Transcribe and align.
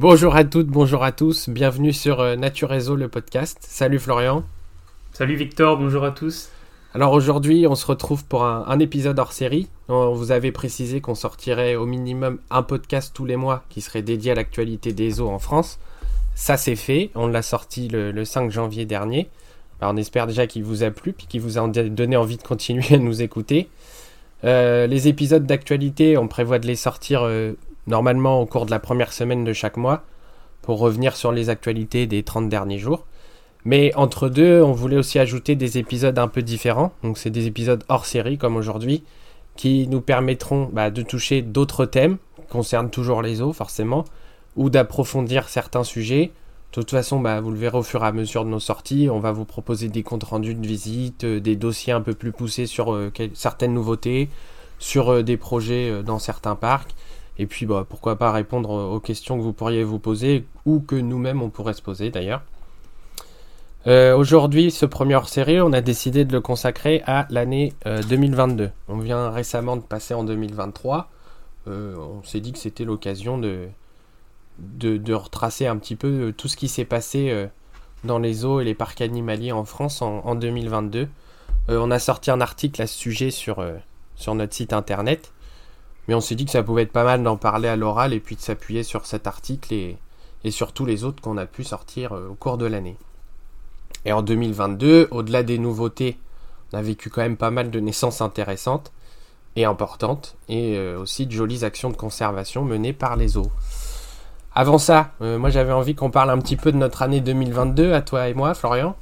Bonjour 0.00 0.34
à 0.34 0.44
toutes, 0.44 0.68
bonjour 0.68 1.04
à 1.04 1.12
tous, 1.12 1.50
bienvenue 1.50 1.92
sur 1.92 2.20
euh, 2.20 2.34
Nature 2.34 2.70
Réseau, 2.70 2.96
le 2.96 3.08
podcast. 3.08 3.58
Salut 3.60 3.98
Florian. 3.98 4.44
Salut 5.12 5.36
Victor, 5.36 5.76
bonjour 5.76 6.04
à 6.06 6.10
tous. 6.10 6.48
Alors 6.94 7.12
aujourd'hui, 7.12 7.66
on 7.66 7.74
se 7.74 7.84
retrouve 7.84 8.24
pour 8.24 8.44
un, 8.44 8.64
un 8.66 8.78
épisode 8.78 9.18
hors 9.18 9.34
série. 9.34 9.68
On 9.88 10.14
vous 10.14 10.32
avait 10.32 10.52
précisé 10.52 11.02
qu'on 11.02 11.14
sortirait 11.14 11.74
au 11.76 11.84
minimum 11.84 12.38
un 12.48 12.62
podcast 12.62 13.12
tous 13.14 13.26
les 13.26 13.36
mois 13.36 13.62
qui 13.68 13.82
serait 13.82 14.00
dédié 14.00 14.32
à 14.32 14.36
l'actualité 14.36 14.94
des 14.94 15.20
eaux 15.20 15.28
en 15.28 15.38
France. 15.38 15.78
Ça 16.34 16.56
c'est 16.56 16.76
fait, 16.76 17.10
on 17.14 17.26
l'a 17.26 17.42
sorti 17.42 17.88
le, 17.88 18.10
le 18.10 18.24
5 18.24 18.50
janvier 18.50 18.86
dernier. 18.86 19.28
Alors 19.82 19.92
on 19.92 19.98
espère 19.98 20.26
déjà 20.26 20.46
qu'il 20.46 20.64
vous 20.64 20.82
a 20.82 20.90
plu 20.90 21.12
puis 21.12 21.26
qu'il 21.26 21.42
vous 21.42 21.58
a 21.58 21.68
donné 21.68 22.16
envie 22.16 22.38
de 22.38 22.42
continuer 22.42 22.94
à 22.94 22.96
nous 22.96 23.20
écouter. 23.20 23.68
Euh, 24.44 24.86
les 24.86 25.08
épisodes 25.08 25.44
d'actualité, 25.44 26.16
on 26.16 26.26
prévoit 26.26 26.58
de 26.58 26.66
les 26.66 26.76
sortir 26.76 27.20
euh, 27.22 27.52
normalement 27.86 28.40
au 28.40 28.46
cours 28.46 28.66
de 28.66 28.70
la 28.70 28.78
première 28.78 29.12
semaine 29.12 29.44
de 29.44 29.52
chaque 29.52 29.76
mois 29.76 30.04
pour 30.62 30.78
revenir 30.78 31.16
sur 31.16 31.32
les 31.32 31.48
actualités 31.48 32.06
des 32.06 32.22
30 32.22 32.48
derniers 32.48 32.78
jours. 32.78 33.06
Mais 33.64 33.94
entre 33.94 34.28
deux, 34.28 34.62
on 34.62 34.72
voulait 34.72 34.96
aussi 34.96 35.18
ajouter 35.18 35.54
des 35.54 35.78
épisodes 35.78 36.18
un 36.18 36.28
peu 36.28 36.42
différents. 36.42 36.92
Donc 37.02 37.18
c'est 37.18 37.30
des 37.30 37.46
épisodes 37.46 37.84
hors 37.88 38.06
série 38.06 38.38
comme 38.38 38.56
aujourd'hui 38.56 39.04
qui 39.56 39.86
nous 39.88 40.00
permettront 40.00 40.70
bah, 40.72 40.90
de 40.90 41.02
toucher 41.02 41.42
d'autres 41.42 41.84
thèmes 41.84 42.16
qui 42.36 42.46
concernent 42.48 42.90
toujours 42.90 43.20
les 43.22 43.42
eaux 43.42 43.52
forcément 43.52 44.04
ou 44.56 44.70
d'approfondir 44.70 45.48
certains 45.48 45.84
sujets. 45.84 46.32
De 46.72 46.80
toute 46.80 46.90
façon, 46.90 47.20
bah, 47.20 47.40
vous 47.40 47.50
le 47.50 47.58
verrez 47.58 47.78
au 47.78 47.82
fur 47.82 48.04
et 48.04 48.06
à 48.06 48.12
mesure 48.12 48.44
de 48.44 48.50
nos 48.50 48.60
sorties. 48.60 49.08
On 49.10 49.18
va 49.18 49.32
vous 49.32 49.44
proposer 49.44 49.88
des 49.88 50.02
comptes 50.02 50.24
rendus 50.24 50.54
de 50.54 50.66
visite, 50.66 51.24
euh, 51.24 51.40
des 51.40 51.56
dossiers 51.56 51.92
un 51.92 52.00
peu 52.00 52.14
plus 52.14 52.32
poussés 52.32 52.66
sur 52.66 52.94
euh, 52.94 53.12
certaines 53.34 53.74
nouveautés, 53.74 54.28
sur 54.78 55.10
euh, 55.10 55.22
des 55.22 55.36
projets 55.36 56.02
dans 56.04 56.18
certains 56.18 56.54
parcs. 56.54 56.94
Et 57.38 57.46
puis, 57.46 57.66
bah, 57.66 57.86
pourquoi 57.88 58.16
pas 58.16 58.32
répondre 58.32 58.72
euh, 58.72 58.94
aux 58.94 59.00
questions 59.00 59.36
que 59.38 59.42
vous 59.42 59.52
pourriez 59.52 59.84
vous 59.84 59.98
poser 59.98 60.44
ou 60.66 60.80
que 60.80 60.96
nous-mêmes 60.96 61.42
on 61.42 61.50
pourrait 61.50 61.74
se 61.74 61.82
poser 61.82 62.10
d'ailleurs. 62.10 62.42
Euh, 63.86 64.14
Aujourd'hui, 64.16 64.70
ce 64.70 64.84
premier 64.84 65.14
hors-série, 65.14 65.60
on 65.60 65.72
a 65.72 65.80
décidé 65.80 66.24
de 66.24 66.32
le 66.32 66.40
consacrer 66.40 67.02
à 67.06 67.26
l'année 67.30 67.72
euh, 67.86 68.02
2022. 68.02 68.70
On 68.88 68.98
vient 68.98 69.30
récemment 69.30 69.76
de 69.76 69.82
passer 69.82 70.12
en 70.12 70.24
2023. 70.24 71.10
Euh, 71.68 71.96
on 71.96 72.22
s'est 72.24 72.40
dit 72.40 72.52
que 72.52 72.58
c'était 72.58 72.84
l'occasion 72.84 73.38
de, 73.38 73.68
de, 74.58 75.14
retracer 75.14 75.66
un 75.66 75.76
petit 75.76 75.96
peu 75.96 76.08
euh, 76.08 76.32
tout 76.32 76.48
ce 76.48 76.56
qui 76.56 76.68
s'est 76.68 76.84
passé 76.84 77.30
euh, 77.30 77.46
dans 78.04 78.18
les 78.18 78.44
eaux 78.44 78.60
et 78.60 78.64
les 78.64 78.74
parcs 78.74 79.00
animaliers 79.00 79.52
en 79.52 79.64
France 79.64 80.02
en, 80.02 80.20
en 80.24 80.34
2022. 80.34 81.08
Euh, 81.68 81.78
on 81.80 81.90
a 81.90 81.98
sorti 81.98 82.30
un 82.30 82.40
article 82.40 82.80
à 82.82 82.86
ce 82.86 82.98
sujet 82.98 83.30
sur, 83.30 83.58
euh, 83.60 83.76
sur 84.16 84.34
notre 84.34 84.54
site 84.54 84.72
internet. 84.72 85.32
Mais 86.08 86.14
on 86.14 86.20
s'est 86.20 86.34
dit 86.34 86.44
que 86.44 86.50
ça 86.50 86.62
pouvait 86.62 86.82
être 86.82 86.92
pas 86.92 87.04
mal 87.04 87.22
d'en 87.22 87.36
parler 87.36 87.68
à 87.68 87.76
l'oral 87.76 88.12
et 88.12 88.20
puis 88.20 88.36
de 88.36 88.40
s'appuyer 88.40 88.82
sur 88.82 89.06
cet 89.06 89.26
article 89.26 89.72
et, 89.72 89.96
et 90.44 90.50
sur 90.50 90.72
tous 90.72 90.86
les 90.86 91.04
autres 91.04 91.20
qu'on 91.20 91.36
a 91.36 91.46
pu 91.46 91.64
sortir 91.64 92.12
euh, 92.12 92.28
au 92.30 92.34
cours 92.34 92.58
de 92.58 92.66
l'année. 92.66 92.96
Et 94.04 94.12
en 94.12 94.22
2022, 94.22 95.08
au-delà 95.10 95.42
des 95.42 95.58
nouveautés, 95.58 96.16
on 96.72 96.78
a 96.78 96.82
vécu 96.82 97.10
quand 97.10 97.20
même 97.20 97.36
pas 97.36 97.50
mal 97.50 97.70
de 97.70 97.80
naissances 97.80 98.20
intéressantes 98.20 98.92
et 99.56 99.64
importantes, 99.64 100.36
et 100.48 100.76
euh, 100.78 100.98
aussi 100.98 101.26
de 101.26 101.32
jolies 101.32 101.64
actions 101.64 101.90
de 101.90 101.96
conservation 101.96 102.64
menées 102.64 102.92
par 102.92 103.16
les 103.16 103.36
eaux. 103.36 103.50
Avant 104.54 104.78
ça, 104.78 105.12
euh, 105.22 105.38
moi 105.38 105.50
j'avais 105.50 105.72
envie 105.72 105.94
qu'on 105.94 106.10
parle 106.10 106.30
un 106.30 106.38
petit 106.38 106.56
peu 106.56 106.72
de 106.72 106.76
notre 106.76 107.02
année 107.02 107.20
2022, 107.20 107.92
à 107.92 108.00
toi 108.02 108.28
et 108.28 108.34
moi, 108.34 108.54
Florian. 108.54 108.96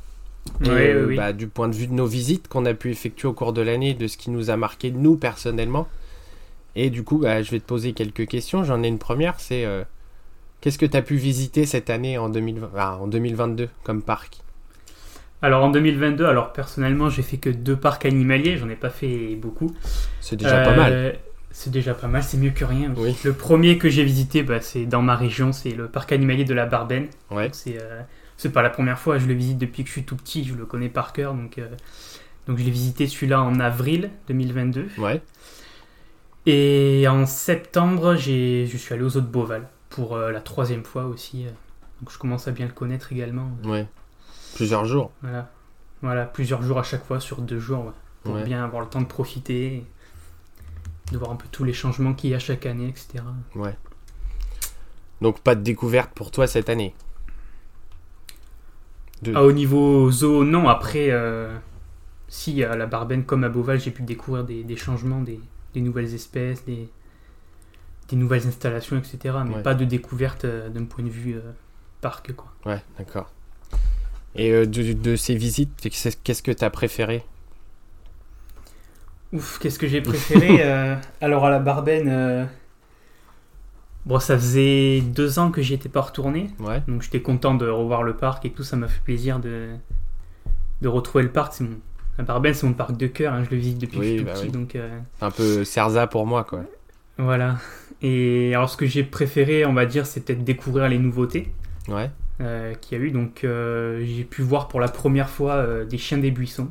Et, 0.65 0.69
Oui, 0.69 0.75
oui, 0.75 1.03
oui. 1.09 1.17
bah, 1.17 1.33
du 1.33 1.49
point 1.49 1.69
de 1.69 1.75
vue 1.75 1.87
de 1.87 1.93
nos 1.93 2.07
visites 2.07 2.49
qu'on 2.49 2.65
a 2.65 2.73
pu 2.75 2.91
effectuer 2.91 3.29
au 3.29 3.35
cours 3.35 3.53
de 3.53 3.61
l'année, 3.61 3.93
de 3.95 4.07
ce 4.07 4.17
qui 4.17 4.31
nous 4.31 4.51
a 4.51 4.57
marqué 4.57 4.91
nous 4.91 5.17
personnellement. 5.17 5.87
Et 6.77 6.91
du 6.91 7.03
coup, 7.03 7.19
bah, 7.19 7.43
je 7.43 7.51
vais 7.51 7.61
te 7.61 7.67
poser 7.67 7.93
quelques 7.93 8.27
questions. 8.27 8.65
J'en 8.65 8.83
ai 8.83 8.89
une 8.89 8.99
première, 8.99 9.41
c'est 9.41 9.65
euh, 9.65 9.83
qu'est-ce 10.61 10.79
que 10.79 10.87
tu 10.87 10.97
as 10.97 11.03
pu 11.03 11.17
visiter 11.17 11.67
cette 11.67 11.91
année 11.91 12.19
en, 12.19 12.29
2020 12.29 12.71
ah, 12.77 12.99
en 13.01 13.07
2022 13.07 13.69
comme 13.85 14.03
parc? 14.03 14.39
Alors 15.41 15.65
en 15.65 15.71
2022, 15.71 16.25
alors 16.25 16.53
personnellement, 16.53 17.11
j'ai 17.11 17.23
fait 17.23 17.37
que 17.37 17.51
deux 17.51 17.77
parcs 17.77 18.05
animaliers, 18.05 18.57
j'en 18.57 18.69
ai 18.69 18.75
pas 18.75 18.91
fait 18.91 19.37
beaucoup. 19.37 19.75
C'est 20.21 20.37
déjà 20.37 20.63
pas 20.63 20.75
mal. 20.75 20.93
Euh, 20.93 21.13
C'est 21.53 21.71
déjà 21.71 21.95
pas 21.95 22.09
mal, 22.09 22.23
c'est 22.23 22.37
mieux 22.39 22.51
que 22.51 22.65
rien. 22.65 22.93
Oui. 22.97 23.17
Le 23.25 23.33
premier 23.33 23.79
que 23.79 23.89
j'ai 23.89 24.05
visité, 24.05 24.43
bah, 24.43 24.61
c'est 24.61 24.85
dans 24.85 25.03
ma 25.03 25.15
région, 25.15 25.53
c'est 25.53 25.71
le 25.71 25.87
parc 25.87 26.11
animalier 26.13 26.45
de 26.45 26.55
la 26.55 26.67
Barben. 26.67 27.07
Ouais. 27.31 27.51
C'est 27.53 27.79
euh, 27.81 28.51
pas 28.53 28.63
la 28.63 28.71
première 28.71 28.99
fois, 28.99 29.19
je 29.19 29.27
le 29.27 29.35
visite 29.35 29.59
depuis 29.59 29.85
que 29.85 29.89
je 29.89 29.93
suis 29.93 30.05
tout 30.05 30.17
petit, 30.17 30.45
je 30.45 30.55
le 30.55 30.67
connais 30.67 30.89
par 30.89 31.13
cœur. 31.13 31.35
Donc, 31.35 31.59
euh, 31.59 31.69
donc 32.49 32.59
je 32.59 32.65
l'ai 32.65 32.71
visité 32.71 33.07
celui-là 33.07 33.41
en 33.41 33.61
avril 33.61 34.11
2022. 34.29 34.89
Ouais. 34.99 35.21
Et 36.51 37.07
en 37.09 37.27
septembre, 37.27 38.15
j'ai- 38.17 38.67
je 38.67 38.77
suis 38.79 38.95
allé 38.95 39.03
aux 39.03 39.17
eaux 39.17 39.21
de 39.21 39.27
Beauval 39.27 39.69
pour 39.91 40.17
euh, 40.17 40.31
la 40.33 40.41
troisième 40.41 40.83
fois 40.85 41.05
aussi. 41.05 41.47
euh. 41.47 41.51
Donc 42.01 42.11
je 42.11 42.19
commence 42.19 42.49
à 42.49 42.53
bien 42.53 42.67
le 42.67 42.73
connaître 42.73 43.13
également. 43.13 43.51
Ouais. 43.65 43.87
Plusieurs 44.55 44.85
jours. 44.87 45.11
Voilà. 45.23 45.51
Voilà, 46.01 46.25
plusieurs 46.25 46.63
jours 46.63 46.79
à 46.79 46.83
chaque 46.85 47.05
fois, 47.05 47.21
sur 47.21 47.43
deux 47.43 47.59
jours, 47.59 47.87
ouais, 47.87 47.93
pour 48.23 48.35
Ouais. 48.37 48.45
bien 48.45 48.65
avoir 48.65 48.81
le 48.83 48.89
temps 48.89 49.01
de 49.01 49.07
profiter, 49.07 49.85
de 51.13 51.19
voir 51.19 51.33
un 51.33 51.37
peu 51.37 51.49
tous 51.51 51.65
les 51.65 51.73
changements 51.73 52.15
qu'il 52.15 52.31
y 52.31 52.35
a 52.35 52.39
chaque 52.39 52.65
année, 52.67 52.89
etc. 52.89 53.25
Ouais. 53.57 53.77
Donc 55.21 55.41
pas 55.41 55.55
de 55.57 55.63
découverte 55.63 56.13
pour 56.15 56.31
toi 56.31 56.47
cette 56.47 56.69
année? 56.71 56.95
De- 59.23 59.33
Ah, 59.35 59.43
au 59.43 59.51
niveau 59.53 60.11
zoo, 60.13 60.45
non, 60.45 60.69
après, 60.69 61.09
euh, 61.11 61.53
si 62.29 62.63
à 62.63 62.77
la 62.77 62.87
Barben 62.87 63.25
comme 63.25 63.43
à 63.45 63.49
Beauval, 63.49 63.81
j'ai 63.81 63.91
pu 63.91 64.03
découvrir 64.03 64.45
des, 64.45 64.63
des 64.63 64.77
changements, 64.77 65.21
des, 65.21 65.41
des 65.79 65.85
nouvelles 65.85 66.13
espèces, 66.15 66.65
des, 66.65 66.89
des 68.09 68.17
nouvelles 68.17 68.47
installations, 68.47 68.97
etc. 68.99 69.37
Mais 69.47 69.57
Ouais. 69.57 69.63
pas 69.63 69.75
de 69.75 69.85
découverte 69.85 70.45
euh, 70.45 70.69
d'un 70.69 70.85
point 70.85 71.05
de 71.05 71.09
vue 71.11 71.37
euh, 71.37 71.41
parc, 72.01 72.33
quoi. 72.35 72.53
Ouais, 72.67 72.83
d'accord. 72.99 73.31
Et 74.35 74.51
euh, 74.53 74.67
de, 74.67 74.93
de 74.93 75.17
ces 75.17 75.35
visites, 75.37 75.89
qu'est-ce 76.25 76.43
que 76.43 76.53
tu 76.53 76.65
as 76.65 76.71
préféré? 76.71 77.25
Ouf, 79.33 79.59
qu'est-ce 79.59 79.79
que 79.79 79.87
j'ai 79.87 80.01
préféré 80.13 80.63
Alors 81.21 81.45
à 81.45 81.51
la 81.51 81.59
Barben, 81.59 82.09
euh, 82.09 82.45
bon, 84.07 84.19
ça 84.19 84.37
faisait 84.39 85.01
deux 85.03 85.39
ans 85.39 85.51
que 85.51 85.61
j'y 85.63 85.75
étais 85.75 85.89
pas 85.89 86.01
retourné. 86.01 86.51
Ouais. 86.61 86.83
Donc 86.89 87.03
j'étais 87.03 87.21
content 87.23 87.55
de 87.55 87.69
revoir 87.69 88.03
le 88.03 88.17
parc 88.17 88.45
et 88.47 88.51
tout, 88.51 88.65
ça 88.65 88.77
m'a 88.77 88.89
fait 88.89 89.03
plaisir 89.03 89.39
de, 89.39 89.69
de 90.81 90.89
retrouver 90.89 91.25
le 91.25 91.31
parc. 91.31 91.53
C'est 91.55 91.65
mon, 91.65 91.79
la 92.19 92.25
Barbenne, 92.25 92.53
c'est 92.55 92.67
mon 92.67 92.73
parc 92.75 92.97
de 92.97 93.07
cœur, 93.07 93.33
hein, 93.33 93.45
je 93.45 93.51
le 93.51 93.57
visite 93.57 93.79
depuis 93.79 93.99
Oui, 93.99 94.05
que 94.05 94.11
je 94.11 94.17
suis 94.17 94.25
bah 94.25 94.33
tout 94.33 94.39
petit. 94.41 94.47
oui. 94.47 94.53
Donc 94.53 94.77
euh, 94.77 94.99
Un 95.21 95.31
peu 95.31 95.65
Cerza 95.65 96.07
pour 96.07 96.27
moi, 96.27 96.45
quoi. 96.45 96.63
voilà. 97.17 97.57
Et 98.03 98.55
alors 98.55 98.69
ce 98.71 98.77
que 98.77 98.87
j'ai 98.87 99.05
préféré, 99.05 99.65
on 99.65 99.73
va 99.73 99.87
dire, 99.87 100.05
c'est 100.07 100.21
peut-être 100.21 100.45
découvrir 100.45 100.89
les 100.89 100.99
nouveautés 100.99 101.53
Ouais. 101.89 102.11
euh, 102.41 102.75
qu'il 102.75 102.99
y 102.99 103.01
a 103.01 103.05
eu. 103.05 103.11
Donc 103.11 103.45
euh, 103.45 104.05
j'ai 104.05 104.25
pu 104.25 104.43
voir 104.43 104.69
pour 104.69 104.81
la 104.81 104.89
première 104.89 105.31
fois 105.31 105.85
des 105.85 105.99
chiens 105.99 106.19
des 106.19 106.31
buissons. 106.31 106.69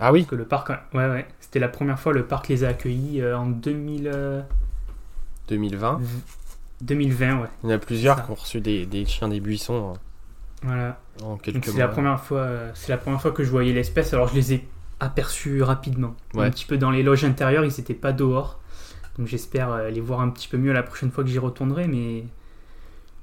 Ah 0.00 0.12
oui 0.12 0.20
Parce 0.20 0.30
que 0.30 0.34
le 0.36 0.44
parc, 0.44 0.68
ouais, 0.70 1.08
ouais, 1.08 1.26
c'était 1.40 1.58
la 1.60 1.68
première 1.68 1.98
fois 1.98 2.12
le 2.12 2.26
parc 2.26 2.48
les 2.48 2.64
a 2.64 2.68
accueillis 2.68 3.24
en 3.24 3.46
2000, 3.46 4.10
euh, 4.12 4.42
2020. 5.48 6.00
2020, 6.82 7.40
ouais. 7.40 7.48
Il 7.64 7.70
y 7.70 7.72
en 7.72 7.76
a 7.76 7.78
plusieurs 7.78 8.24
qui 8.24 8.30
ont 8.30 8.34
reçu 8.34 8.60
des, 8.60 8.84
des 8.84 9.06
chiens 9.06 9.28
des 9.28 9.40
buissons 9.40 9.94
Voilà. 10.62 10.98
en, 11.22 11.26
en 11.32 11.36
Donc 11.36 11.64
c'est 11.64 11.78
la 11.78 11.88
première 11.88 12.20
fois, 12.20 12.46
c'est 12.74 12.90
la 12.92 12.98
première 12.98 13.20
fois 13.22 13.30
que 13.32 13.44
je 13.44 13.50
voyais 13.50 13.72
l'espèce. 13.72 14.12
Alors 14.12 14.28
je 14.28 14.34
les 14.34 14.52
ai 14.54 14.64
aperçus 15.00 15.62
rapidement, 15.62 16.14
Ouais. 16.34 16.46
un 16.46 16.50
petit 16.50 16.64
peu 16.64 16.78
dans 16.78 16.90
les 16.90 17.02
loges 17.02 17.24
intérieures. 17.24 17.64
Ils 17.64 17.74
n'étaient 17.76 17.94
pas 17.94 18.12
dehors, 18.12 18.60
donc 19.18 19.26
j'espère 19.26 19.70
euh, 19.70 19.90
les 19.90 20.00
voir 20.00 20.20
un 20.20 20.28
petit 20.30 20.48
peu 20.48 20.56
mieux 20.56 20.72
la 20.72 20.82
prochaine 20.82 21.10
fois 21.10 21.24
que 21.24 21.30
j'y 21.30 21.38
retournerai. 21.38 21.86
Mais 21.88 22.24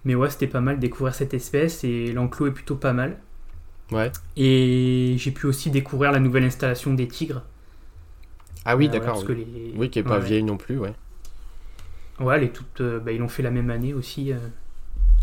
mais 0.05 0.15
ouais, 0.15 0.29
c'était 0.29 0.47
pas 0.47 0.59
mal 0.61 0.75
de 0.75 0.81
découvrir 0.81 1.15
cette 1.15 1.33
espèce 1.33 1.83
et 1.85 2.11
l'enclos 2.11 2.47
est 2.47 2.51
plutôt 2.51 2.75
pas 2.75 2.91
mal. 2.93 3.17
Ouais. 3.91 4.11
Et 4.35 5.15
j'ai 5.17 5.31
pu 5.31 5.45
aussi 5.47 5.69
découvrir 5.71 6.11
la 6.11 6.19
nouvelle 6.19 6.43
installation 6.43 6.93
des 6.93 7.07
tigres. 7.07 7.43
Ah 8.65 8.75
oui, 8.75 8.87
Euh, 8.87 8.91
d'accord. 8.91 9.23
oui. 9.27 9.35
les- 9.35 9.73
Oui, 9.77 9.89
qui 9.89 9.99
est 9.99 10.03
pas 10.03 10.19
ouais, 10.19 10.25
vieille 10.25 10.43
non 10.43 10.57
plus, 10.57 10.77
ouais. 10.77 10.93
Ouais, 12.19 12.39
les 12.39 12.49
toutes, 12.49 12.81
euh, 12.81 12.99
bah, 12.99 13.11
ils 13.11 13.19
l'ont 13.19 13.27
fait 13.27 13.43
la 13.43 13.51
même 13.51 13.69
année 13.69 13.93
aussi, 13.93 14.31
euh, 14.31 14.37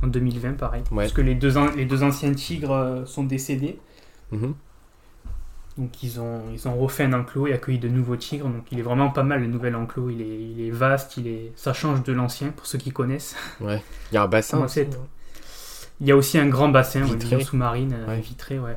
en 0.02 0.06
2020, 0.08 0.54
pareil. 0.54 0.82
Parce 0.94 1.12
que 1.12 1.20
les 1.20 1.34
deux, 1.34 1.52
les 1.76 1.84
deux 1.84 2.02
anciens 2.02 2.32
tigres 2.34 3.02
sont 3.06 3.24
décédés. 3.24 3.78
Mhm. 4.32 4.54
Donc 5.78 6.02
ils 6.02 6.20
ont, 6.20 6.42
ils 6.52 6.68
ont 6.68 6.76
refait 6.78 7.04
un 7.04 7.12
enclos 7.12 7.46
et 7.46 7.52
accueilli 7.52 7.78
de 7.78 7.88
nouveaux 7.88 8.16
tigres. 8.16 8.48
Donc 8.48 8.64
il 8.70 8.78
est 8.78 8.82
vraiment 8.82 9.10
pas 9.10 9.22
mal 9.22 9.40
le 9.40 9.46
nouvel 9.46 9.74
enclos. 9.76 10.10
Il 10.10 10.20
est, 10.20 10.42
il 10.50 10.60
est 10.66 10.70
vaste, 10.70 11.16
il 11.16 11.26
est, 11.26 11.52
ça 11.56 11.72
change 11.72 12.02
de 12.02 12.12
l'ancien 12.12 12.50
pour 12.50 12.66
ceux 12.66 12.78
qui 12.78 12.90
connaissent. 12.90 13.36
Il 13.60 13.80
y 14.12 14.16
a 14.16 14.22
un 14.22 14.26
bassin. 14.28 14.58
Ouais, 14.58 14.64
aussi, 14.64 14.84
Il 16.00 16.06
y 16.06 16.12
a 16.12 16.16
aussi 16.16 16.38
un 16.38 16.48
grand 16.48 16.68
bassin, 16.68 17.02
ouais, 17.02 17.08
Vitré. 17.16 17.36
une 17.36 17.42
sous-marine 17.42 17.92
euh, 17.94 18.06
Ouais. 18.08 18.20
vitré, 18.20 18.58
ouais. 18.58 18.76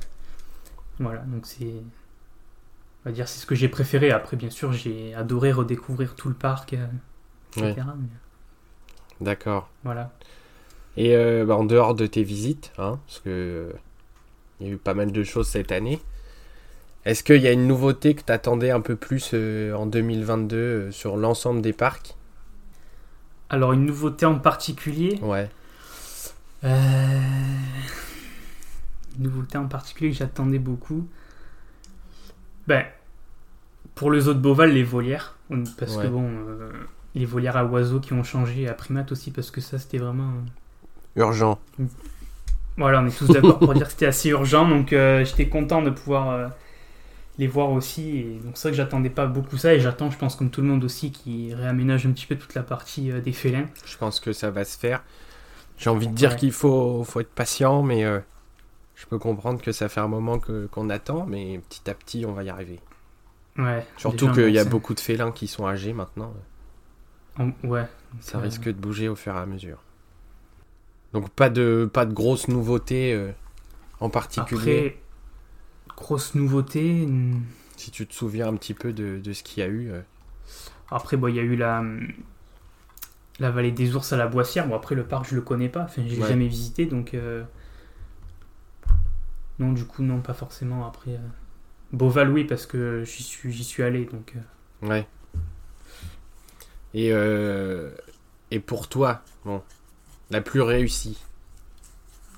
Voilà, 1.00 1.22
donc 1.22 1.46
c'est, 1.48 1.66
on 1.66 3.10
va 3.10 3.12
dire 3.12 3.28
c'est 3.28 3.40
ce 3.40 3.46
que 3.48 3.56
j'ai 3.56 3.68
préféré. 3.68 4.12
Après 4.12 4.38
bien 4.38 4.52
sûr 4.52 4.72
j'ai 4.72 5.14
adoré 5.16 5.52
redécouvrir 5.52 6.16
tout 6.16 6.30
le 6.30 6.36
parc, 6.36 6.74
euh, 6.74 6.86
etc. 7.58 7.74
Mais 7.98 8.08
D'accord. 9.22 9.70
voilà. 9.84 10.12
Et 10.96 11.16
euh, 11.16 11.44
bah, 11.46 11.56
en 11.56 11.64
dehors 11.64 11.96
de 11.96 12.06
tes 12.06 12.24
visites, 12.24 12.72
hein, 12.78 13.00
parce 13.08 13.20
que 13.20 13.30
euh, 13.30 13.74
il 14.60 14.68
y 14.68 14.70
a 14.70 14.74
eu 14.74 14.78
pas 14.78 14.94
mal 14.94 15.12
de 15.12 15.24
choses 15.24 15.48
cette 15.48 15.72
année, 15.72 16.00
est-ce 17.06 17.24
qu'il 17.24 17.42
y 17.42 17.48
a 17.48 17.52
une 17.52 17.68
nouveauté 17.68 18.16
que 18.16 18.22
t'attendais 18.22 18.72
un 18.72 18.82
peu 18.82 18.96
plus 18.96 19.32
euh, 19.34 19.74
en 19.76 19.86
2022 19.86 20.58
euh, 20.58 20.92
sur 20.92 21.18
l'ensemble 21.18 21.62
des 21.62 21.74
parcs? 21.74 22.16
Alors 23.50 23.74
une 23.74 23.86
nouveauté 23.86 24.26
en 24.26 24.40
particulier, 24.40 25.20
Ouais. 25.22 25.50
Euh... 26.64 27.20
Nouveauté 29.20 29.58
en 29.58 29.68
particulier 29.68 30.12
que 30.12 30.18
j'attendais 30.18 30.60
beaucoup? 30.60 31.08
Ben, 32.68 32.86
pour 33.96 34.10
le 34.10 34.20
zoo 34.22 34.34
de 34.34 34.40
Beauval, 34.40 34.72
les 34.72 34.84
volières. 34.84 35.36
Parce 35.78 35.98
Ouais. 35.98 36.06
que 36.06 36.08
bon, 36.08 36.28
euh, 36.28 36.72
les 37.14 37.26
volières 37.26 37.58
à 37.58 37.66
oiseaux 37.66 38.00
qui 38.00 38.14
ont 38.14 38.24
changé, 38.24 38.68
à 38.68 38.74
primates 38.74 39.12
aussi, 39.12 39.30
parce 39.30 39.52
que 39.52 39.62
ça 39.62 39.78
c'était 39.78 40.00
vraiment. 40.00 40.32
Urgent. 41.16 41.60
Voilà, 42.78 43.02
on 43.02 43.06
est 43.06 43.16
tous 43.16 43.28
d'accord 43.28 43.60
pour 43.60 43.74
dire 43.76 43.86
que 43.86 43.92
c'était 43.92 44.08
assez 44.08 44.30
urgent, 44.30 44.68
donc 44.68 44.94
euh, 44.94 45.24
j'étais 45.26 45.48
content 45.48 45.84
de 45.84 45.92
pouvoir 45.92 46.30
euh, 46.32 46.48
les 47.38 47.48
voir 47.48 47.72
aussi. 47.72 48.18
Et 48.18 48.40
donc 48.44 48.52
c'est 48.56 48.64
vrai 48.68 48.72
que 48.72 48.78
j'attendais 48.78 49.10
pas 49.10 49.26
beaucoup 49.26 49.58
ça, 49.58 49.74
et 49.74 49.80
j'attends, 49.80 50.10
je 50.12 50.18
pense, 50.18 50.36
comme 50.36 50.50
tout 50.50 50.62
le 50.62 50.68
monde 50.68 50.84
aussi, 50.84 51.12
qui 51.12 51.54
réaménage 51.54 52.06
un 52.06 52.12
petit 52.12 52.26
peu 52.28 52.36
toute 52.38 52.54
la 52.56 52.64
partie 52.64 53.12
euh, 53.12 53.22
des 53.22 53.34
félins. 53.34 53.68
Je 53.86 53.98
pense 53.98 54.20
que 54.20 54.34
ça 54.34 54.52
va 54.52 54.64
se 54.66 54.78
faire. 54.78 55.04
J'ai 55.78 55.90
envie 55.90 56.08
de 56.08 56.14
dire 56.14 56.32
Ouais. 56.32 56.36
qu'il 56.38 56.52
faut, 56.52 57.04
faut 57.04 57.20
être 57.20 57.32
patient, 57.34 57.82
mais 57.82 58.04
euh, 58.06 58.20
je 58.96 59.06
peux 59.08 59.18
comprendre 59.18 59.62
que 59.62 59.72
ça 59.72 59.90
fait 59.90 60.00
un 60.02 60.08
moment 60.08 60.38
que- 60.40 60.68
qu'on 60.68 60.90
attend, 60.90 61.26
mais 61.26 61.60
petit 61.70 61.90
à 61.90 61.94
petit, 61.96 62.26
on 62.26 62.34
va 62.34 62.44
y 62.44 62.50
arriver. 62.50 62.80
Ouais. 63.58 63.86
Surtout 63.98 64.32
qu'il 64.32 64.50
y 64.52 64.60
a 64.60 64.66
beaucoup 64.66 64.94
de 64.94 65.00
félins 65.00 65.32
qui 65.32 65.48
sont 65.48 65.66
âgés 65.68 65.94
maintenant. 65.94 66.34
en- 67.40 67.52
Ouais. 67.68 67.86
Ça 68.22 68.38
Euh, 68.38 68.42
risque 68.42 68.66
de 68.66 68.72
bouger 68.74 69.10
au 69.10 69.16
fur 69.16 69.34
et 69.36 69.40
à 69.40 69.46
mesure. 69.48 69.80
Donc 71.14 71.30
pas 71.32 71.50
de, 71.50 71.90
pas 71.92 72.06
de 72.06 72.14
grosses 72.14 72.48
nouveautés 72.48 73.14
euh, 73.14 73.32
en 74.00 74.10
particulier. 74.10 74.78
Après, 74.88 74.98
grosse 75.98 76.36
nouveauté. 76.36 77.08
Si 77.78 77.92
tu 77.92 78.06
te 78.08 78.14
souviens 78.14 78.48
un 78.48 78.56
petit 78.56 78.74
peu 78.74 78.94
de, 78.94 79.20
de 79.20 79.34
ce 79.34 79.44
qu'il 79.44 79.64
y 79.64 79.66
a 79.66 79.70
eu. 79.70 79.90
euh, 79.92 80.02
Après, 80.92 81.18
bon, 81.18 81.28
il 81.28 81.36
y 81.36 81.40
a 81.40 81.44
eu 81.44 81.56
la, 81.56 81.84
la 83.40 83.52
vallée 83.52 83.72
des 83.72 83.96
ours 83.96 84.12
à 84.14 84.18
la 84.18 84.28
Boissière. 84.28 84.68
Bon, 84.68 84.76
après, 84.76 84.96
le 84.96 85.04
parc, 85.06 85.28
je 85.30 85.36
le 85.36 85.42
connais 85.42 85.70
pas. 85.70 85.84
Enfin, 85.84 86.04
je 86.08 86.16
l'ai 86.16 86.22
Ouais. 86.22 86.28
jamais 86.30 86.48
visité, 86.48 86.86
donc. 86.86 87.14
euh, 87.14 87.44
Non, 89.60 89.72
du 89.72 89.86
coup, 89.86 90.04
non, 90.04 90.20
pas 90.22 90.34
forcément. 90.34 90.86
Après, 90.88 91.12
euh, 91.12 91.18
Beauval, 91.92 92.30
oui, 92.32 92.44
parce 92.44 92.66
que 92.66 93.04
j'y 93.06 93.24
suis, 93.24 93.52
j'y 93.52 93.64
suis 93.64 93.84
allé, 93.84 94.06
donc. 94.06 94.34
euh, 94.36 94.88
Ouais. 94.88 95.08
Et, 96.94 97.10
et 98.52 98.60
pour 98.60 98.88
toi, 98.88 99.22
bon, 99.46 99.64
la 100.30 100.42
plus 100.42 100.62
réussie 100.62 101.18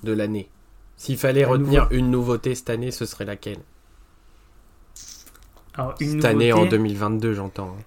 de 0.02 0.12
l'année? 0.12 0.48
S'il 0.96 1.18
fallait 1.18 1.42
La 1.42 1.48
retenir 1.48 1.82
nouveau- 1.84 1.94
une 1.94 2.10
nouveauté 2.10 2.54
cette 2.54 2.70
année, 2.70 2.90
ce 2.90 3.04
serait 3.06 3.24
laquelle 3.26 3.58
Alors, 5.74 5.94
une 6.00 6.12
Cette 6.22 6.24
année 6.24 6.52
en 6.52 6.56
nouveauté- 6.58 6.70
2022, 6.78 7.34
j'entends. 7.34 7.76
hein. 7.78 7.82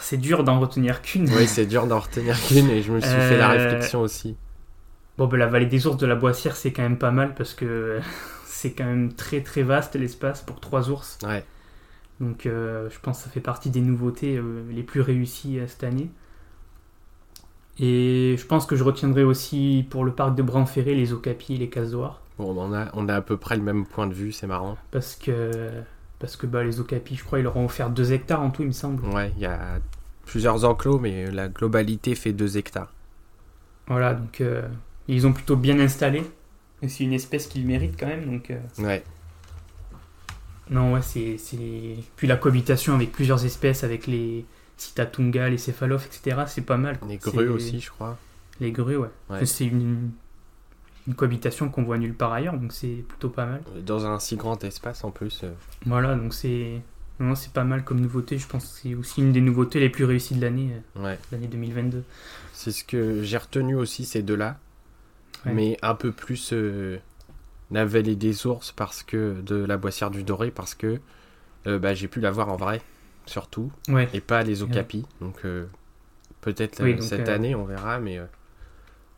C'est 0.00 0.16
dur 0.16 0.44
d'en 0.44 0.60
retenir 0.60 1.02
qu'une. 1.02 1.28
Oui, 1.34 1.48
c'est 1.48 1.66
dur 1.66 1.88
d'en 1.88 1.98
retenir 1.98 2.40
qu'une 2.46 2.70
et 2.70 2.82
je 2.82 2.92
me 2.92 3.00
suis 3.00 3.10
fait 3.10 3.36
la 3.36 3.50
Euh, 3.50 3.56
réflexion 3.64 4.00
aussi. 4.00 4.36
Bon, 5.16 5.26
ben, 5.26 5.36
la 5.38 5.48
vallée 5.48 5.66
des 5.66 5.88
ours 5.88 5.96
de 5.96 6.06
la 6.06 6.14
Boissière, 6.14 6.54
c'est 6.54 6.72
quand 6.72 6.82
même 6.82 6.98
pas 6.98 7.10
mal 7.10 7.34
parce 7.34 7.52
que 7.52 7.98
c'est 8.46 8.72
quand 8.74 8.84
même 8.84 9.12
très 9.12 9.42
très 9.42 9.64
vaste 9.64 9.96
l'espace 9.96 10.40
pour 10.42 10.60
trois 10.60 10.88
ours. 10.90 11.18
Ouais. 11.24 11.44
Donc, 12.20 12.46
euh, 12.46 12.88
je 12.90 12.98
pense 13.00 13.18
que 13.18 13.24
ça 13.24 13.30
fait 13.30 13.40
partie 13.40 13.70
des 13.70 13.80
nouveautés 13.80 14.36
euh, 14.36 14.62
les 14.70 14.84
plus 14.84 15.00
réussies 15.00 15.58
cette 15.66 15.82
année. 15.82 16.10
Et 17.80 18.34
je 18.38 18.44
pense 18.46 18.66
que 18.66 18.74
je 18.76 18.82
retiendrai 18.82 19.22
aussi 19.22 19.86
pour 19.88 20.04
le 20.04 20.12
parc 20.12 20.34
de 20.34 20.42
Branferré 20.42 20.94
les 20.94 21.12
okapis 21.12 21.54
et 21.54 21.58
les 21.58 21.68
casoirs. 21.68 22.20
Bon, 22.38 22.54
on 22.56 22.72
a, 22.74 22.88
on 22.94 23.08
a 23.08 23.14
à 23.16 23.20
peu 23.20 23.36
près 23.36 23.56
le 23.56 23.62
même 23.62 23.84
point 23.86 24.06
de 24.06 24.14
vue, 24.14 24.32
c'est 24.32 24.46
marrant. 24.46 24.76
Parce 24.90 25.14
que, 25.16 25.70
parce 26.18 26.36
que 26.36 26.46
bah, 26.46 26.64
les 26.64 26.80
okapis, 26.80 27.16
je 27.16 27.24
crois, 27.24 27.38
ils 27.38 27.42
leur 27.42 27.56
ont 27.56 27.66
offert 27.66 27.90
2 27.90 28.12
hectares 28.12 28.42
en 28.42 28.50
tout, 28.50 28.62
il 28.62 28.68
me 28.68 28.72
semble. 28.72 29.04
Ouais, 29.08 29.32
il 29.36 29.42
y 29.42 29.46
a 29.46 29.78
plusieurs 30.26 30.64
enclos, 30.64 30.98
mais 30.98 31.30
la 31.30 31.48
globalité 31.48 32.14
fait 32.14 32.32
2 32.32 32.56
hectares. 32.58 32.92
Voilà, 33.86 34.14
donc 34.14 34.40
euh, 34.40 34.62
ils 35.06 35.26
ont 35.26 35.32
plutôt 35.32 35.56
bien 35.56 35.78
installé. 35.80 36.22
Et 36.82 36.88
c'est 36.88 37.04
une 37.04 37.12
espèce 37.12 37.46
qu'ils 37.48 37.66
méritent 37.66 37.98
quand 37.98 38.06
même. 38.06 38.24
Donc, 38.26 38.50
euh, 38.50 38.58
Ouais, 38.78 39.02
Non, 40.70 40.92
ouais, 40.92 41.02
c'est. 41.02 41.38
c'est- 41.38 41.96
Puis 42.16 42.26
la 42.28 42.36
cohabitation 42.36 42.94
avec 42.94 43.10
plusieurs 43.12 43.44
espèces, 43.44 43.82
avec 43.84 44.06
les 44.06 44.44
citatunga, 44.78 45.48
les 45.50 45.58
céphalophes, 45.58 46.06
etc., 46.06 46.42
c'est 46.46 46.62
pas 46.64 46.76
mal. 46.78 46.98
quoi. 46.98 47.08
les 47.08 47.18
grues 47.18 47.48
aussi, 47.48 47.80
je 47.80 47.90
crois. 47.90 48.16
Les 48.60 48.72
grues, 48.72 48.96
ouais. 48.96 49.08
Ouais. 49.30 49.44
C'est 49.46 49.66
une, 49.66 50.10
une 51.06 51.14
cohabitation 51.14 51.68
qu'on 51.68 51.82
voit 51.84 51.98
nulle 51.98 52.14
part 52.14 52.32
ailleurs, 52.32 52.56
donc 52.56 52.72
c'est 52.72 53.04
plutôt 53.08 53.28
pas 53.28 53.46
mal. 53.46 53.62
Dans 53.84 54.06
un 54.06 54.18
si 54.18 54.36
grand 54.36 54.62
espace 54.64 55.04
en 55.04 55.10
plus. 55.10 55.42
euh, 55.44 55.52
Voilà, 55.86 56.14
donc 56.14 56.32
c'est. 56.34 56.80
Non, 57.20 57.34
c'est 57.34 57.52
pas 57.52 57.64
mal 57.64 57.82
comme 57.82 58.00
nouveauté. 58.00 58.38
Je 58.38 58.46
pense 58.46 58.64
que 58.64 58.78
c'est 58.80 58.94
aussi 58.94 59.20
une 59.20 59.32
des 59.32 59.40
nouveautés 59.40 59.80
les 59.80 59.88
plus 59.90 60.04
réussies 60.04 60.36
de 60.36 60.40
l'année, 60.40 60.70
euh, 60.96 61.02
Ouais, 61.02 61.18
l'année 61.32 61.48
2022. 61.48 62.04
c'est 62.52 62.70
ce 62.70 62.84
que 62.84 63.22
j'ai 63.24 63.36
retenu 63.38 63.74
aussi 63.74 64.04
ces 64.04 64.22
deux-là. 64.22 64.58
Ouais. 65.44 65.52
Mais 65.52 65.76
un 65.82 65.94
peu 65.96 66.12
plus 66.12 66.52
euh, 66.52 66.98
la 67.72 67.84
vallée 67.84 68.14
des 68.16 68.46
ours 68.46 68.70
parce 68.72 69.02
que 69.02 69.40
de 69.40 69.56
la 69.56 69.76
boissière 69.76 70.10
du 70.10 70.22
doré 70.22 70.50
parce 70.52 70.74
que 70.74 71.00
euh, 71.66 71.78
bah, 71.80 71.92
j'ai 71.94 72.06
pu 72.08 72.20
la 72.20 72.30
voir 72.30 72.48
en 72.50 72.56
vrai 72.56 72.80
surtout 73.28 73.70
Ouais, 73.88 74.08
et 74.12 74.20
pas 74.20 74.42
les 74.42 74.62
okapis. 74.62 75.04
Donc 75.20 75.44
euh, 75.44 75.66
peut-être 76.40 76.82
Oui, 76.82 76.92
euh, 76.92 77.00
cette 77.00 77.28
euh, 77.28 77.34
année 77.34 77.54
on 77.54 77.64
verra, 77.64 77.98
mais 77.98 78.18
euh, 78.18 78.24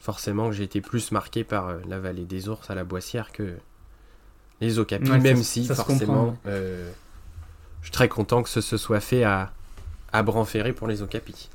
forcément 0.00 0.52
j'ai 0.52 0.64
été 0.64 0.80
plus 0.80 1.12
marqué 1.12 1.44
par 1.44 1.74
la 1.88 1.98
vallée 1.98 2.24
des 2.24 2.48
ours 2.48 2.70
à 2.70 2.74
la 2.74 2.84
boissière 2.84 3.32
que 3.32 3.54
les 4.60 4.78
Ouais, 4.78 5.06
ça 5.06 5.18
même 5.18 5.42
si 5.42 5.64
ça 5.64 5.74
forcément 5.74 6.36
je 7.80 7.86
suis 7.86 7.92
très 7.92 8.08
content 8.08 8.42
que 8.42 8.48
ce 8.50 8.60
se 8.60 8.76
soit 8.76 9.00
fait 9.00 9.24
à, 9.24 9.52
à 10.12 10.22
Branferré 10.22 10.72
pour 10.74 10.86
les 10.86 11.00
okapis. 11.02 11.48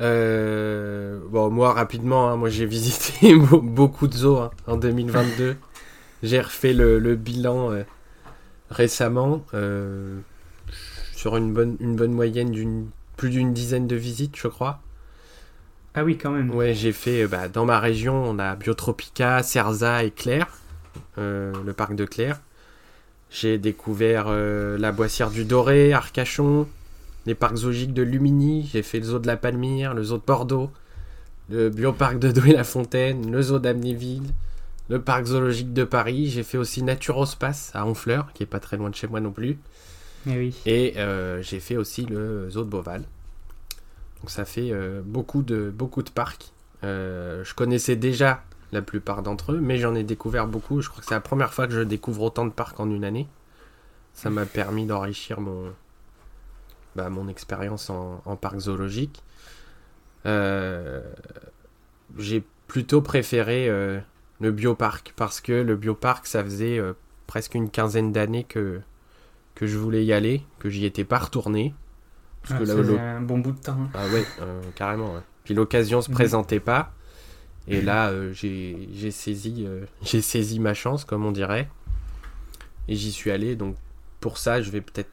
Euh, 0.00 1.20
bon, 1.28 1.50
moi 1.50 1.72
rapidement, 1.72 2.28
hein, 2.28 2.36
moi 2.36 2.48
j'ai 2.48 2.66
visité 2.76 3.34
be- 3.36 3.60
beaucoup 3.62 4.08
de 4.08 4.14
zoos 4.14 4.38
hein, 4.38 4.50
en 4.66 4.76
2022. 4.76 5.56
j'ai 6.22 6.40
refait 6.40 6.72
le, 6.72 6.98
le 6.98 7.14
bilan 7.14 7.70
récemment 8.74 9.44
euh, 9.54 10.18
sur 11.14 11.36
une 11.36 11.52
bonne, 11.52 11.76
une 11.80 11.96
bonne 11.96 12.12
moyenne 12.12 12.50
d'une 12.50 12.88
plus 13.16 13.30
d'une 13.30 13.52
dizaine 13.52 13.86
de 13.86 13.96
visites, 13.96 14.36
je 14.36 14.48
crois. 14.48 14.80
Ah 15.94 16.04
oui, 16.04 16.18
quand 16.18 16.32
même. 16.32 16.50
Ouais, 16.50 16.74
j'ai 16.74 16.92
fait 16.92 17.22
euh, 17.22 17.28
bah, 17.28 17.48
dans 17.48 17.64
ma 17.64 17.78
région, 17.78 18.14
on 18.14 18.38
a 18.38 18.56
Biotropica, 18.56 19.42
Cerza 19.42 20.02
et 20.02 20.10
Claire, 20.10 20.48
euh, 21.18 21.52
le 21.64 21.72
parc 21.72 21.94
de 21.94 22.04
Claire. 22.04 22.40
J'ai 23.30 23.58
découvert 23.58 24.26
euh, 24.28 24.76
la 24.78 24.92
Boissière 24.92 25.30
du 25.30 25.44
Doré, 25.44 25.92
Arcachon, 25.92 26.68
les 27.26 27.34
parcs 27.34 27.56
zoologiques 27.56 27.94
de 27.94 28.02
Lumini. 28.02 28.68
J'ai 28.72 28.82
fait 28.82 28.98
le 28.98 29.04
zoo 29.04 29.18
de 29.20 29.26
la 29.26 29.36
Palmyre, 29.36 29.94
le 29.94 30.02
zoo 30.02 30.18
de 30.18 30.22
Bordeaux, 30.26 30.70
le 31.48 31.70
bioparc 31.70 32.18
de 32.18 32.32
Douai-la-Fontaine, 32.32 33.30
le 33.30 33.42
zoo 33.42 33.60
d'Amnéville, 33.60 34.32
le 34.88 35.00
parc 35.00 35.26
zoologique 35.26 35.72
de 35.72 35.84
Paris. 35.84 36.28
J'ai 36.28 36.42
fait 36.42 36.58
aussi 36.58 36.82
Naturospace 36.82 37.70
à 37.74 37.86
Honfleur, 37.86 38.32
qui 38.32 38.42
est 38.42 38.46
pas 38.46 38.60
très 38.60 38.76
loin 38.76 38.90
de 38.90 38.94
chez 38.94 39.06
moi 39.06 39.20
non 39.20 39.32
plus. 39.32 39.58
Eh 40.26 40.36
oui. 40.36 40.54
Et 40.66 40.94
euh, 40.96 41.42
j'ai 41.42 41.60
fait 41.60 41.76
aussi 41.76 42.06
le 42.06 42.48
zoo 42.50 42.64
de 42.64 42.68
Beauval. 42.68 43.04
Donc 44.20 44.30
ça 44.30 44.44
fait 44.44 44.70
euh, 44.70 45.02
beaucoup, 45.04 45.42
de, 45.42 45.70
beaucoup 45.70 46.02
de 46.02 46.10
parcs. 46.10 46.52
Euh, 46.82 47.44
je 47.44 47.54
connaissais 47.54 47.96
déjà 47.96 48.42
la 48.72 48.82
plupart 48.82 49.22
d'entre 49.22 49.52
eux, 49.52 49.60
mais 49.60 49.78
j'en 49.78 49.94
ai 49.94 50.02
découvert 50.02 50.46
beaucoup. 50.46 50.80
Je 50.80 50.88
crois 50.88 51.00
que 51.00 51.06
c'est 51.06 51.14
la 51.14 51.20
première 51.20 51.52
fois 51.52 51.66
que 51.66 51.74
je 51.74 51.80
découvre 51.80 52.22
autant 52.22 52.44
de 52.44 52.50
parcs 52.50 52.80
en 52.80 52.90
une 52.90 53.04
année. 53.04 53.28
Ça 54.14 54.30
m'a 54.30 54.46
permis 54.46 54.86
d'enrichir 54.86 55.40
mon, 55.40 55.72
bah, 56.94 57.10
mon 57.10 57.28
expérience 57.28 57.90
en, 57.90 58.22
en 58.24 58.36
parc 58.36 58.58
zoologique. 58.58 59.22
J'ai 62.16 62.44
plutôt 62.68 63.02
préféré 63.02 63.68
le 64.40 64.52
bioparc 64.52 65.12
parce 65.16 65.40
que 65.40 65.52
le 65.52 65.76
bioparc, 65.76 66.26
ça 66.26 66.42
faisait 66.44 66.78
euh, 66.78 66.92
presque 67.26 67.54
une 67.54 67.70
quinzaine 67.70 68.12
d'années 68.12 68.44
que, 68.44 68.80
que 69.54 69.66
je 69.66 69.78
voulais 69.78 70.04
y 70.04 70.12
aller, 70.12 70.42
que 70.58 70.68
j'y 70.68 70.84
étais 70.84 71.04
pas 71.04 71.18
retourné. 71.18 71.74
Parce 72.42 72.54
Ah, 72.54 72.58
que 72.58 72.64
là, 72.64 73.16
un 73.16 73.20
bon 73.22 73.38
bout 73.38 73.52
de 73.52 73.58
temps. 73.58 73.72
hein. 73.80 73.90
ah 73.94 74.06
ouais, 74.08 74.24
euh, 74.40 74.60
carrément. 74.74 75.14
ouais. 75.14 75.20
Puis 75.44 75.54
l'occasion 75.54 76.00
se 76.02 76.08
Mhm. 76.10 76.14
présentait 76.14 76.60
pas. 76.60 76.92
Et 77.66 77.80
là, 77.80 78.10
euh, 78.10 78.32
j'ai 78.34 78.88
j'ai 78.94 79.10
saisi, 79.10 79.66
j'ai 80.02 80.20
saisi 80.20 80.60
ma 80.60 80.74
chance, 80.74 81.04
comme 81.04 81.24
on 81.24 81.32
dirait. 81.32 81.68
Et 82.88 82.96
j'y 82.96 83.12
suis 83.12 83.30
allé. 83.30 83.56
Donc 83.56 83.76
pour 84.20 84.38
ça, 84.38 84.60
je 84.60 84.70
vais 84.70 84.80
peut-être 84.82 85.10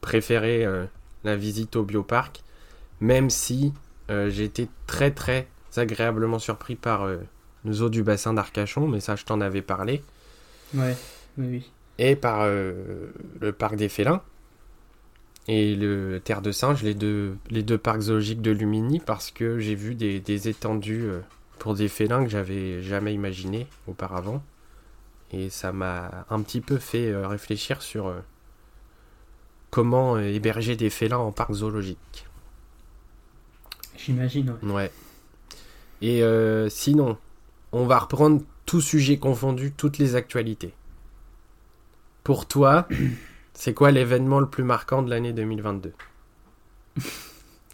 préférer 0.00 0.66
la 1.22 1.36
visite 1.36 1.76
au 1.76 1.84
bioparc. 1.84 2.42
Même 3.00 3.30
si 3.30 3.72
j'ai 4.10 4.44
été 4.44 4.68
très 4.86 5.10
très 5.10 5.48
agréablement 5.76 6.38
surpris 6.38 6.76
par 6.76 7.08
le 7.64 7.72
zoo 7.72 7.88
du 7.88 8.02
bassin 8.02 8.34
d'Arcachon. 8.34 8.86
Mais 8.88 9.00
ça, 9.00 9.16
je 9.16 9.24
t'en 9.24 9.40
avais 9.40 9.62
parlé. 9.62 10.02
Ouais, 10.74 10.96
oui, 11.38 11.46
oui. 11.48 11.70
Et 11.98 12.16
par 12.16 12.40
euh, 12.42 13.12
le 13.40 13.52
parc 13.52 13.76
des 13.76 13.88
félins. 13.88 14.22
Et 15.46 15.76
le 15.76 16.20
Terre 16.24 16.40
de 16.40 16.52
Singe, 16.52 16.82
les 16.82 16.94
deux, 16.94 17.36
les 17.50 17.62
deux 17.62 17.76
parcs 17.76 18.00
zoologiques 18.00 18.40
de 18.40 18.50
Lumini, 18.50 18.98
parce 18.98 19.30
que 19.30 19.58
j'ai 19.58 19.74
vu 19.74 19.94
des, 19.94 20.18
des 20.18 20.48
étendues 20.48 21.04
euh, 21.04 21.20
pour 21.58 21.74
des 21.74 21.88
félins 21.88 22.24
que 22.24 22.30
j'avais 22.30 22.82
jamais 22.82 23.12
imaginé 23.12 23.66
auparavant. 23.86 24.42
Et 25.32 25.50
ça 25.50 25.72
m'a 25.72 26.24
un 26.30 26.40
petit 26.42 26.60
peu 26.62 26.78
fait 26.78 27.10
euh, 27.10 27.28
réfléchir 27.28 27.82
sur 27.82 28.14
comment 29.70 30.18
héberger 30.18 30.76
des 30.76 30.88
félins 30.88 31.18
en 31.18 31.32
parc 31.32 31.52
zoologique. 31.52 32.26
J'imagine, 33.96 34.54
ouais. 34.62 34.72
Ouais. 34.72 34.90
Et 36.00 36.22
euh, 36.22 36.68
sinon, 36.68 37.18
on 37.74 37.86
va 37.86 37.98
reprendre 37.98 38.42
tout 38.66 38.80
sujet 38.80 39.18
confondu, 39.18 39.72
toutes 39.76 39.98
les 39.98 40.14
actualités. 40.16 40.72
Pour 42.22 42.46
toi, 42.46 42.86
c'est 43.54 43.74
quoi 43.74 43.90
l'événement 43.90 44.40
le 44.40 44.46
plus 44.48 44.64
marquant 44.64 45.02
de 45.02 45.10
l'année 45.10 45.32
2022 45.32 45.92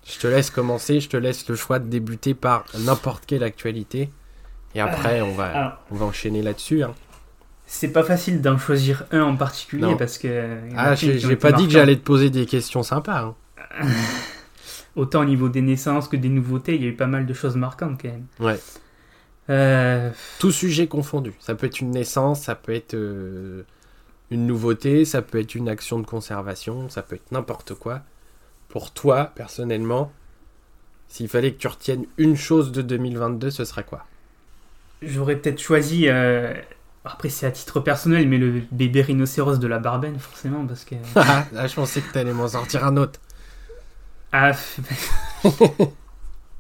Je 0.07 0.19
te 0.19 0.27
laisse 0.27 0.51
commencer, 0.51 1.01
je 1.01 1.09
te 1.09 1.17
laisse 1.17 1.49
le 1.49 1.55
choix 1.57 1.79
de 1.79 1.87
débuter 1.89 2.35
par 2.35 2.65
n'importe 2.79 3.25
quelle 3.27 3.45
actualité. 3.45 4.11
Et 4.75 4.81
après, 4.81 5.21
on 5.21 5.33
va, 5.35 5.47
Alors, 5.57 5.73
on 5.91 5.97
va 5.97 6.07
enchaîner 6.07 6.43
là-dessus. 6.43 6.83
hein. 6.83 6.95
c'est 7.67 7.93
pas 7.93 8.03
facile 8.05 8.41
d'en 8.41 8.57
choisir 8.59 9.05
un 9.13 9.23
en 9.23 9.37
particulier 9.37 9.83
Non. 9.83 9.97
parce 9.97 10.17
que. 10.19 10.59
Ah, 10.77 10.95
j'ai 10.95 11.37
pas 11.37 11.53
dit 11.53 11.67
que 11.67 11.73
j'allais 11.73 11.97
te 11.97 12.03
poser 12.05 12.31
des 12.31 12.47
questions 12.47 12.83
sympas. 12.83 13.35
hein. 13.81 13.87
Autant 14.97 15.21
au 15.21 15.25
niveau 15.25 15.49
des 15.49 15.63
naissances 15.63 16.09
que 16.09 16.17
des 16.17 16.29
nouveautés, 16.29 16.75
il 16.75 16.83
y 16.83 16.87
a 16.87 16.89
eu 16.89 16.97
pas 16.97 17.07
mal 17.07 17.25
de 17.27 17.33
choses 17.35 17.55
marquantes 17.57 18.01
quand 18.03 18.09
même. 18.09 18.27
Ouais. 18.41 18.59
Euh, 19.51 20.11
Tout 20.39 20.53
sujet 20.53 20.87
confondu. 20.87 21.33
Ça 21.41 21.55
peut 21.55 21.67
être 21.67 21.81
une 21.81 21.91
naissance, 21.91 22.43
ça 22.43 22.55
peut 22.55 22.75
être 22.75 22.95
euh, 22.95 23.65
une 24.31 24.47
nouveauté, 24.47 25.05
ça 25.05 25.23
peut 25.23 25.41
être 25.41 25.55
une 25.55 25.69
action 25.69 25.99
de 25.99 26.07
conservation, 26.07 26.89
ça 26.89 27.03
peut 27.03 27.17
être 27.17 27.33
n'importe 27.33 27.75
quoi. 27.75 28.03
Pour 28.69 28.93
toi, 28.93 29.33
personnellement, 29.35 30.13
s'il 31.09 31.29
fallait 31.29 31.53
que 31.53 31.59
tu 31.59 31.67
retiennes 31.67 32.07
une 32.19 32.37
chose 32.37 32.71
de 32.73 32.83
2022, 32.83 33.51
ce 33.51 33.65
serait 33.65 33.85
quoi? 33.85 34.07
J'aurais 35.03 35.37
peut-être 35.37 35.59
choisi. 35.61 36.05
euh, 36.09 36.55
Après, 37.05 37.29
c'est 37.31 37.47
à 37.47 37.51
titre 37.51 37.81
personnel, 37.81 38.29
mais 38.29 38.39
le 38.39 38.63
bébé 38.71 39.03
rhinocéros 39.03 39.59
de 39.59 39.67
la 39.67 39.79
Barbenne, 39.81 40.19
forcément, 40.19 40.65
parce 40.67 40.85
que. 40.85 40.95
Ah, 41.17 41.67
je 41.67 41.75
pensais 41.75 42.01
que 42.03 42.13
t'allais 42.13 42.33
m'en 42.35 42.49
sortir 42.49 42.85
un 42.85 42.97
autre. 42.97 43.19
Ah, 44.33 44.53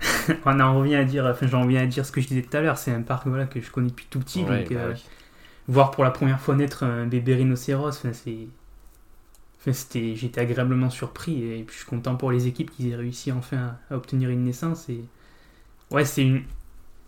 on 0.46 0.60
en 0.60 0.78
revient 0.78 0.96
à 0.96 1.04
dire, 1.04 1.26
enfin 1.26 1.46
j'en 1.46 1.62
reviens 1.62 1.82
à 1.82 1.86
dire 1.86 2.06
ce 2.06 2.12
que 2.12 2.20
je 2.20 2.28
disais 2.28 2.42
tout 2.42 2.56
à 2.56 2.60
l'heure, 2.60 2.78
c'est 2.78 2.92
un 2.92 3.02
parc 3.02 3.26
voilà, 3.26 3.46
que 3.46 3.60
je 3.60 3.70
connais 3.70 3.88
depuis 3.90 4.06
tout 4.10 4.20
petit, 4.20 4.44
Ouais, 4.44 4.46
donc 4.46 4.72
bah 4.72 4.80
euh, 4.80 4.94
oui. 4.94 5.10
voir 5.68 5.90
pour 5.92 6.04
la 6.04 6.10
première 6.12 6.40
fois 6.40 6.56
naître 6.56 6.84
un 6.84 7.06
bébé 7.06 7.36
rhinocéros, 7.36 7.88
enfin 7.90 8.12
c'est, 8.12 8.48
enfin, 9.60 9.72
c'était, 9.72 10.16
j'étais 10.16 10.40
agréablement 10.40 10.90
surpris 10.90 11.42
et 11.44 11.62
puis 11.64 11.74
je 11.74 11.80
suis 11.82 11.88
content 11.88 12.16
pour 12.16 12.32
les 12.32 12.46
équipes 12.46 12.70
qui 12.70 12.90
aient 12.90 12.96
réussi 12.96 13.30
enfin 13.32 13.76
à, 13.90 13.94
à 13.94 13.96
obtenir 13.96 14.30
une 14.30 14.44
naissance 14.44 14.88
et 14.88 15.04
ouais 15.90 16.04
c'est 16.04 16.22
une, 16.24 16.44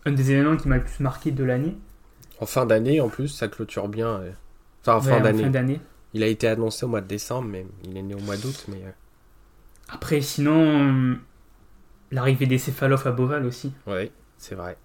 un 0.07 0.13
des 0.13 0.33
événements 0.33 0.57
qui 0.59 0.69
m'a 0.69 0.79
le 0.79 0.85
plus 0.85 1.01
marqué 1.01 1.33
de 1.33 1.45
l'année. 1.45 1.77
En 2.37 2.45
fin 2.45 2.67
d'année, 2.67 3.01
en 3.01 3.09
plus, 3.09 3.29
ça 3.29 3.49
clôture 3.49 3.89
bien. 3.89 4.21
euh. 4.21 4.33
Enfin, 4.83 4.97
en 4.97 5.01
Ouais, 5.01 5.13
fin 5.13 5.21
en 5.21 5.21
d'année. 5.21 5.35
fin. 5.35 5.51
Il 6.15 6.23
a 6.23 6.29
été 6.29 6.49
annoncé 6.49 6.85
au 6.87 6.89
mois 6.89 7.01
de 7.03 7.09
décembre, 7.09 7.49
mais 7.49 7.67
il 7.85 7.97
est 7.97 8.03
né 8.03 8.15
au 8.15 8.21
mois 8.21 8.37
d'août. 8.39 8.67
Mais 8.69 8.85
euh, 8.85 8.91
Après 9.89 10.21
sinon 10.23 11.19
l'arrivée 12.13 12.47
des 12.47 12.59
céphalophes 12.59 13.07
à 13.07 13.13
Beauval 13.13 13.45
aussi. 13.47 13.73
ouais, 13.89 14.13
c'est 14.39 14.55
vrai. 14.55 14.77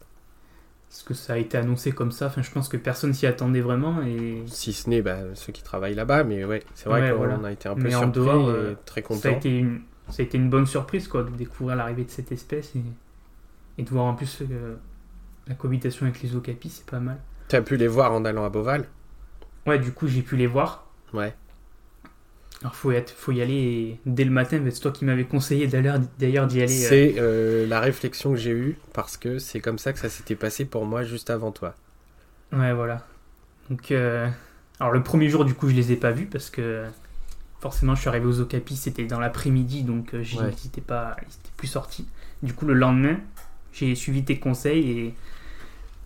Parce 0.90 1.04
que 1.04 1.14
ça 1.14 1.34
a 1.34 1.38
été 1.38 1.58
annoncé 1.58 1.92
comme 1.92 2.12
ça, 2.14 2.28
enfin, 2.28 2.42
je 2.42 2.50
pense 2.50 2.70
que 2.70 2.78
personne 2.78 3.14
s'y 3.14 3.28
attendait 3.28 3.60
vraiment. 3.62 4.02
Et 4.04 4.44
Si 4.48 4.72
ce 4.74 4.90
n'est 4.90 5.02
bah, 5.02 5.18
ceux 5.36 5.52
qui 5.52 5.62
travaillent 5.62 5.96
là-bas, 5.96 6.24
mais 6.24 6.46
ouais, 6.46 6.64
c'est 6.76 6.88
vrai 6.90 7.02
Ouais, 7.02 7.12
qu'on 7.12 7.18
voilà. 7.18 7.40
a 7.46 7.52
été 7.52 7.68
un 7.68 7.76
peu 7.76 7.82
Mais 7.84 7.94
en 7.96 8.08
dehors, 8.08 8.50
et 8.50 8.54
euh, 8.54 8.74
très 8.86 9.02
ça, 9.02 9.06
a 9.06 9.08
content. 9.10 9.30
été 9.38 9.60
une, 9.60 9.82
ça 10.10 10.22
a 10.22 10.26
été 10.26 10.38
une 10.38 10.50
bonne 10.50 10.66
surprise 10.66 11.08
quoi, 11.10 11.24
de 11.24 11.30
découvrir 11.32 11.76
l'arrivée 11.76 12.06
de 12.06 12.10
cette 12.10 12.32
espèce 12.32 12.74
et, 12.78 12.82
et 13.78 13.84
de 13.84 13.90
voir 13.90 14.06
en 14.06 14.14
plus 14.16 14.42
euh, 14.50 14.76
la 15.48 15.56
cohabitation 15.56 16.06
avec 16.06 16.22
les 16.22 16.36
okapis, 16.38 16.70
c'est 16.70 16.86
pas 16.86 17.00
mal. 17.02 17.18
Tu 17.50 17.56
as 17.58 17.62
pu 17.62 17.76
les 17.76 17.88
voir 17.88 18.14
en 18.14 18.24
allant 18.24 18.46
à 18.46 18.50
Beauval 18.50 18.86
Ouais, 19.66 19.80
du 19.80 19.92
coup, 19.92 20.08
j'ai 20.08 20.22
pu 20.22 20.38
les 20.38 20.48
voir. 20.48 20.88
Ouais. 21.14 21.36
Alors, 22.62 22.76
faut 22.76 22.92
y, 22.92 22.96
être- 22.96 23.12
faut 23.16 23.32
y 23.32 23.42
aller 23.42 24.00
dès 24.06 24.24
le 24.24 24.32
matin, 24.32 24.60
c'est 24.72 24.80
toi 24.80 24.92
qui 24.92 25.06
m'avais 25.06 25.26
conseillé 25.26 25.68
d'ailleurs 25.68 26.00
d'y 26.48 26.62
aller. 26.62 26.86
euh, 26.86 26.90
C'est 26.90 27.16
euh, 27.20 27.68
la 27.68 27.80
réflexion 27.80 28.32
que 28.32 28.38
j'ai 28.38 28.52
eue 28.52 28.78
parce 28.94 29.16
que 29.18 29.38
c'est 29.38 29.60
comme 29.60 29.78
ça 29.78 29.94
que 29.94 30.00
ça 30.00 30.10
s'était 30.10 30.36
passé 30.36 30.66
pour 30.66 30.86
moi 30.86 31.04
juste 31.04 31.30
avant 31.30 31.52
toi. 31.52 31.76
Ouais, 32.52 32.74
voilà. 32.74 33.06
Donc, 33.70 33.92
euh, 33.92 34.28
alors 34.80 34.94
le 34.94 35.04
premier 35.04 35.30
jour, 35.30 35.46
du 35.46 35.54
coup, 35.54 35.70
je 35.70 35.76
les 35.76 35.92
ai 35.92 35.96
pas 35.98 36.12
vus 36.12 36.26
parce 36.26 36.50
que 36.50 36.86
forcément, 37.60 37.96
je 37.96 38.02
suis 38.02 38.10
arrivé 38.10 38.26
aux 38.26 38.40
Okapis, 38.42 38.76
c'était 38.78 39.06
dans 39.06 39.20
l'après-midi, 39.20 39.84
donc 39.84 40.14
euh, 40.14 40.20
Ouais. 40.20 40.52
ils 40.64 40.68
étaient 40.68 40.82
pas, 40.82 41.16
ils 41.22 41.26
étaient 41.34 41.52
plus 41.58 41.68
sortis. 41.68 42.08
Du 42.44 42.54
coup, 42.54 42.66
le 42.66 42.74
lendemain, 42.74 43.18
j'ai 43.74 43.96
suivi 43.96 44.24
tes 44.24 44.40
conseils 44.40 44.92
et 44.92 45.14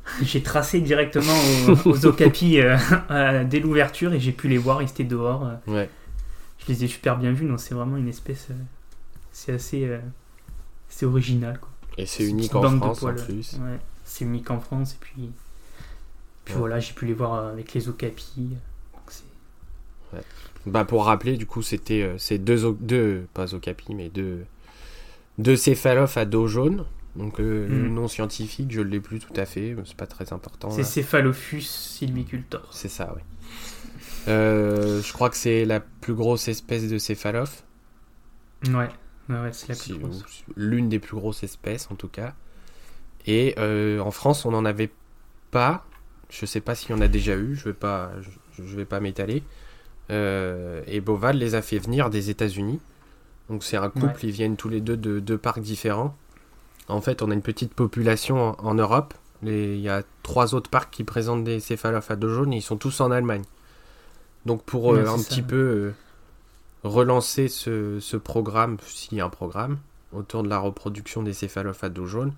j'ai 0.24 0.41
tracé 0.43 0.81
directement 0.81 1.34
aux, 1.70 1.72
aux 1.89 2.05
euh, 3.12 3.43
dès 3.46 3.60
l'ouverture 3.60 4.13
et 4.13 4.20
j'ai 4.20 4.31
pu 4.31 4.48
les 4.48 4.58
voir, 4.58 4.81
ils 4.81 4.89
étaient 4.89 5.03
dehors. 5.03 5.48
Ouais. 5.67 5.89
Je 6.62 6.68
les 6.72 6.84
ai 6.84 6.88
super 6.88 7.18
bien 7.18 7.32
vus, 7.32 7.48
donc 7.48 7.60
c'est 7.60 7.74
vraiment 7.74 7.98
une 7.98 8.08
espèce, 8.08 8.48
euh, 8.51 8.56
c'est 9.32 9.53
assez, 9.53 9.86
euh, 9.86 10.00
c'est 10.89 11.06
original, 11.06 11.60
quoi. 11.60 11.70
Et 11.98 12.06
c'est 12.06 12.25
unique 12.27 12.56
en 12.56 12.62
France 12.77 13.03
en 13.03 13.13
plus. 13.13 13.53
Ouais, 13.60 13.80
c'est 14.06 14.25
unique 14.25 14.50
en 14.51 14.60
France 14.60 14.94
et 14.94 14.98
puis, 15.00 15.30
puis 16.46 16.53
Ouais. 16.53 16.60
voilà, 16.60 16.80
j'ai 16.80 16.94
pu 16.94 17.06
les 17.06 17.13
voir 17.13 17.34
euh, 17.36 17.51
avec 17.51 17.74
les 17.74 17.89
okapis. 17.89 18.50
donc 18.94 19.03
c'est- 19.08 19.24
Bah 20.65 20.86
pour 20.86 21.06
rappeler, 21.06 21.38
du 21.38 21.46
coup, 21.46 21.62
c'était 21.62 22.15
ces 22.18 22.38
deux, 22.38 22.74
deux, 22.80 23.25
pas 23.34 23.53
okapi, 23.53 23.96
mais 23.96 24.10
deux, 24.10 24.46
deux 25.38 25.56
céphalophes 25.56 26.18
à 26.18 26.25
dos 26.25 26.48
jaune. 26.48 26.86
Donc 27.18 27.41
euh, 27.41 27.68
le 27.68 27.89
Mm. 27.89 27.94
nom 27.94 28.08
scientifique, 28.08 28.72
je 28.72 28.80
ne 28.80 28.86
l'ai 28.86 29.01
plus 29.01 29.20
tout 29.20 29.34
à 29.36 29.46
fait, 29.46 29.75
c'est 29.86 29.98
pas 29.98 30.08
très 30.08 30.32
important. 30.32 30.70
C'est 30.70 30.82
là. 30.84 30.88
Cephalophus 30.88 31.62
sylvicultor. 31.62 32.62
C'est 32.72 32.88
ça, 32.89 33.13
oui. 33.15 33.22
Euh, 34.28 35.01
je 35.01 35.13
crois 35.13 35.30
que 35.30 35.36
c'est 35.36 35.66
la 35.66 35.80
plus 35.80 36.13
grosse 36.13 36.48
espèce 36.48 36.88
de 36.88 36.98
céphalophe. 36.98 37.63
Ouais, 38.70 38.90
c'est 39.51 39.70
la 39.70 39.75
plus 39.75 39.98
grosse. 39.98 40.44
L'une 40.56 40.90
des 40.90 41.00
plus 41.00 41.16
grosses 41.16 41.44
espèces, 41.44 41.90
en 41.92 41.96
tout 41.96 42.08
cas. 42.08 42.34
Et 43.25 43.56
euh, 43.58 44.00
en 44.00 44.12
France, 44.12 44.46
on 44.46 44.51
n'en 44.51 44.66
avait 44.66 44.92
pas. 45.51 45.86
Je 46.30 46.46
sais 46.46 46.62
pas 46.62 46.75
s'il 46.75 46.92
y 46.92 46.94
en 46.94 47.01
a 47.01 47.08
déjà 47.08 47.36
eu. 47.36 47.56
Je 47.56 47.66
vais 47.66 47.74
pas, 47.74 48.12
je, 48.22 48.63
je 48.63 48.75
vais 48.75 48.86
pas 48.86 49.00
m'étaler. 49.00 49.44
Euh, 50.10 50.82
et 50.88 51.01
Boval 51.01 51.38
les 51.38 51.56
a 51.56 51.62
fait 51.62 51.80
venir 51.80 52.10
des 52.10 52.30
États-Unis. 52.30 52.80
Donc 53.50 53.63
c'est 53.63 53.78
un 53.78 53.90
couple. 53.90 54.06
Ouais. 54.06 54.24
Ils 54.24 54.32
viennent 54.32 54.58
tous 54.58 54.70
les 54.70 54.82
deux 54.82 54.98
de 54.98 55.20
deux 55.20 55.38
parcs 55.38 55.62
différents. 55.62 56.16
En 56.88 57.01
fait, 57.01 57.22
on 57.22 57.32
a 57.32 57.34
une 57.34 57.42
petite 57.42 57.74
population 57.74 58.56
en, 58.60 58.66
en 58.66 58.74
Europe. 58.74 59.13
Il 59.44 59.80
y 59.80 59.90
a 59.90 60.04
trois 60.24 60.54
autres 60.54 60.70
parcs 60.70 60.92
qui 60.92 61.04
présentent 61.04 61.44
des 61.44 61.60
céphalophes 61.60 62.12
à 62.12 62.16
dos 62.16 62.30
jaune 62.30 62.54
et 62.54 62.58
ils 62.58 62.62
sont 62.62 62.78
tous 62.78 63.01
en 63.01 63.10
Allemagne. 63.12 63.44
Donc 64.46 64.64
pour 64.64 64.94
euh, 64.94 65.04
Ouais, 65.04 65.10
un 65.10 65.18
ça, 65.18 65.30
petit 65.30 65.42
peu 65.42 65.56
euh, 65.56 65.94
relancer 66.84 67.48
ce, 67.48 68.00
ce 68.00 68.18
programme, 68.18 68.78
s'il 68.86 69.18
y 69.18 69.22
a 69.22 69.26
un 69.26 69.30
programme, 69.30 69.78
autour 70.14 70.44
de 70.44 70.50
la 70.50 70.60
reproduction 70.60 71.24
des 71.24 71.34
céphalophes 71.34 71.84
à 71.84 71.90
dos 71.90 72.06
jaune, 72.06 72.34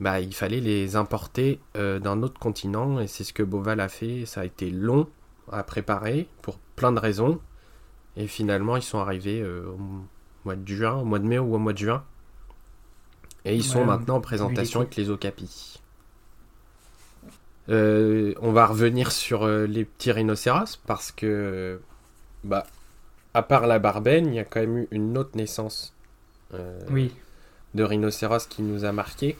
bah, 0.00 0.20
il 0.20 0.34
fallait 0.34 0.60
les 0.60 0.96
importer 0.96 1.60
euh, 1.76 1.98
d'un 1.98 2.22
autre 2.22 2.38
continent. 2.38 3.00
Et 3.00 3.06
c'est 3.06 3.24
ce 3.24 3.32
que 3.32 3.42
Boval 3.42 3.80
a 3.80 3.88
fait. 3.88 4.26
Ça 4.26 4.42
a 4.42 4.44
été 4.44 4.70
long 4.70 5.08
à 5.50 5.62
préparer 5.62 6.28
pour 6.42 6.58
plein 6.76 6.92
de 6.92 6.98
raisons. 6.98 7.40
Et 8.16 8.26
finalement 8.26 8.76
ils 8.76 8.82
sont 8.82 8.98
arrivés 8.98 9.40
euh, 9.40 9.66
au 9.66 9.78
mois 10.44 10.56
de 10.56 10.66
juin, 10.66 10.94
au 10.94 11.04
mois 11.04 11.18
de 11.18 11.26
mai 11.26 11.38
ou 11.38 11.54
au 11.54 11.58
mois 11.58 11.72
de 11.72 11.78
juin. 11.78 12.04
Et 13.44 13.54
ils 13.54 13.64
sont 13.64 13.84
maintenant 13.84 14.16
en 14.16 14.20
présentation 14.20 14.80
avec 14.80 14.96
les 14.96 15.10
okapis. 15.10 15.80
Euh, 17.68 18.34
on 18.40 18.52
va 18.52 18.66
revenir 18.66 19.10
sur 19.10 19.44
euh, 19.44 19.66
les 19.66 19.84
petits 19.84 20.12
rhinocéros 20.12 20.76
parce 20.86 21.12
que, 21.12 21.80
bah, 22.44 22.66
à 23.34 23.42
part 23.42 23.66
la 23.66 23.78
Barbenne, 23.78 24.26
il 24.26 24.34
y 24.34 24.38
a 24.38 24.44
quand 24.44 24.60
même 24.60 24.78
eu 24.78 24.88
une 24.90 25.18
autre 25.18 25.36
naissance 25.36 25.92
euh, 26.54 26.78
Oui, 26.90 27.12
de 27.74 27.82
rhinocéros 27.82 28.46
qui 28.48 28.62
nous 28.62 28.84
a 28.84 28.92
marqué. 28.92 29.36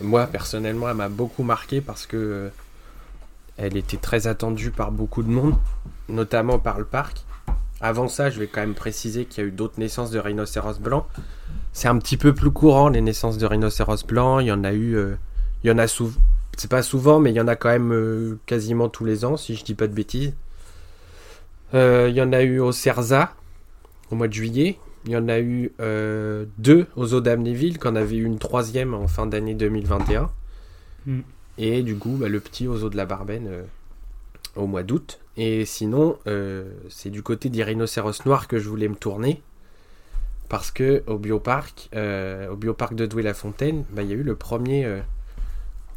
Moi, 0.00 0.26
personnellement, 0.26 0.88
elle 0.90 0.96
m'a 0.96 1.08
beaucoup 1.08 1.42
marqué 1.42 1.80
parce 1.80 2.06
que 2.06 2.16
euh, 2.16 2.48
elle 3.56 3.76
était 3.76 3.96
très 3.96 4.26
attendue 4.26 4.70
par 4.70 4.92
beaucoup 4.92 5.22
de 5.22 5.30
monde, 5.30 5.54
notamment 6.08 6.58
par 6.58 6.78
le 6.78 6.84
parc. 6.84 7.24
Avant 7.80 8.08
ça, 8.08 8.30
je 8.30 8.38
vais 8.38 8.46
quand 8.46 8.60
même 8.60 8.74
préciser 8.74 9.24
qu'il 9.24 9.42
y 9.42 9.46
a 9.46 9.48
eu 9.48 9.52
d'autres 9.52 9.78
naissances 9.78 10.10
de 10.10 10.18
rhinocéros 10.18 10.78
blancs. 10.78 11.06
C'est 11.72 11.88
un 11.88 11.98
petit 11.98 12.16
peu 12.16 12.34
plus 12.34 12.50
courant 12.50 12.88
les 12.88 13.00
naissances 13.00 13.38
de 13.38 13.46
rhinocéros 13.46 14.04
blancs. 14.06 14.42
Il 14.42 14.46
y 14.46 14.52
en 14.52 14.62
a 14.62 14.72
eu, 14.72 14.94
euh, 14.94 15.16
il 15.64 15.68
y 15.68 15.72
en 15.72 15.78
a 15.78 15.86
souvent. 15.86 16.20
C'est 16.56 16.70
pas 16.70 16.82
souvent, 16.82 17.18
mais 17.18 17.30
il 17.30 17.34
y 17.34 17.40
en 17.40 17.48
a 17.48 17.56
quand 17.56 17.70
même 17.70 17.92
euh, 17.92 18.38
quasiment 18.46 18.88
tous 18.88 19.04
les 19.04 19.24
ans, 19.24 19.36
si 19.36 19.56
je 19.56 19.64
dis 19.64 19.74
pas 19.74 19.86
de 19.86 19.94
bêtises. 19.94 20.34
Euh, 21.74 22.08
il 22.10 22.14
y 22.14 22.22
en 22.22 22.32
a 22.32 22.42
eu 22.42 22.58
au 22.58 22.72
Cerza 22.72 23.34
au 24.10 24.16
mois 24.16 24.28
de 24.28 24.32
juillet. 24.32 24.78
Il 25.06 25.12
y 25.12 25.16
en 25.16 25.28
a 25.28 25.40
eu 25.40 25.72
euh, 25.80 26.44
deux 26.58 26.86
aux 26.94 27.14
eaux 27.14 27.20
d'Amnéville, 27.20 27.78
qu'on 27.78 27.96
avait 27.96 28.16
eu 28.16 28.24
une 28.24 28.38
troisième 28.38 28.94
en 28.94 29.08
fin 29.08 29.26
d'année 29.26 29.54
2021. 29.54 30.30
Mm. 31.06 31.20
Et 31.58 31.82
du 31.82 31.96
coup, 31.96 32.16
bah, 32.20 32.28
le 32.28 32.38
petit 32.40 32.68
aux 32.68 32.84
eaux 32.84 32.90
de 32.90 32.96
la 32.96 33.06
Barbenne 33.06 33.48
au 34.54 34.66
mois 34.66 34.82
d'août. 34.82 35.18
Et 35.36 35.64
sinon, 35.64 36.18
c'est 36.88 37.10
du 37.10 37.22
côté 37.22 37.48
des 37.48 37.64
rhinocéros 37.64 38.24
noirs 38.26 38.48
que 38.48 38.58
je 38.58 38.68
voulais 38.68 38.88
me 38.88 38.94
tourner. 38.94 39.42
Parce 40.48 40.70
que 40.70 41.02
au 41.06 41.18
bioparc, 41.18 41.90
au 41.94 42.56
bioparc 42.56 42.94
de 42.94 43.06
Douai-la-Fontaine, 43.06 43.84
bah, 43.90 44.02
il 44.02 44.10
y 44.10 44.12
a 44.12 44.16
eu 44.16 44.22
le 44.22 44.36
premier, 44.36 45.02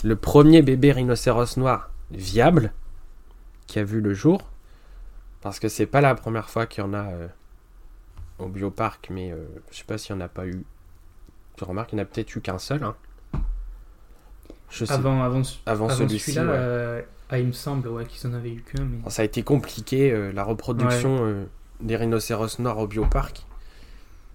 le 0.05 0.15
premier 0.15 0.61
bébé 0.61 0.91
rhinocéros 0.91 1.57
noir 1.57 1.89
viable 2.11 2.71
qui 3.65 3.79
a 3.79 3.83
vu 3.83 4.01
le 4.01 4.13
jour. 4.13 4.51
Parce 5.41 5.59
que 5.59 5.67
c'est 5.67 5.87
pas 5.87 5.99
la 5.99 6.13
première 6.13 6.47
fois 6.49 6.67
qu'il 6.67 6.83
y 6.83 6.87
en 6.87 6.93
a 6.93 7.05
euh, 7.05 7.27
au 8.37 8.47
bioparc, 8.47 9.09
mais 9.09 9.31
euh, 9.31 9.37
je 9.71 9.77
sais 9.77 9.83
pas 9.83 9.97
s'il 9.97 10.15
n'y 10.15 10.21
en 10.21 10.25
a 10.25 10.27
pas 10.27 10.45
eu. 10.45 10.63
Tu 11.57 11.63
remarques, 11.63 11.91
il 11.91 11.95
n'y 11.95 12.01
en 12.01 12.03
a 12.03 12.07
peut-être 12.07 12.35
eu 12.35 12.41
qu'un 12.41 12.59
seul. 12.59 12.83
hein. 12.83 12.95
Je 14.69 14.85
sais. 14.85 14.93
Avant, 14.93 15.23
avant, 15.23 15.41
Avant, 15.65 15.87
avant 15.87 15.89
celui-ci. 15.89 16.31
ouais. 16.37 16.45
euh, 16.47 17.01
ah, 17.29 17.39
il 17.39 17.47
me 17.47 17.51
semble 17.51 17.87
ouais, 17.87 18.05
qu'ils 18.05 18.29
en 18.29 18.33
avaient 18.35 18.53
eu 18.53 18.61
qu'un. 18.61 18.83
Mais... 18.83 19.09
Ça 19.09 19.23
a 19.23 19.25
été 19.25 19.41
compliqué, 19.41 20.31
la 20.33 20.43
reproduction 20.43 21.47
des 21.81 21.95
rhinocéros 21.95 22.59
noirs 22.59 22.77
au 22.77 22.85
bioparc. 22.87 23.43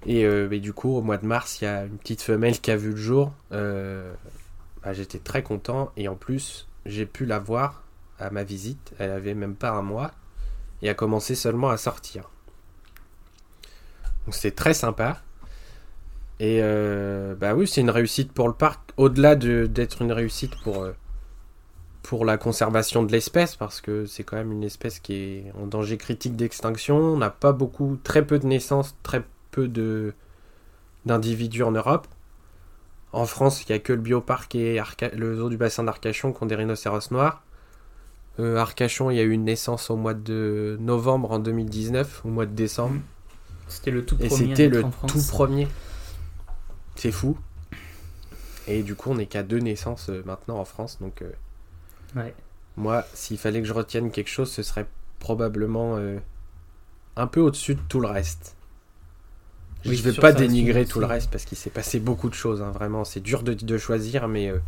Et, 0.07 0.27
mais 0.49 0.59
du 0.59 0.73
coup, 0.73 0.97
au 0.97 1.03
mois 1.03 1.19
de 1.19 1.27
mars, 1.27 1.61
il 1.61 1.65
y 1.65 1.69
a 1.69 1.85
une 1.85 1.99
petite 1.99 2.23
femelle 2.23 2.59
qui 2.61 2.71
a 2.73 2.77
vu 2.77 2.91
le 2.91 2.97
jour. 2.97 3.33
Bah, 4.83 4.93
J'étais 4.93 5.19
très 5.19 5.43
content. 5.43 5.93
Et 5.97 6.09
en 6.09 6.17
plus, 6.17 6.69
j'ai 6.87 7.07
pu 7.07 7.27
la 7.27 7.39
voir 7.39 7.83
à 8.19 8.31
ma 8.31 8.45
visite. 8.45 8.93
Elle 8.99 9.11
avait 9.11 9.35
même 9.35 9.55
pas 9.57 9.71
un 9.71 9.83
mois. 9.83 10.13
Et 10.83 10.89
a 10.91 10.95
commencé 10.95 11.35
seulement 11.35 11.71
à 11.71 11.77
sortir. 11.79 12.31
Donc 14.27 14.35
c'était 14.35 14.55
très 14.55 14.75
sympa. 14.75 15.21
Et 16.39 16.61
euh, 16.63 17.35
bah 17.35 17.55
oui, 17.55 17.67
c'est 17.69 17.81
une 17.83 17.91
réussite 17.91 18.33
pour 18.33 18.49
le 18.49 18.55
parc. 18.55 18.81
Au-delà 18.97 19.37
de- 19.37 19.67
d'être 19.67 20.01
une 20.03 20.13
réussite 20.13 20.57
pour, 20.63 20.83
euh, 20.83 20.93
pour 22.03 22.25
la 22.25 22.39
conservation 22.39 23.03
de 23.03 23.13
l'espèce, 23.13 23.57
parce 23.57 23.81
que 23.81 24.07
c'est 24.07 24.25
quand 24.25 24.37
même 24.37 24.53
une 24.53 24.65
espèce 24.65 25.01
qui 25.01 25.15
est 25.15 25.53
en 25.61 25.67
danger 25.67 25.99
critique 25.99 26.35
d'extinction. 26.37 26.97
On 26.97 27.17
n'a 27.19 27.31
pas 27.31 27.53
beaucoup, 27.53 27.99
très 28.03 28.25
peu 28.27 28.39
de 28.39 28.47
naissances, 28.47 28.95
très 29.03 29.23
peu 29.51 29.69
d'individus 31.05 31.63
en 31.63 31.73
Europe. 31.73 32.07
En 33.13 33.27
France, 33.27 33.63
il 33.65 33.73
n'y 33.73 33.77
a 33.77 33.79
que 33.81 33.93
le 33.93 34.01
bioparc 34.01 34.55
et 34.55 34.79
Arca- 34.79 35.15
le 35.15 35.37
zoo 35.37 35.49
du 35.49 35.57
bassin 35.57 35.83
d'Arcachon 35.85 36.33
qui 36.33 36.43
ont 36.43 36.47
des 36.47 36.55
rhinocéros 36.55 37.11
noirs. 37.11 37.43
Euh, 38.39 38.57
Arcachon, 38.57 39.11
il 39.11 39.17
y 39.17 39.21
a 39.21 39.23
eu 39.25 39.33
une 39.33 39.45
naissance 39.45 39.91
au 39.91 39.97
mois 39.97 40.15
de 40.15 40.77
novembre 40.81 41.33
en 41.33 41.39
2019, 41.41 42.23
au 42.25 42.29
mois 42.29 42.47
de 42.47 42.55
décembre. 42.55 42.95
Mm. 42.95 43.03
C'était 43.69 43.91
le 43.91 44.05
tout 44.07 44.17
Et 44.21 44.29
premier. 44.29 44.45
à 44.53 44.57
c'était 44.57 44.69
le 44.69 44.85
tout 45.09 45.23
premier. 45.29 45.69
C'est 46.97 47.11
fou. 47.13 47.37
Et 48.69 48.83
du 48.83 48.95
coup, 48.95 49.11
on 49.11 49.17
n'est 49.17 49.27
qu'à 49.27 49.43
deux 49.43 49.59
naissances 49.59 50.09
euh, 50.11 50.23
maintenant 50.25 50.59
en 50.59 50.65
France. 50.65 50.99
Donc, 51.01 51.23
euh, 51.23 51.31
Ouais. 52.17 52.35
moi, 52.77 53.05
s'il 53.15 53.39
fallait 53.39 53.61
que 53.61 53.67
je 53.67 53.73
retienne 53.73 54.11
quelque 54.11 54.29
chose, 54.31 54.51
ce 54.51 54.63
serait 54.63 54.87
probablement 55.19 55.99
un 57.17 57.27
peu 57.27 57.41
au-dessus 57.41 57.75
de 57.75 57.81
tout 57.89 58.01
le 58.01 58.09
reste. 58.09 58.57
Oui, 59.85 59.97
je 59.97 60.03
vais 60.03 60.13
sûr, 60.13 60.15
pas 60.15 60.33
ça 60.33 60.39
dénigrer 60.39 60.87
tout 60.87 61.01
le 61.01 61.07
reste 61.07 61.31
parce 61.31 61.45
qu'il 61.45 61.59
s'est 61.59 61.71
passé 61.71 62.01
beaucoup 62.01 62.29
de 62.31 62.35
choses. 62.35 62.63
hein, 62.63 62.71
vraiment, 62.71 63.05
c'est 63.05 63.21
dur 63.21 63.43
de, 63.43 63.53
de 63.55 63.79
choisir, 63.79 64.27
mais 64.29 64.49
euh, 64.51 64.59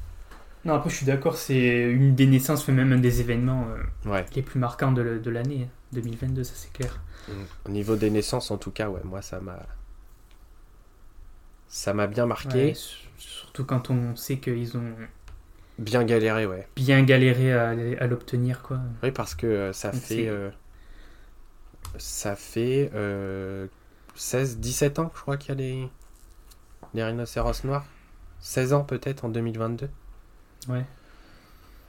Non, 0.65 0.75
après, 0.75 0.91
je 0.91 0.97
suis 0.97 1.07
d'accord, 1.07 1.37
c'est 1.37 1.91
une 1.91 2.15
des 2.15 2.27
naissances, 2.27 2.67
mais 2.69 2.75
même 2.75 2.93
un 2.93 2.99
des 3.01 3.21
événements 3.21 3.67
euh, 3.71 3.83
ouais. 4.05 4.27
les 4.35 4.43
plus 4.43 4.61
marquants 4.61 4.93
de, 4.93 5.03
l'année 5.31 5.69
2022, 5.93 6.45
ça 6.45 6.55
c'est 6.57 6.73
clair. 6.73 7.01
Au 7.65 7.71
niveau 7.71 7.97
des 7.97 8.11
naissances, 8.11 8.51
en 8.53 8.59
tout 8.59 8.71
cas, 8.71 8.89
ouais, 8.89 9.01
moi, 9.05 9.23
ça 9.23 9.41
m'a. 9.41 9.67
Ça 11.67 11.93
m'a 11.93 12.07
bien 12.07 12.27
marqué. 12.27 12.73
Ouais, 12.73 12.75
surtout 13.19 13.65
quand 13.65 13.91
on 13.91 14.15
sait 14.17 14.39
qu'ils 14.39 14.77
ont 14.77 14.95
Bien 15.79 16.05
galéré, 16.05 16.47
ouais. 16.47 16.67
bien 16.77 17.03
galéré 17.03 17.53
à, 17.55 17.71
à 17.71 18.07
l'obtenir, 18.07 18.61
quoi. 18.63 18.79
Oui, 19.03 19.11
parce 19.13 19.35
que 19.35 19.47
euh, 19.47 19.73
ça 19.75 19.93
Donc 19.93 20.03
fait. 20.03 20.29
euh, 20.29 20.51
ça 21.99 22.37
fait 22.37 22.91
euh, 22.95 23.67
16, 24.15 24.59
17 24.59 24.99
ans, 24.99 25.11
je 25.15 25.21
crois, 25.21 25.37
qu'il 25.37 25.51
y 25.51 25.53
a 25.53 25.55
les, 25.57 25.89
les 26.95 27.05
rhinocéros 27.05 27.65
noirs. 27.65 27.85
16 28.41 28.73
ans 28.73 28.85
peut-être 28.85 29.25
en 29.25 29.29
2022. 29.29 29.89
Ouais. 30.69 30.85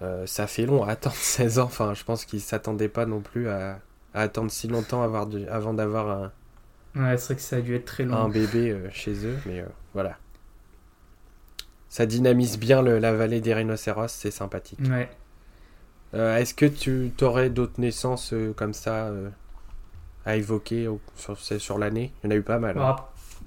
Euh, 0.01 0.25
ça 0.25 0.47
fait 0.47 0.65
long 0.65 0.83
à 0.83 0.91
attendre 0.91 1.15
16 1.19 1.59
ans. 1.59 1.63
Enfin, 1.65 1.93
je 1.93 2.03
pense 2.03 2.25
qu'ils 2.25 2.41
s'attendaient 2.41 2.89
pas 2.89 3.05
non 3.05 3.21
plus 3.21 3.49
à, 3.49 3.79
à 4.13 4.21
attendre 4.21 4.51
si 4.51 4.67
longtemps 4.67 5.01
avoir 5.03 5.27
avant 5.49 5.73
d'avoir 5.73 6.09
un, 6.09 6.31
Ouais, 6.95 7.17
c'est 7.17 7.25
vrai 7.25 7.35
que 7.37 7.41
ça 7.41 7.55
a 7.55 7.61
dû 7.61 7.75
être 7.75 7.85
très 7.85 8.03
long. 8.03 8.15
un 8.15 8.29
bébé 8.29 8.69
euh, 8.71 8.87
chez 8.91 9.25
eux. 9.25 9.37
Mais 9.47 9.61
euh, 9.61 9.65
voilà. 9.95 10.17
Ça 11.89 12.05
dynamise 12.05 12.57
bien 12.59 12.81
le- 12.81 12.99
la 12.99 13.13
vallée 13.13 13.41
des 13.41 13.53
rhinocéros, 13.53 14.07
c'est 14.11 14.31
sympathique. 14.31 14.79
Ouais. 14.89 15.09
Est-ce 16.13 16.53
que 16.53 16.67
tu 16.67 17.11
aurais 17.21 17.49
d'autres 17.49 17.79
naissances 17.81 18.35
comme 18.55 18.73
ça 18.75 19.11
à 20.25 20.35
évoquer 20.35 20.87
au- 20.87 21.01
sur, 21.15 21.37
sur 21.37 21.77
l'année 21.77 22.13
Il 22.23 22.27
y 22.27 22.33
en 22.33 22.35
a 22.35 22.37
eu 22.37 22.41
pas 22.43 22.59
mal, 22.59 22.77
hein, 22.77 22.95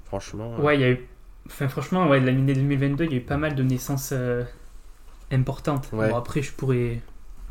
franchement. 0.05 0.55
euh. 0.59 0.61
Ouais, 0.61 0.75
il 0.75 0.81
y 0.81 0.83
a 0.83 0.89
eu. 0.91 1.07
Enfin, 1.47 1.67
franchement, 1.69 2.07
ouais, 2.09 2.19
l'année 2.19 2.53
2022, 2.53 3.05
il 3.05 3.11
y 3.11 3.13
a 3.15 3.17
eu 3.17 3.21
pas 3.21 3.37
mal 3.37 3.55
de 3.55 3.63
naissances 3.63 4.09
euh, 4.13 4.43
importantes. 5.31 5.89
Ouais. 5.93 6.09
Bon, 6.09 6.15
après, 6.17 6.41
je 6.41 6.51
pourrais. 6.51 7.01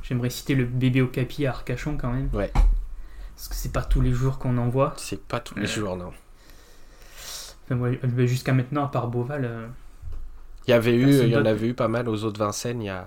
J'aimerais 0.02 0.30
citer 0.30 0.54
le 0.54 0.64
bébé 0.64 1.00
au 1.02 1.08
capi 1.08 1.46
à 1.46 1.50
Arcachon 1.50 1.96
quand 1.96 2.12
même. 2.12 2.28
Ouais. 2.32 2.52
Parce 3.34 3.48
que 3.48 3.54
c'est 3.54 3.72
pas 3.72 3.82
tous 3.82 4.00
les 4.00 4.12
jours 4.12 4.38
qu'on 4.38 4.56
en 4.58 4.68
voit. 4.68 4.94
C'est 4.98 5.20
pas 5.22 5.40
tous 5.40 5.54
les 5.56 5.62
Ouais. 5.62 5.66
jours, 5.66 5.96
non. 5.96 6.12
Enfin, 7.64 7.76
ouais, 7.80 7.98
euh, 8.04 8.26
Jusqu'à 8.26 8.52
maintenant, 8.52 8.84
à 8.84 8.88
part 8.88 9.08
Beauval. 9.08 9.44
euh, 9.44 9.66
Il 10.66 10.70
y 10.70 10.74
avait 10.74 10.94
eu, 10.94 11.08
il 11.24 11.28
y 11.28 11.36
en 11.36 11.44
avait 11.44 11.68
eu 11.68 11.74
pas 11.74 11.88
mal 11.88 12.08
aux 12.08 12.24
autres 12.24 12.38
Vincennes. 12.38 12.82
Il 12.82 12.86
y 12.86 12.90
a, 12.90 13.06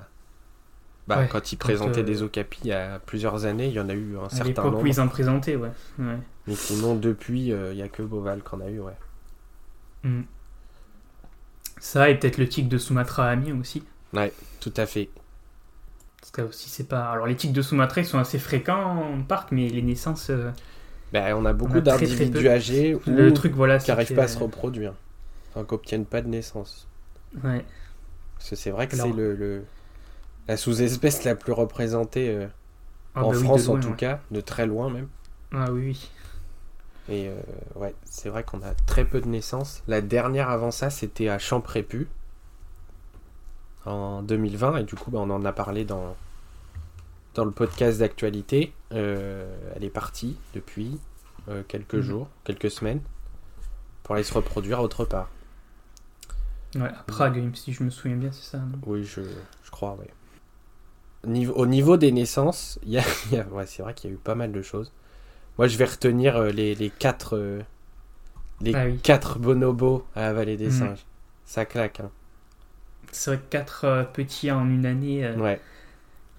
bah, 1.10 1.18
Ouais, 1.20 1.28
quand 1.30 1.52
ils 1.52 1.58
présentaient 1.58 2.00
euh, 2.02 2.04
des 2.04 2.22
Okapis 2.24 2.60
il 2.64 2.68
y 2.70 2.72
a 2.74 3.00
plusieurs 3.06 3.46
années, 3.46 3.68
il 3.68 3.74
y 3.74 3.80
en 3.80 3.90
a 3.90 3.94
eu 3.94 4.18
un 4.18 4.26
à 4.26 4.30
certain 4.30 4.64
nombre. 4.64 4.82
où 4.82 4.86
ils 4.88 5.02
en 5.02 5.08
présentaient, 5.08 5.56
ouais. 5.58 5.72
ouais. 5.98 6.18
Mais 6.48 6.56
sinon, 6.56 6.96
depuis, 6.96 7.52
euh, 7.52 7.72
il 7.74 7.78
y 7.78 7.82
a 7.82 7.90
que 7.90 8.02
Beauval 8.04 8.42
qu'on 8.44 8.62
a 8.62 8.70
eu, 8.70 8.80
ouais. 8.80 8.94
Mm. 10.04 10.22
Ça, 11.80 12.10
et 12.10 12.18
peut-être 12.18 12.38
le 12.38 12.48
tic 12.48 12.68
de 12.70 12.78
Sumatra 12.78 13.28
Amiens 13.30 13.60
aussi. 13.60 13.84
Tout 14.60 14.74
à 14.78 14.86
fait. 14.86 15.10
Parce 16.20 16.32
que 16.32 16.42
aussi, 16.44 16.70
c'est 16.70 16.88
pas. 16.88 17.10
Alors, 17.12 17.26
les 17.28 17.36
tics 17.36 17.54
de 17.54 17.62
Sumatra, 17.62 18.02
ils 18.02 18.06
sont 18.06 18.20
assez 18.20 18.40
fréquents 18.40 19.02
en 19.16 19.22
parc, 19.22 19.52
mais 19.52 19.70
les 19.70 19.82
naissances. 19.82 20.30
euh, 20.30 20.52
Ben, 21.14 21.34
on 21.36 21.46
a 21.46 21.54
beaucoup 21.54 21.80
d'individus 21.80 22.50
âgés 22.50 22.96
ou 22.96 23.02
Le 23.08 23.34
truc, 23.34 23.54
voilà. 23.54 23.80
qui 23.80 23.90
n'arrivent 23.90 24.14
pas 24.14 24.24
à 24.24 24.28
se 24.28 24.38
reproduire. 24.38 24.94
Enfin, 25.56 25.66
qui 25.66 25.74
n'obtiennent 25.74 26.06
pas 26.06 26.22
de 26.22 26.28
naissance. 26.28 26.88
Ouais. 27.44 27.64
Parce 28.38 28.50
que 28.52 28.56
c'est 28.56 28.72
vrai 28.72 28.88
que 28.88 28.96
Alors- 28.96 29.08
c'est 29.08 29.14
le, 29.14 29.36
le- 29.36 29.64
la 30.50 30.58
sous-espèce 30.58 31.24
la 31.24 31.36
plus 31.36 31.54
représentée 31.54 32.30
euh, 32.30 32.48
Ah, 33.16 33.24
en 33.24 33.30
bah 33.32 33.38
oui, 33.38 33.44
France, 33.46 33.70
en 33.70 33.80
tout 33.80 33.90
ouais. 33.92 33.96
cas, 33.96 34.20
de 34.32 34.42
très 34.42 34.66
loin 34.66 34.90
même. 34.90 35.08
Ah 35.54 35.72
oui, 35.72 35.82
oui. 35.88 36.10
Et 37.08 37.30
euh, 37.30 37.40
ouais, 37.76 37.96
c'est 38.06 38.30
vrai 38.30 38.44
qu'on 38.44 38.62
a 38.62 38.74
très 38.86 39.06
peu 39.06 39.22
de 39.22 39.28
naissances. 39.28 39.82
La 39.88 40.02
dernière 40.02 40.50
avant 40.50 40.72
ça, 40.72 40.90
c'était 40.90 41.30
à 41.30 41.40
Champrépu 41.40 42.08
en 43.86 44.22
2020, 44.24 44.78
et 44.78 44.84
du 44.84 44.96
coup, 44.96 45.10
bah, 45.12 45.20
on 45.22 45.30
en 45.30 45.46
a 45.46 45.54
parlé 45.54 45.86
dans, 45.86 46.16
dans 47.36 47.46
le 47.46 47.52
podcast 47.52 48.00
d'actualité. 48.00 48.74
Euh, 48.92 49.56
elle 49.76 49.84
est 49.84 49.90
partie 49.90 50.36
depuis 50.54 51.00
quelques 51.68 51.96
Mhm. 51.96 52.02
jours, 52.02 52.28
quelques 52.44 52.70
semaines, 52.70 53.02
pour 54.04 54.14
aller 54.14 54.24
se 54.24 54.34
reproduire 54.34 54.82
autre 54.82 55.04
part. 55.06 55.30
Ouais, 56.76 56.84
à 56.90 57.04
Prague, 57.08 57.56
si 57.56 57.74
je 57.74 57.84
me 57.84 57.90
souviens 57.90 58.18
bien, 58.18 58.32
c'est 58.32 58.44
ça. 58.52 58.60
non? 58.60 58.78
Oui, 58.86 59.04
je, 59.04 59.22
je 59.64 59.72
crois, 59.72 59.98
oui. 60.00 60.06
Niveau, 61.26 61.54
au 61.54 61.66
niveau 61.66 61.98
des 61.98 62.12
naissances, 62.12 62.80
il 62.84 62.92
y 62.92 62.98
a, 62.98 63.04
il 63.32 63.38
y 63.38 63.40
a- 63.40 63.48
ouais, 63.48 63.66
c'est 63.66 63.84
vrai 63.84 63.94
qu'il 63.94 64.10
y 64.10 64.14
a 64.14 64.16
eu 64.16 64.20
pas 64.20 64.36
mal 64.36 64.52
de 64.52 64.62
choses. 64.62 64.92
Moi, 65.58 65.68
je 65.68 65.78
vais 65.78 65.86
retenir 65.86 66.38
euh, 66.38 66.52
les, 66.52 66.76
les 66.76 66.92
quatre, 66.92 67.38
euh, 67.38 67.62
les 68.62 68.80
Ah 68.80 68.86
oui. 68.86 69.00
quatre 69.04 69.38
bonobos 69.40 70.06
à 70.16 70.22
la 70.22 70.34
vallée 70.34 70.58
des 70.58 70.70
Mhm. 70.70 70.72
singes. 70.72 71.06
Ça 71.46 71.66
claque, 71.66 72.00
hein. 72.00 72.12
C'est 73.12 73.30
vrai 73.36 73.40
que 73.40 73.50
4 73.50 74.10
petits 74.14 74.50
en 74.52 74.68
une 74.68 74.86
année, 74.88 75.24
euh, 75.26 75.36
Ouais, 75.36 75.64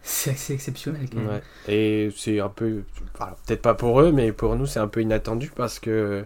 c'est 0.03 0.33
assez 0.33 0.53
exceptionnel 0.55 1.09
quand 1.11 1.23
même. 1.23 1.31
ouais. 1.31 1.43
Et 1.66 2.11
c'est 2.16 2.40
un 2.40 2.49
peu, 2.49 2.83
enfin, 3.14 3.35
peut-être 3.47 3.62
pas 3.62 3.75
pour 3.75 4.01
eux, 4.01 4.12
mais 4.12 4.33
pour 4.33 4.57
nous, 4.57 4.66
c'est 4.66 4.81
un 4.81 4.88
peu 4.88 5.03
inattendu 5.03 5.51
parce 5.55 5.79
que, 5.79 6.25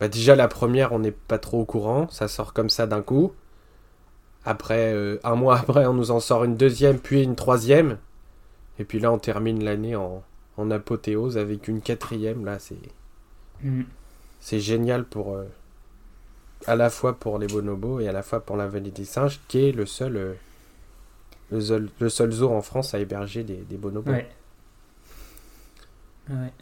bah, 0.00 0.08
déjà, 0.08 0.36
la 0.36 0.48
première, 0.48 0.92
on 0.92 1.00
n'est 1.00 1.12
pas 1.12 1.38
trop 1.38 1.60
au 1.62 1.66
courant. 1.66 2.08
Ça 2.10 2.28
sort 2.28 2.52
comme 2.54 2.70
ça 2.70 2.86
d'un 2.86 3.02
coup. 3.02 3.32
Après, 4.50 4.94
euh, 4.94 5.18
un 5.24 5.34
mois 5.34 5.58
après, 5.58 5.84
on 5.86 5.92
nous 5.92 6.10
en 6.10 6.20
sort 6.20 6.42
une 6.44 6.56
deuxième, 6.56 6.98
puis 6.98 7.22
une 7.22 7.36
troisième. 7.36 7.98
Et 8.78 8.84
puis 8.84 8.98
là, 8.98 9.12
on 9.12 9.18
termine 9.18 9.62
l'année 9.62 9.94
en, 9.94 10.22
en 10.56 10.70
apothéose 10.70 11.36
avec 11.36 11.68
une 11.68 11.82
quatrième. 11.82 12.44
Là, 12.46 12.58
c'est 12.58 12.78
Mm. 13.62 13.82
c'est 14.40 14.60
génial 14.60 15.04
pour 15.04 15.34
euh, 15.34 15.44
à 16.66 16.76
la 16.76 16.90
fois 16.90 17.18
pour 17.18 17.38
les 17.40 17.48
bonobos 17.48 17.98
et 18.00 18.06
à 18.08 18.12
la 18.12 18.22
fois 18.22 18.38
pour 18.40 18.56
la 18.56 18.68
vallée 18.68 18.92
des 18.92 19.04
singes, 19.04 19.40
qui 19.48 19.66
est 19.68 19.72
le 19.72 19.84
seul 19.84 20.16
euh, 20.16 20.32
le 21.50 21.60
seul, 21.60 21.88
le 21.98 22.08
seul 22.08 22.30
zoo 22.30 22.48
en 22.50 22.62
France 22.62 22.94
à 22.94 23.00
héberger 23.00 23.42
des, 23.42 23.56
des 23.56 23.76
bonobos. 23.76 24.12
Ouais. 24.12 24.28
Ouais. 26.30 26.52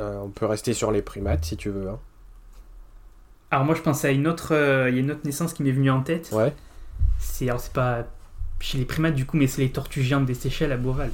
On 0.00 0.28
peut 0.28 0.46
rester 0.46 0.74
sur 0.74 0.92
les 0.92 1.02
primates 1.02 1.44
si 1.44 1.56
tu 1.56 1.70
veux. 1.70 1.88
hein. 1.88 1.98
Alors 3.50 3.64
moi 3.64 3.74
je 3.74 3.82
pensais 3.82 4.08
à 4.08 4.10
une 4.12 4.28
autre, 4.28 4.52
il 4.88 4.94
y 4.94 4.98
a 4.98 5.00
une 5.00 5.10
autre 5.10 5.22
naissance 5.24 5.52
qui 5.54 5.62
m'est 5.64 5.72
venue 5.72 5.90
en 5.90 6.02
tête. 6.02 6.28
Ouais. 6.32 6.54
C'est 7.18 7.48
alors 7.48 7.60
c'est 7.60 7.72
pas 7.72 8.04
chez 8.60 8.78
les 8.78 8.84
primates 8.84 9.14
du 9.14 9.26
coup, 9.26 9.36
mais 9.36 9.46
c'est 9.46 9.62
les 9.62 9.70
tortues 9.72 10.02
géantes 10.02 10.26
des 10.26 10.34
Seychelles 10.34 10.72
à 10.72 10.76
Beauval. 10.76 11.10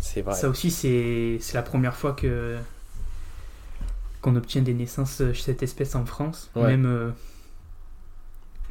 C'est 0.00 0.22
vrai. 0.22 0.34
Ça 0.34 0.48
aussi 0.48 0.70
c'est 0.70 1.38
c'est 1.40 1.54
la 1.54 1.62
première 1.62 1.94
fois 1.96 2.12
que 2.12 2.56
qu'on 4.22 4.36
obtient 4.36 4.62
des 4.62 4.74
naissances 4.74 5.22
chez 5.32 5.42
cette 5.42 5.62
espèce 5.62 5.94
en 5.94 6.04
France, 6.04 6.50
Ouais. 6.54 6.68
même 6.68 6.84
euh, 6.86 7.10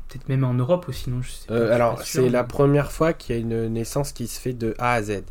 peut-être 0.08 0.30
même 0.30 0.44
en 0.44 0.54
Europe 0.54 0.86
aussi, 0.90 1.10
non 1.10 1.22
je 1.22 1.30
sais 1.32 1.48
pas, 1.48 1.54
Euh, 1.56 1.68
je 1.68 1.72
alors, 1.72 2.02
c'est 2.04 2.30
la 2.30 2.44
première 2.44 2.92
fois 2.92 3.14
qu'il 3.14 3.36
y 3.36 3.40
a 3.40 3.42
une 3.42 3.68
naissance 3.74 4.12
qui 4.12 4.28
se 4.28 4.40
fait 4.40 4.54
de 4.54 4.76
A 4.80 4.94
à 4.94 5.02
Z. 5.04 5.10
ouais, 5.10 5.22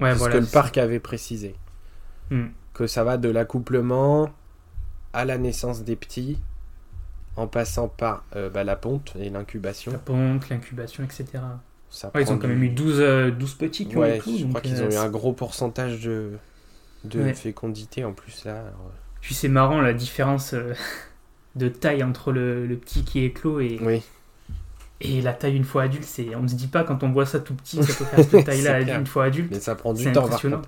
C'est 0.00 0.12
ce 0.14 0.18
voilà, 0.18 0.34
que 0.36 0.40
le 0.40 0.46
parc 0.46 0.78
avait 0.78 1.00
précisé. 1.00 1.56
ça. 2.30 2.34
Mm. 2.36 2.50
Que 2.74 2.86
ça 2.86 3.02
va 3.04 3.16
de 3.16 3.28
l'accouplement 3.28 4.30
à 5.12 5.24
la 5.24 5.38
naissance 5.38 5.82
des 5.82 5.96
petits, 5.96 6.38
en 7.38 7.46
passant 7.46 7.88
par 7.88 8.24
euh, 8.36 8.50
bah, 8.50 8.64
la 8.64 8.76
ponte 8.76 9.14
et 9.18 9.30
l'incubation. 9.30 9.92
La 9.92 9.98
ponte, 9.98 10.48
l'incubation, 10.48 11.04
etc. 11.04 11.26
ça 11.90 12.10
Ouais, 12.14 12.22
ils 12.22 12.32
ont 12.32 12.38
quand 12.38 12.48
même 12.48 12.62
eu 12.62 12.68
12, 12.68 12.96
euh, 13.00 13.30
12 13.30 13.54
petits 13.54 13.86
qui 13.86 13.96
ont 13.96 14.04
je 14.04 14.10
donc, 14.42 14.48
crois 14.50 14.60
qu'ils 14.60 14.82
euh, 14.82 14.86
ont 14.86 14.90
eu 14.90 14.96
un 14.96 15.08
gros 15.08 15.32
pourcentage 15.32 16.00
de, 16.02 16.32
de 17.04 17.22
Ouais. 17.22 17.34
fécondité 17.34 18.04
en 18.04 18.12
plus 18.12 18.44
là. 18.44 18.60
alors, 18.60 18.92
Puis 19.20 19.34
c'est 19.34 19.48
marrant 19.48 19.80
la 19.80 19.92
différence 19.94 20.52
euh, 20.54 20.74
de 21.56 21.68
taille 21.68 22.02
entre 22.02 22.32
le, 22.32 22.66
le 22.66 22.76
petit 22.76 23.04
qui 23.04 23.20
éclot 23.24 23.60
et, 23.60 23.78
euh, 23.80 23.84
Oui, 23.86 24.02
et 25.00 25.22
la 25.22 25.32
taille 25.32 25.54
une 25.56 25.64
fois 25.64 25.84
adulte. 25.84 26.04
C'est, 26.04 26.34
on 26.34 26.42
ne 26.42 26.48
se 26.48 26.56
dit 26.56 26.66
pas 26.66 26.82
quand 26.82 27.04
on 27.04 27.10
voit 27.12 27.24
ça 27.26 27.38
tout 27.38 27.54
petit, 27.54 27.82
ça 27.82 27.94
peut 27.94 28.04
faire 28.16 28.24
cette 28.24 28.44
taille-là 28.46 28.80
une 28.98 29.06
fois 29.06 29.24
adulte. 29.26 29.50
mais 29.52 29.60
ça 29.60 29.76
prend 29.76 29.92
du 29.94 30.10
temps 30.12 30.26
impressionnant. 30.26 30.62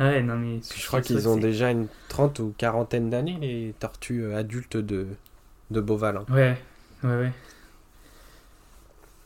Ouais, 0.00 0.22
non 0.22 0.36
mais. 0.36 0.60
Je 0.76 0.86
crois 0.86 1.00
qu'ils 1.00 1.28
ont 1.28 1.36
déjà 1.36 1.70
une 1.70 1.86
trente 2.08 2.38
ou 2.38 2.54
quarantaine 2.56 3.10
d'années 3.10 3.36
les 3.40 3.74
tortues 3.80 4.22
euh, 4.24 4.36
adultes 4.36 4.76
de, 4.76 5.06
de 5.70 5.80
Beauval. 5.80 6.16
hein. 6.18 6.24
Ouais, 6.30 6.56
ouais, 7.04 7.16
ouais. 7.16 7.32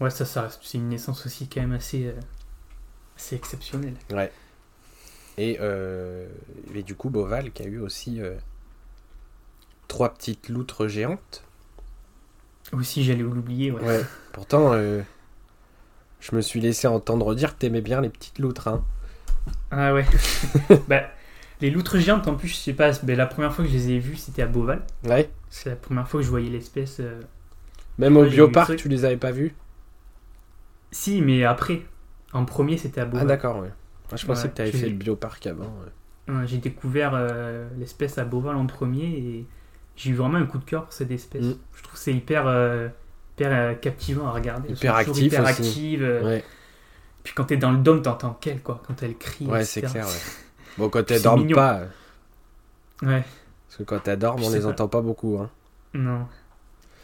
Ouais, 0.01 0.11
ça, 0.11 0.25
ça 0.25 0.43
reste- 0.43 0.61
c'est 0.63 0.79
une 0.79 0.89
naissance 0.89 1.25
aussi 1.27 1.49
quand 1.49 1.61
même 1.61 1.73
assez, 1.73 2.07
euh, 2.07 2.15
assez 3.17 3.37
exceptionnelle. 3.37 3.95
Ouais. 4.11 4.33
Et, 5.39 5.59
euh, 5.61 6.27
et 6.75 6.83
du 6.83 6.95
coup, 6.95 7.09
Beauval 7.11 7.53
qui 7.53 7.63
a 7.63 7.67
eu 7.67 7.79
aussi 7.79 8.21
euh, 8.21 8.35
trois 9.89 10.13
petites 10.13 10.49
loutres 10.49 10.89
géantes. 10.89 11.45
Aussi, 12.73 13.05
j'allais 13.05 13.23
l'oublier, 13.23 13.71
ouais. 13.71 13.83
Ouais. 13.83 14.05
Pourtant, 14.33 14.73
je 14.75 16.35
me 16.37 16.41
suis 16.41 16.61
laissé 16.61 16.87
entendre 16.87 17.35
dire 17.35 17.55
que 17.55 17.59
t'aimais 17.61 17.81
bien 17.81 18.01
les 18.01 18.09
petites 18.09 18.39
loutres. 18.39 18.69
Hein. 18.69 18.85
Ah 19.71 19.93
ouais. 19.95 20.07
bah, 20.89 21.03
les 21.61 21.71
loutres 21.71 21.99
géantes, 21.99 22.27
en 22.29 22.35
plus, 22.35 22.49
je 22.49 22.57
sais 22.57 22.73
pas, 22.73 22.93
ben, 23.03 23.17
la 23.17 23.27
première 23.27 23.53
fois 23.55 23.65
que 23.65 23.71
je 23.71 23.77
les 23.77 23.91
ai 23.91 23.99
vues, 23.99 24.17
c'était 24.17 24.43
à 24.43 24.47
Beauval. 24.47 24.83
Ouais. 25.05 25.31
C'est 25.55 25.69
la 25.69 25.77
première 25.77 26.09
fois 26.09 26.21
que 26.21 26.25
je 26.25 26.31
voyais 26.31 26.49
l'espèce. 26.49 26.97
euh, 27.01 27.21
Même 27.99 28.17
au 28.17 28.23
Ouais, 28.23 28.31
bioparc, 28.31 28.75
tu 28.77 28.89
les 28.89 29.05
avais 29.05 29.19
pas 29.19 29.33
vus 29.33 29.55
Si, 30.91 31.21
mais 31.21 31.45
après. 31.45 31.83
En 32.33 32.47
premier, 32.47 32.79
c'était 32.79 33.01
à 33.01 33.05
Ah 33.05 33.07
Beauval. 33.07 33.27
d'accord, 33.27 33.57
ouais. 33.57 33.69
Moi, 33.69 34.17
je 34.17 34.25
pensais 34.27 34.45
Ouais, 34.45 34.49
que 34.51 34.55
t'avais 34.57 34.73
j'ai- 34.73 34.79
fait 34.79 34.89
le 34.89 34.95
bioparc 34.97 35.47
avant. 35.47 35.65
ouais. 36.29 36.47
J'ai 36.47 36.57
découvert 36.57 37.13
euh, 37.15 37.69
l'espèce 37.79 38.17
à 38.17 38.25
Beauval 38.25 38.57
en 38.57 38.67
premier 38.67 39.05
et 39.05 39.47
j'ai 39.97 40.11
eu 40.11 40.15
vraiment 40.15 40.39
un 40.39 40.47
coup 40.47 40.57
de 40.59 40.65
cœur 40.65 40.85
pour 40.85 40.93
cette 40.95 41.11
espèce. 41.11 41.43
Mm. 41.45 41.57
Je 41.75 41.83
trouve 41.83 41.93
que 41.95 41.99
c'est 41.99 42.15
hyper, 42.15 42.47
euh, 42.47 42.89
hyper 43.37 43.79
captivant 43.81 44.27
à 44.29 44.31
regarder. 44.33 44.71
Hyper 44.71 44.95
actif 44.97 45.23
hyper 45.25 45.43
aussi. 45.43 45.99
Ouais, 46.01 46.43
Puis 47.25 47.35
quand 47.35 47.45
t'es 47.45 47.59
dans 47.59 47.73
le 47.73 47.79
dôme, 47.79 48.01
t'entends 48.01 48.33
qu'elle, 48.41 48.63
quoi. 48.63 48.83
Quand 48.87 49.03
elle 49.03 49.17
crie. 49.19 49.47
ouais 49.47 49.65
c'est 49.65 49.83
clair. 49.83 50.07
Ouais. 50.07 50.13
Bon, 50.79 50.89
quand 50.89 51.07
dorment 51.23 51.43
mignon. 51.43 51.57
pas, 51.57 51.81
Ouais, 53.03 53.23
parce 53.73 53.79
que 53.79 53.83
quand 53.85 54.07
elles 54.07 54.19
dorment, 54.19 54.43
on 54.45 54.51
les 54.51 54.61
pas. 54.61 54.67
entend 54.67 54.89
pas 54.89 55.01
beaucoup. 55.01 55.39
Hein. 55.41 55.51
non. 55.95 56.27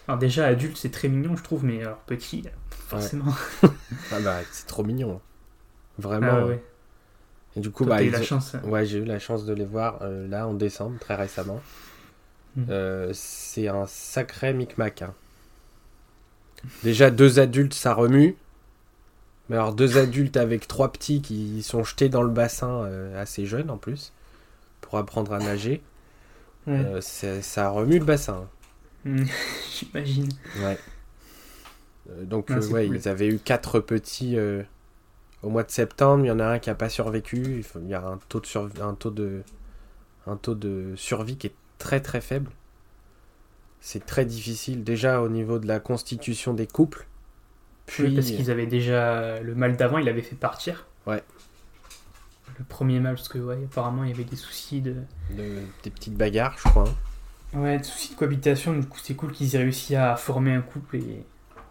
Alors 0.06 0.18
déjà, 0.18 0.46
adulte, 0.46 0.76
c'est 0.76 0.90
très 0.90 1.08
mignon, 1.08 1.34
je 1.36 1.42
trouve, 1.42 1.64
mais 1.64 1.82
alors 1.82 1.98
petit, 2.00 2.44
forcément. 2.70 3.32
Ah 4.12 4.20
bah, 4.20 4.38
c'est 4.52 4.66
trop 4.66 4.82
mignon. 4.84 5.20
Vraiment. 5.98 6.26
Ah 6.30 6.36
hein. 6.40 6.46
ouais. 6.46 6.62
Et 7.56 7.60
du 7.60 7.70
coup, 7.70 7.84
Toi, 7.86 7.96
bah, 7.96 8.02
eu 8.02 8.10
la 8.10 8.20
ont- 8.20 8.22
chance. 8.22 8.56
Ouais, 8.64 8.84
j'ai 8.86 8.98
eu 8.98 9.04
la 9.04 9.18
chance 9.18 9.44
de 9.46 9.52
les 9.54 9.64
voir 9.64 9.98
euh, 10.02 10.28
là 10.28 10.46
en 10.46 10.52
décembre, 10.54 10.98
très 10.98 11.14
récemment. 11.14 11.60
Mm. 12.56 12.64
Euh, 12.70 13.10
c'est 13.14 13.68
un 13.68 13.86
sacré 13.86 14.52
micmac. 14.52 15.02
hein. 15.02 15.14
Déjà, 16.82 17.10
deux 17.10 17.38
adultes, 17.38 17.74
ça 17.74 17.94
remue. 17.94 18.36
Mais 19.48 19.56
alors, 19.56 19.72
deux 19.74 19.96
adultes 19.96 20.36
avec 20.36 20.68
trois 20.68 20.92
petits 20.92 21.22
qui 21.22 21.62
sont 21.62 21.82
jetés 21.84 22.08
dans 22.10 22.22
le 22.22 22.30
bassin 22.30 22.82
euh, 22.84 23.20
assez 23.20 23.46
jeunes 23.46 23.70
en 23.70 23.78
plus, 23.78 24.12
pour 24.82 24.98
apprendre 24.98 25.32
à 25.32 25.38
nager, 25.38 25.82
Ouais. 26.68 27.00
euh, 27.24 27.40
ça 27.42 27.70
remue 27.70 27.98
le 27.98 28.04
bassin. 28.04 28.48
Mm. 29.04 29.24
J'imagine. 29.72 30.28
Ouais. 30.60 30.78
Euh, 32.10 32.24
donc, 32.24 32.50
euh, 32.50 32.60
c'est 32.60 32.72
ouais, 32.72 32.86
cool. 32.86 32.96
ils 32.96 33.08
avaient 33.08 33.28
eu 33.28 33.38
quatre 33.38 33.80
petits 33.80 34.36
au 35.42 35.50
mois 35.50 35.64
de 35.64 35.70
septembre. 35.70 36.24
Il 36.24 36.28
y 36.28 36.30
en 36.30 36.40
a 36.40 36.46
un 36.46 36.58
qui 36.58 36.68
n'a 36.68 36.74
pas 36.74 36.88
survécu. 36.88 37.64
Il, 37.82 37.88
y 37.88 37.94
a 37.94 38.04
un 38.04 38.18
taux, 38.28 38.40
de 38.40 38.46
surv- 38.46 38.80
un, 38.82 38.94
taux 38.94 39.10
de, 39.10 39.42
un 40.26 40.36
taux 40.36 40.54
de 40.54 40.94
survie 40.96 41.36
qui 41.36 41.48
est 41.48 41.54
très 41.78 42.00
très 42.00 42.20
faible. 42.20 42.50
C'est 43.80 44.04
très 44.04 44.24
difficile 44.24 44.82
déjà 44.82 45.20
au 45.22 45.28
niveau 45.28 45.58
de 45.58 45.66
la 45.66 45.78
constitution 45.80 46.52
des 46.52 46.66
couples. 46.66 47.06
Puis, 47.86 48.02
Oui, 48.04 48.14
parce 48.14 48.26
qu'ils 48.26 48.50
avaient 48.50 48.66
déjà. 48.66 49.40
Le 49.40 49.54
mâle 49.54 49.76
d'avant, 49.76 49.98
il 49.98 50.08
avait 50.08 50.22
fait 50.22 50.36
partir. 50.36 50.86
Ouais. 51.06 51.22
Le 52.58 52.64
premier 52.64 52.98
mâle, 53.00 53.14
parce 53.14 53.28
que, 53.28 53.38
ouais, 53.38 53.58
apparemment, 53.70 54.02
il 54.04 54.10
y 54.10 54.12
avait 54.12 54.24
des 54.24 54.36
soucis 54.36 54.80
de. 54.80 54.96
de- 55.30 55.62
des 55.84 55.90
petites 55.90 56.16
bagarres, 56.16 56.56
je 56.58 56.68
crois. 56.68 56.84
hein. 57.54 57.58
Ouais, 57.58 57.78
des 57.78 57.84
soucis 57.84 58.12
de 58.12 58.18
cohabitation. 58.18 58.72
Du 58.74 58.86
coup, 58.86 58.98
c'est 59.02 59.14
cool 59.14 59.32
qu'ils 59.32 59.54
aient 59.54 59.58
réussi 59.58 59.94
à 59.96 60.16
former 60.16 60.52
un 60.54 60.60
couple 60.60 60.96
et, 60.96 61.24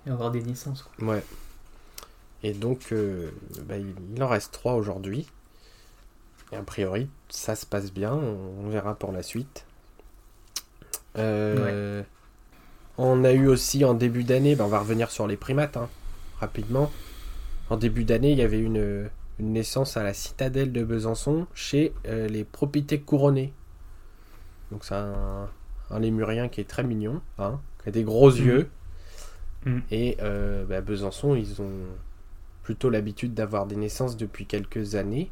et 0.06 0.10
avoir 0.10 0.32
des 0.32 0.42
naissances. 0.42 0.84
Quoi. 0.84 1.08
Ouais. 1.10 1.24
Et 2.44 2.54
donc, 2.54 2.88
euh, 2.92 3.30
bah, 3.66 3.76
il, 3.78 4.24
en 4.24 4.28
reste 4.28 4.54
trois 4.54 4.74
aujourd'hui. 4.76 5.28
Et 6.52 6.56
a 6.56 6.62
priori, 6.62 7.10
ça 7.30 7.56
se 7.56 7.66
passe 7.66 7.92
bien. 7.92 8.14
On, 8.14 8.70
verra 8.70 8.96
pour 8.96 9.12
la 9.12 9.24
suite. 9.24 9.66
Euh, 11.18 12.04
On 12.98 13.24
a 13.24 13.34
eu 13.34 13.48
aussi 13.48 13.84
en 13.86 13.94
début 13.94 14.24
d'année, 14.24 14.56
bah, 14.56 14.66
on 14.66 14.70
va 14.70 14.80
revenir 14.80 15.12
sur 15.12 15.28
les 15.28 15.36
primates 15.38 15.78
hein, 15.78 15.90
rapidement. 16.40 16.92
En 17.70 17.78
début 17.78 18.04
d'année, 18.06 18.32
il 18.32 18.38
y 18.38 18.44
avait 18.44 18.60
une, 18.60 19.10
une 19.40 19.54
naissance 19.54 19.98
à 19.98 20.04
la 20.04 20.14
citadelle 20.14 20.72
de 20.72 20.84
Besançon 20.84 21.48
chez 21.54 21.94
euh, 22.08 22.28
les 22.28 22.44
propriétés 22.44 23.00
couronnées. 23.00 23.54
Donc, 24.72 24.84
c'est 24.84 24.96
un, 24.96 25.48
un 25.92 26.00
lémurien 26.00 26.50
qui 26.50 26.62
est 26.62 26.70
très 26.70 26.84
mignon, 26.84 27.22
hein, 27.38 27.60
qui 27.84 27.90
a 27.90 27.92
des 27.92 28.04
gros 28.04 28.32
Mhm. 28.32 28.38
yeux. 28.46 28.70
Mhm. 29.66 29.82
Et 29.92 30.18
euh, 30.22 30.66
bah, 30.66 30.82
Besançon, 30.82 31.36
ils 31.36 31.62
ont 31.62 31.72
plutôt 32.64 32.90
l'habitude 32.90 33.34
d'avoir 33.34 33.66
des 33.66 33.76
naissances 33.76 34.18
depuis 34.18 34.46
quelques 34.46 34.96
années. 34.96 35.32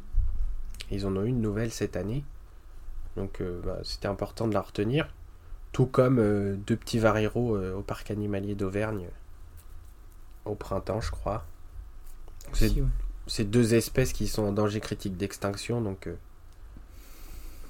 Ils 0.90 1.06
en 1.06 1.16
ont 1.16 1.24
eu 1.24 1.28
une 1.28 1.40
nouvelle 1.40 1.70
cette 1.70 1.96
année. 1.96 2.24
Donc 3.16 3.40
euh, 3.40 3.60
bah, 3.64 3.78
c'était 3.82 4.08
important 4.08 4.46
de 4.48 4.54
la 4.54 4.60
retenir. 4.62 5.08
Tout 5.72 5.86
comme 5.86 6.18
euh, 6.18 6.56
deux 6.66 6.76
petits 6.76 6.98
varéros 6.98 7.56
euh, 7.56 7.74
au 7.74 7.82
parc 7.82 8.10
animalier 8.10 8.54
d'Auvergne 8.54 9.08
au 10.44 10.54
printemps, 10.54 11.00
je 11.00 11.10
crois. 11.10 11.44
C'est 12.52 12.72
C'est 13.26 13.44
deux 13.50 13.74
espèces 13.74 14.12
qui 14.12 14.28
sont 14.28 14.44
en 14.44 14.52
danger 14.52 14.80
critique 14.80 15.16
d'extinction, 15.16 15.80
donc 15.80 16.06
euh, 16.06 16.14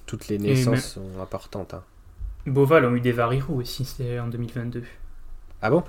toutes 0.06 0.28
les 0.28 0.38
naissances 0.38 0.92
sont 0.94 1.20
importantes. 1.20 1.74
hein. 1.74 1.82
Beauval 2.46 2.84
ont 2.84 2.94
eu 2.94 3.00
des 3.00 3.12
varirous 3.12 3.60
aussi, 3.60 3.84
c'était 3.84 4.18
en 4.20 4.28
2022. 4.28 4.84
Ah 5.62 5.70
bon? 5.70 5.82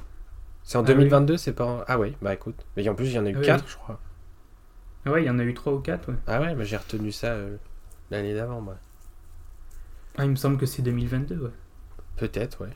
C'est 0.63 0.77
en 0.77 0.83
Ah 0.83 0.87
2022, 0.87 1.37
c'est 1.37 1.53
pas 1.53 1.65
en... 1.65 1.83
Ah 1.87 1.99
ouais, 1.99 2.13
bah 2.21 2.33
écoute. 2.33 2.65
Mais 2.75 2.87
en 2.89 2.95
plus, 2.95 3.07
il 3.07 3.13
y 3.13 3.19
en 3.19 3.25
a 3.25 3.29
eu 3.29 3.35
Ah 3.35 3.39
oui, 3.39 3.45
quatre, 3.45 3.63
oui. 3.65 3.71
je 3.71 3.75
crois. 3.77 3.99
Ah 5.05 5.11
Ouais, 5.11 5.23
il 5.23 5.25
y 5.27 5.29
en 5.29 5.39
a 5.39 5.43
eu 5.43 5.53
3 5.53 5.73
ou 5.73 5.79
4, 5.79 6.09
ouais. 6.09 6.15
Ah 6.27 6.41
ouais, 6.41 6.55
mais 6.55 6.65
j'ai 6.65 6.77
retenu 6.77 7.11
ça 7.11 7.27
euh, 7.27 7.57
l'année 8.11 8.33
d'avant, 8.33 8.61
moi. 8.61 8.77
Ah, 10.17 10.25
il 10.25 10.31
me 10.31 10.35
semble 10.35 10.57
que 10.57 10.65
c'est 10.65 10.81
2022, 10.81 11.35
ouais. 11.37 11.51
Peut-être, 12.17 12.61
ouais. 12.63 12.75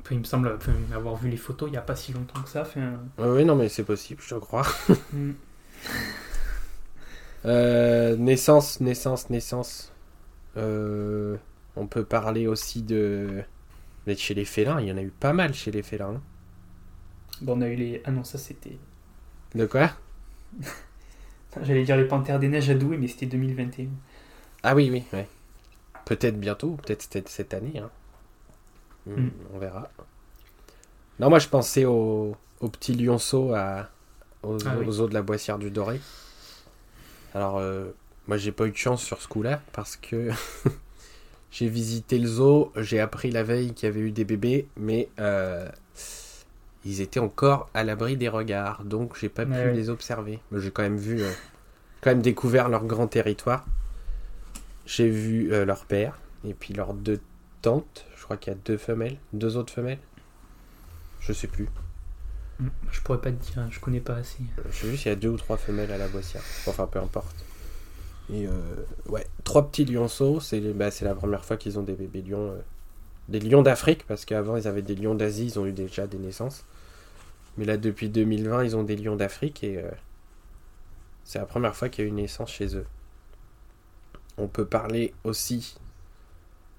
Enfin, 0.00 0.14
il 0.14 0.20
me 0.20 0.24
semble 0.24 0.52
enfin, 0.56 0.72
avoir 0.94 1.16
vu 1.16 1.28
les 1.28 1.36
photos 1.36 1.68
il 1.68 1.72
n'y 1.72 1.78
a 1.78 1.82
pas 1.82 1.96
si 1.96 2.12
longtemps 2.12 2.40
que 2.42 2.48
ça. 2.48 2.62
Enfin, 2.62 2.98
Ouais, 3.18 3.28
ouais, 3.28 3.44
non, 3.44 3.56
mais 3.56 3.68
c'est 3.68 3.84
possible, 3.84 4.22
je 4.22 4.34
te 4.34 4.40
crois. 4.40 4.66
mm. 5.12 5.32
Euh, 7.44 8.16
naissance, 8.16 8.80
naissance, 8.80 9.30
naissance. 9.30 9.92
Euh, 10.56 11.36
on 11.76 11.86
peut 11.86 12.04
parler 12.04 12.46
aussi 12.46 12.82
de... 12.82 13.42
Mais 14.06 14.16
chez 14.16 14.34
les 14.34 14.44
félins, 14.44 14.80
il 14.80 14.88
y 14.88 14.92
en 14.92 14.96
a 14.96 15.02
eu 15.02 15.10
pas 15.10 15.32
mal 15.32 15.54
chez 15.54 15.70
les 15.70 15.82
félins. 15.82 16.14
hein. 16.16 16.22
Bon, 17.42 17.58
on 17.58 17.60
a 17.62 17.68
eu 17.68 17.76
les. 17.76 18.02
Ah 18.04 18.10
non, 18.10 18.24
ça 18.24 18.38
c'était. 18.38 18.78
De 19.54 19.66
quoi? 19.66 19.90
J'allais 21.62 21.84
dire 21.84 21.96
les 21.96 22.06
panthères 22.06 22.38
des 22.38 22.48
neiges 22.48 22.70
à 22.70 22.74
Douai, 22.74 22.96
mais 22.98 23.08
c'était 23.08 23.26
2021. 23.26 23.86
Ah 24.62 24.74
oui, 24.74 24.90
oui, 24.90 25.04
ouais. 25.12 25.28
Peut-être 26.04 26.38
bientôt, 26.40 26.72
peut-être 26.84 27.02
cette, 27.28 27.54
année. 27.54 27.78
hein. 27.78 27.90
Hmm, 29.06 29.12
Mm. 29.22 29.30
On 29.54 29.58
verra. 29.58 29.88
Non, 31.20 31.30
moi 31.30 31.38
je 31.38 31.48
pensais 31.48 31.84
au, 31.84 32.36
au 32.60 32.68
petit 32.68 32.94
lionceau 32.94 33.52
à, 33.54 33.88
aux, 34.42 34.58
Ah 34.66 34.76
oui. 34.78 34.86
aux 34.86 35.00
eaux 35.00 35.08
de 35.08 35.14
la 35.14 35.22
Boissière 35.22 35.58
du 35.58 35.70
Doré. 35.70 36.00
Alors, 37.34 37.58
euh, 37.58 37.90
moi 38.26 38.36
j'ai 38.36 38.52
pas 38.52 38.66
eu 38.66 38.70
de 38.70 38.76
chance 38.76 39.02
sur 39.02 39.20
ce 39.20 39.28
coup-là 39.28 39.60
parce 39.72 39.96
que 39.96 40.30
j'ai 41.50 41.68
visité 41.68 42.18
le 42.18 42.26
zoo, 42.26 42.72
j'ai 42.76 43.00
appris 43.00 43.30
la 43.30 43.42
veille 43.42 43.72
qu'il 43.74 43.88
y 43.88 43.92
avait 43.92 44.00
eu 44.00 44.10
des 44.10 44.24
bébés, 44.24 44.66
mais 44.76 45.08
euh, 45.18 45.68
ils 46.84 47.00
étaient 47.00 47.20
encore 47.20 47.68
à 47.74 47.84
l'abri 47.84 48.16
des 48.16 48.28
regards, 48.28 48.84
donc 48.84 49.16
j'ai 49.18 49.28
pas 49.28 49.44
pu 49.44 49.72
les 49.72 49.90
observer. 49.90 50.40
Mais 50.50 50.60
j'ai 50.60 50.70
quand 50.70 50.82
même 50.82 50.98
vu, 50.98 51.22
euh, 51.22 51.30
quand 52.00 52.10
même 52.10 52.22
découvert 52.22 52.68
leur 52.68 52.84
grand 52.84 53.06
territoire. 53.06 53.66
J'ai 54.86 55.10
vu 55.10 55.50
leur 55.66 55.84
père 55.84 56.18
et 56.46 56.54
puis 56.54 56.72
leurs 56.72 56.94
deux 56.94 57.20
tantes. 57.60 58.06
Je 58.16 58.24
crois 58.24 58.38
qu'il 58.38 58.54
y 58.54 58.56
a 58.56 58.58
deux 58.64 58.78
femelles, 58.78 59.18
deux 59.34 59.58
autres 59.58 59.72
femelles. 59.72 59.98
Je 61.20 61.34
sais 61.34 61.46
plus. 61.46 61.68
Je 62.90 63.00
pourrais 63.02 63.20
pas 63.20 63.30
te 63.30 63.36
dire, 63.52 63.70
je 63.70 63.78
connais 63.80 64.00
pas 64.00 64.16
assez. 64.16 64.42
Je 64.68 64.76
sais 64.76 64.88
juste 64.90 65.02
qu'il 65.04 65.10
y 65.10 65.12
a 65.12 65.16
deux 65.16 65.28
ou 65.28 65.36
trois 65.36 65.56
femelles 65.56 65.92
à 65.92 65.98
la 65.98 66.08
boissière. 66.08 66.42
Enfin, 66.66 66.86
peu 66.86 66.98
importe. 66.98 67.44
Et 68.30 68.46
euh, 68.46 68.52
ouais, 69.06 69.26
trois 69.44 69.68
petits 69.70 69.84
lionceaux. 69.84 70.40
C'est 70.40 70.60
bah, 70.74 70.90
c'est 70.90 71.04
la 71.04 71.14
première 71.14 71.44
fois 71.44 71.56
qu'ils 71.56 71.78
ont 71.78 71.82
des 71.82 71.94
bébés 71.94 72.22
lions. 72.22 72.52
euh, 72.52 72.60
des 73.28 73.40
lions 73.40 73.62
d'Afrique, 73.62 74.06
parce 74.06 74.24
qu'avant 74.24 74.56
ils 74.56 74.68
avaient 74.68 74.82
des 74.82 74.96
lions 74.96 75.14
d'Asie, 75.14 75.46
ils 75.46 75.58
ont 75.58 75.66
eu 75.66 75.72
déjà 75.72 76.06
des 76.06 76.18
naissances. 76.18 76.64
Mais 77.58 77.64
là, 77.64 77.76
depuis 77.76 78.08
2020, 78.10 78.64
ils 78.64 78.76
ont 78.76 78.84
des 78.84 78.96
lions 78.96 79.16
d'Afrique 79.16 79.64
et 79.64 79.78
euh, 79.78 79.90
c'est 81.24 81.38
la 81.38 81.46
première 81.46 81.76
fois 81.76 81.88
qu'il 81.88 82.04
y 82.04 82.06
a 82.06 82.10
une 82.10 82.16
naissance 82.16 82.50
chez 82.52 82.76
eux. 82.76 82.86
On 84.38 84.48
peut 84.48 84.64
parler 84.66 85.12
aussi 85.24 85.76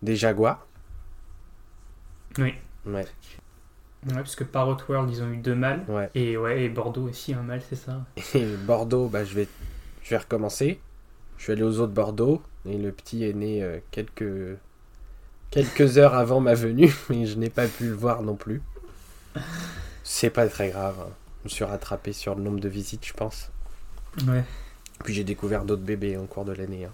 des 0.02 0.16
jaguars. 0.16 0.66
Oui. 2.38 2.54
Ouais. 2.86 3.06
Ouais, 4.08 4.14
parce 4.16 4.36
que 4.36 4.44
Parrot 4.46 4.78
World, 4.88 5.10
ils 5.12 5.22
ont 5.22 5.30
eu 5.32 5.38
deux 5.38 5.56
mâles. 5.56 5.84
Ouais. 5.88 6.10
Et 6.16 6.38
ouais, 6.38 6.64
et 6.64 6.70
Bordeaux 6.70 7.10
aussi, 7.10 7.34
un 7.34 7.42
mâle, 7.42 7.62
c'est 7.70 7.76
ça. 7.76 8.06
Et 8.34 8.46
Bordeaux, 8.56 9.08
bah, 9.08 9.26
je, 9.26 9.34
vais, 9.36 9.48
je 10.04 10.10
vais 10.12 10.18
recommencer. 10.18 10.80
Je 11.38 11.44
suis 11.44 11.52
allé 11.52 11.64
aux 11.64 11.80
eaux 11.80 11.88
de 11.88 11.94
Bordeaux 11.94 12.42
et 12.66 12.78
le 12.78 12.92
petit 12.92 13.24
est 13.26 13.34
né 13.34 13.62
euh, 13.64 13.80
quelques, 13.92 14.58
quelques 15.52 15.98
heures 15.98 16.14
avant 16.16 16.40
ma 16.40 16.54
venue, 16.54 16.94
mais 17.10 17.26
je 17.26 17.38
n'ai 17.38 17.50
pas 17.50 17.68
pu 17.68 17.86
le 17.86 17.94
voir 17.94 18.22
non 18.22 18.36
plus. 18.36 18.62
C'est 20.04 20.30
pas 20.30 20.48
très 20.48 20.70
grave. 20.70 20.96
hein. 21.02 21.10
Je 21.44 21.46
me 21.46 21.50
suis 21.50 21.64
rattrapé 21.64 22.12
sur 22.14 22.36
le 22.36 22.42
nombre 22.44 22.60
de 22.60 22.68
visites, 22.70 23.06
je 23.06 23.14
pense. 23.14 23.50
Ouais. 24.28 24.44
Puis 25.04 25.14
j'ai 25.14 25.24
découvert 25.24 25.64
d'autres 25.64 25.84
bébés 25.84 26.18
au 26.18 26.26
cours 26.26 26.44
de 26.46 26.52
l'année. 26.52 26.86
hein. 26.86 26.92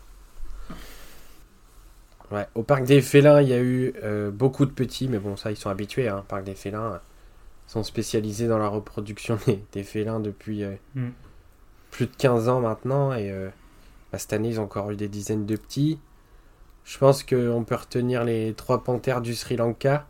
Ouais, 2.31 2.47
au 2.55 2.63
parc 2.63 2.83
des 2.85 3.01
félins, 3.01 3.41
il 3.41 3.49
y 3.49 3.53
a 3.53 3.59
eu 3.61 3.93
euh, 4.03 4.31
beaucoup 4.31 4.65
de 4.65 4.71
petits, 4.71 5.07
mais 5.07 5.19
bon, 5.19 5.35
ça, 5.37 5.51
ils 5.51 5.57
sont 5.57 5.69
habitués. 5.69 6.07
Hein. 6.07 6.23
Parc 6.27 6.43
des 6.43 6.55
félins 6.55 6.93
euh, 6.93 6.97
sont 7.67 7.83
spécialisés 7.83 8.47
dans 8.47 8.57
la 8.57 8.67
reproduction 8.67 9.37
des, 9.45 9.63
des 9.73 9.83
félins 9.83 10.19
depuis 10.19 10.63
euh, 10.63 10.75
Mm. 10.95 11.09
plus 11.91 12.07
de 12.07 12.15
15 12.17 12.49
ans 12.49 12.61
maintenant. 12.61 13.13
Et 13.13 13.29
euh, 13.31 13.49
bah, 14.11 14.17
cette 14.17 14.33
année, 14.33 14.49
ils 14.49 14.59
ont 14.59 14.63
encore 14.63 14.89
eu 14.91 14.95
des 14.95 15.07
dizaines 15.07 15.45
de 15.45 15.55
petits. 15.55 15.99
Je 16.83 16.97
pense 16.97 17.23
qu'on 17.23 17.63
peut 17.63 17.75
retenir 17.75 18.23
les 18.23 18.53
trois 18.53 18.83
panthères 18.83 19.21
du 19.21 19.33
Sri 19.35 19.55
Lanka 19.55 20.07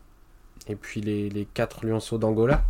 et 0.67 0.75
puis 0.75 1.01
les, 1.01 1.29
les 1.29 1.45
quatre 1.45 1.85
lionceaux 1.85 2.17
d'Angola. 2.17 2.63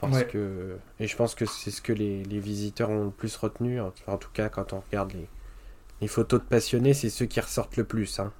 Parce 0.00 0.18
Ouais. 0.18 0.26
que, 0.26 0.76
et 1.00 1.06
je 1.06 1.16
pense 1.16 1.34
que 1.34 1.46
c'est 1.46 1.70
ce 1.70 1.80
que 1.80 1.92
les, 1.92 2.24
les 2.24 2.38
visiteurs 2.40 2.90
ont 2.90 3.04
le 3.06 3.10
plus 3.10 3.34
retenu. 3.36 3.80
En 3.80 3.92
en 4.06 4.16
tout 4.18 4.28
cas, 4.32 4.48
quand 4.48 4.72
on 4.72 4.80
regarde 4.80 5.12
les, 5.12 5.26
les 6.04 6.08
photos 6.08 6.38
de 6.40 6.44
passionnés, 6.44 6.92
c'est 6.92 7.08
ceux 7.08 7.24
qui 7.24 7.40
ressortent 7.40 7.78
le 7.78 7.84
plus. 7.84 8.20
hein. 8.20 8.30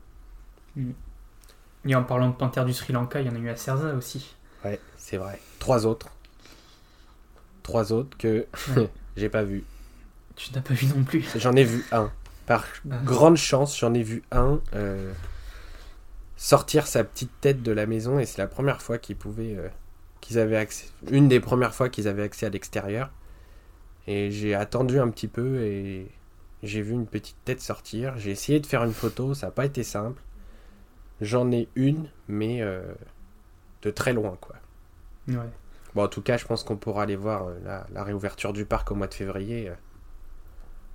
Et 1.87 1.95
en 1.95 2.05
parlant 2.05 2.29
de 2.29 2.35
panthère 2.35 2.67
du 2.67 2.75
Sri 2.75 2.93
Lanka, 2.93 3.23
il 3.23 3.27
y 3.27 3.31
en 3.31 3.35
a 3.35 3.39
eu 3.39 3.49
à 3.49 3.57
Cerza 3.57 3.95
aussi. 3.95 4.35
Ouais, 4.63 4.79
c'est 4.99 5.17
vrai. 5.17 5.41
Trois 5.59 5.87
autres. 5.87 6.09
Trois 7.63 7.91
autres 7.95 8.19
que 8.19 8.47
Ouais. 8.77 8.91
j'ai 9.17 9.31
pas 9.31 9.45
vu. 9.45 9.65
Tu 10.37 10.53
n'as 10.53 10.61
pas 10.61 10.75
vu 10.75 10.87
non 10.89 11.05
plus. 11.05 11.25
J'en 11.37 11.55
ai 11.57 11.65
vu 11.65 11.87
un. 11.91 12.13
Par 12.45 12.67
Ah. 12.91 12.97
grande 13.03 13.39
chance, 13.39 13.79
j'en 13.79 13.95
ai 13.95 14.03
vu 14.03 14.23
un 14.31 14.61
euh, 14.75 15.11
sortir 16.37 16.87
sa 16.87 17.03
petite 17.03 17.31
tête 17.41 17.63
de 17.63 17.73
la 17.73 17.87
maison 17.87 18.19
et 18.19 18.27
c'est 18.27 18.43
la 18.43 18.47
première 18.49 18.83
fois 18.83 18.99
qu'ils 18.99 19.17
pouvaient, 19.17 19.57
euh, 19.57 19.69
qu'ils 20.21 20.39
avaient 20.39 20.59
accès, 20.59 20.89
une 21.11 21.29
des 21.29 21.41
premières 21.41 21.75
fois 21.75 21.89
qu'ils 21.89 22.09
avaient 22.09 22.25
accès 22.25 22.45
à 22.45 22.51
l'extérieur. 22.51 23.11
Et 24.07 24.31
j'ai 24.31 24.55
attendu 24.55 24.99
un 25.01 25.09
petit 25.09 25.29
peu 25.29 25.63
et 25.63 26.11
j'ai 26.65 26.83
vu 26.83 26.93
une 26.93 27.07
petite 27.07 27.37
tête 27.45 27.61
sortir. 27.61 28.19
J'ai 28.19 28.31
essayé 28.33 28.59
de 28.59 28.67
faire 28.67 28.83
une 28.85 28.93
photo, 28.93 29.35
ça 29.35 29.47
n'a 29.47 29.53
pas 29.53 29.65
été 29.67 29.83
simple. 29.85 30.21
J'en 31.21 31.51
ai 31.53 31.69
une, 31.77 32.09
mais 32.27 32.61
euh, 32.61 32.83
de 33.83 33.91
très 33.91 34.13
loin, 34.13 34.37
quoi. 34.41 34.57
Ouais. 35.29 35.37
Bon, 35.95 36.03
en 36.05 36.09
tout 36.09 36.23
cas, 36.23 36.37
je 36.37 36.45
pense 36.45 36.65
qu'on 36.65 36.77
pourra 36.77 37.05
aller 37.05 37.15
voir 37.17 37.47
euh, 37.47 37.59
la, 37.65 37.87
la 37.93 38.03
réouverture 38.03 38.53
du 38.53 38.65
parc 38.65 38.91
au 38.91 38.95
mois 38.97 39.07
de 39.07 39.15
février. 39.15 39.69
euh, 39.69 39.75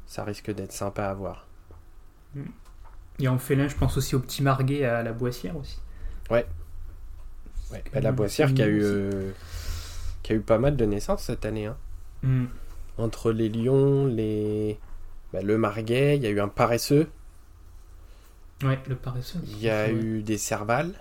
ça 0.06 0.24
risque 0.24 0.52
d'être 0.54 0.72
sympa 0.74 1.06
à 1.06 1.14
voir. 1.14 1.48
Et 3.20 3.28
en 3.28 3.38
félin, 3.38 3.68
je 3.68 3.76
pense 3.76 3.96
aussi 3.98 4.16
au 4.16 4.20
petit 4.20 4.42
Marguet 4.44 4.84
à 4.86 5.04
la 5.04 5.14
Boissière 5.14 5.56
aussi. 5.56 5.80
Ouais, 6.32 6.46
bah, 7.72 7.78
la 8.02 8.12
Boissière 8.12 8.54
qui 8.54 8.62
a 8.62 8.68
eu, 8.68 9.34
qui 10.24 10.34
a 10.34 10.36
eu 10.36 10.42
pas 10.42 10.58
mal 10.58 10.76
de 10.76 10.86
naissances 10.86 11.24
cette 11.24 11.46
année. 11.46 11.68
hein. 11.68 11.78
Mm. 12.24 12.46
Entre 12.98 13.32
les 13.32 13.50
lions, 13.50 14.06
les, 14.08 14.80
bah, 15.34 15.42
le 15.42 15.58
marguet, 15.58 16.18
il 16.18 16.24
y 16.24 16.28
a 16.28 16.30
eu 16.30 16.40
un 16.40 16.48
paresseux, 16.50 17.10
Ouais, 18.64 18.80
le 18.88 18.96
paresseux. 18.96 19.40
il 19.44 19.60
y 19.60 19.70
a 19.70 19.86
Ouais. 19.86 19.94
eu 19.94 20.22
des 20.24 20.38
cervales, 20.38 20.94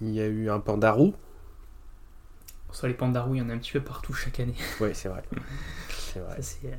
il 0.00 0.10
y 0.10 0.20
a 0.20 0.26
eu 0.26 0.50
un 0.50 0.60
pandarou. 0.60 1.14
Sur 2.72 2.86
les 2.88 2.94
pandarous, 2.94 3.34
il 3.34 3.38
y 3.38 3.42
en 3.42 3.48
a 3.50 3.54
un 3.54 3.58
petit 3.58 3.72
peu 3.72 3.80
partout 3.80 4.12
chaque 4.12 4.40
année. 4.40 4.54
Ouais, 4.80 4.94
c'est 4.94 5.08
vrai. 5.08 5.22
C'est 5.88 6.18
vrai. 6.20 6.42
Ça, 6.42 6.56
euh, 6.66 6.74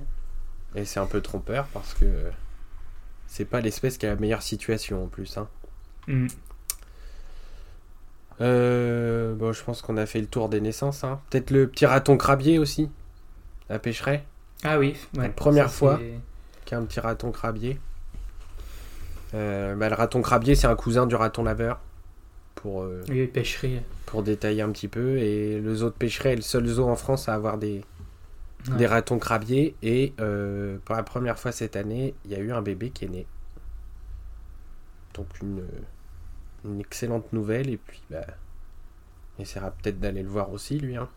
Et 0.76 0.86
c'est 0.86 1.00
un 1.00 1.06
peu 1.08 1.22
trompeur 1.22 1.68
parce 1.68 1.94
que 1.94 2.06
c'est 3.28 3.46
pas 3.46 3.62
l'espèce 3.62 3.98
qui 3.98 4.06
a 4.06 4.10
la 4.10 4.16
meilleure 4.16 4.42
situation 4.44 5.04
en 5.04 5.08
plus. 5.08 5.38
Hein. 5.38 5.48
mm. 6.08 6.28
Euh, 8.42 9.34
bon, 9.36 9.54
je 9.54 9.64
pense 9.64 9.82
qu'on 9.82 9.98
a 9.98 10.06
fait 10.06 10.20
le 10.20 10.28
tour 10.28 10.50
des 10.50 10.62
naissances. 10.62 11.04
hein. 11.04 11.22
Peut-être 11.30 11.52
le 11.52 11.68
petit 11.70 11.86
raton 11.86 12.18
crabier 12.18 12.60
aussi, 12.60 12.90
la 13.70 13.80
pêcherait, 13.80 14.26
Ah 14.64 14.80
oui, 14.80 14.96
ouais. 15.18 15.24
La 15.28 15.30
première 15.30 15.70
Ça, 15.70 15.76
fois. 15.78 15.98
c'est- 16.00 16.20
qui 16.66 16.74
a 16.74 16.80
un 16.80 16.86
petit 16.86 17.00
raton 17.00 17.32
crabier. 17.32 17.80
Euh, 19.34 19.76
bah, 19.76 19.90
le 19.90 19.96
raton 19.96 20.22
crabier, 20.22 20.56
c'est 20.56 20.68
un 20.68 20.76
cousin 20.76 21.06
du 21.06 21.16
raton 21.16 21.44
laveur. 21.44 21.80
Pour, 22.56 22.82
euh, 22.84 23.04
Oui, 23.10 23.28
pêcherie. 23.28 23.80
pour 24.06 24.24
détailler 24.24 24.62
un 24.62 24.72
petit 24.72 24.88
peu. 24.88 25.18
Et 25.18 25.60
le 25.60 25.76
zoo 25.76 25.90
de 25.90 25.94
pêcherie 25.96 26.30
est 26.30 26.36
le 26.36 26.42
seul 26.42 26.66
zoo 26.66 26.88
en 26.90 26.96
France 26.96 27.28
à 27.30 27.34
avoir 27.36 27.58
des, 27.58 27.84
Ouais. 28.70 28.78
des 28.78 28.88
ratons 28.88 29.20
crabiers. 29.20 29.76
Et 29.84 30.14
euh, 30.20 30.78
pour 30.86 30.96
la 30.96 31.04
première 31.04 31.38
fois 31.38 31.52
cette 31.52 31.76
année, 31.76 32.16
il 32.26 32.32
y 32.32 32.36
a 32.36 32.40
eu 32.40 32.52
un 32.52 32.62
bébé 32.62 32.90
qui 32.90 33.06
est 33.06 33.10
né. 33.10 33.28
Donc 35.14 35.28
une, 35.44 35.64
une 36.64 36.80
excellente 36.80 37.32
nouvelle. 37.34 37.70
Et 37.70 37.78
puis, 37.78 38.02
bah, 38.10 38.26
on 39.38 39.44
essaiera 39.44 39.70
peut-être 39.72 40.00
d'aller 40.00 40.24
le 40.24 40.30
voir 40.30 40.52
aussi, 40.52 40.80
lui. 40.80 40.96
hein. 40.96 41.10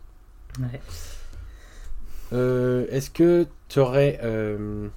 Ouais. 0.59 0.79
Euh, 2.33 2.85
Est-ce 2.89 3.09
que 3.09 3.47
tu 3.69 3.79
aurais 3.79 4.19
euh, 4.23 4.87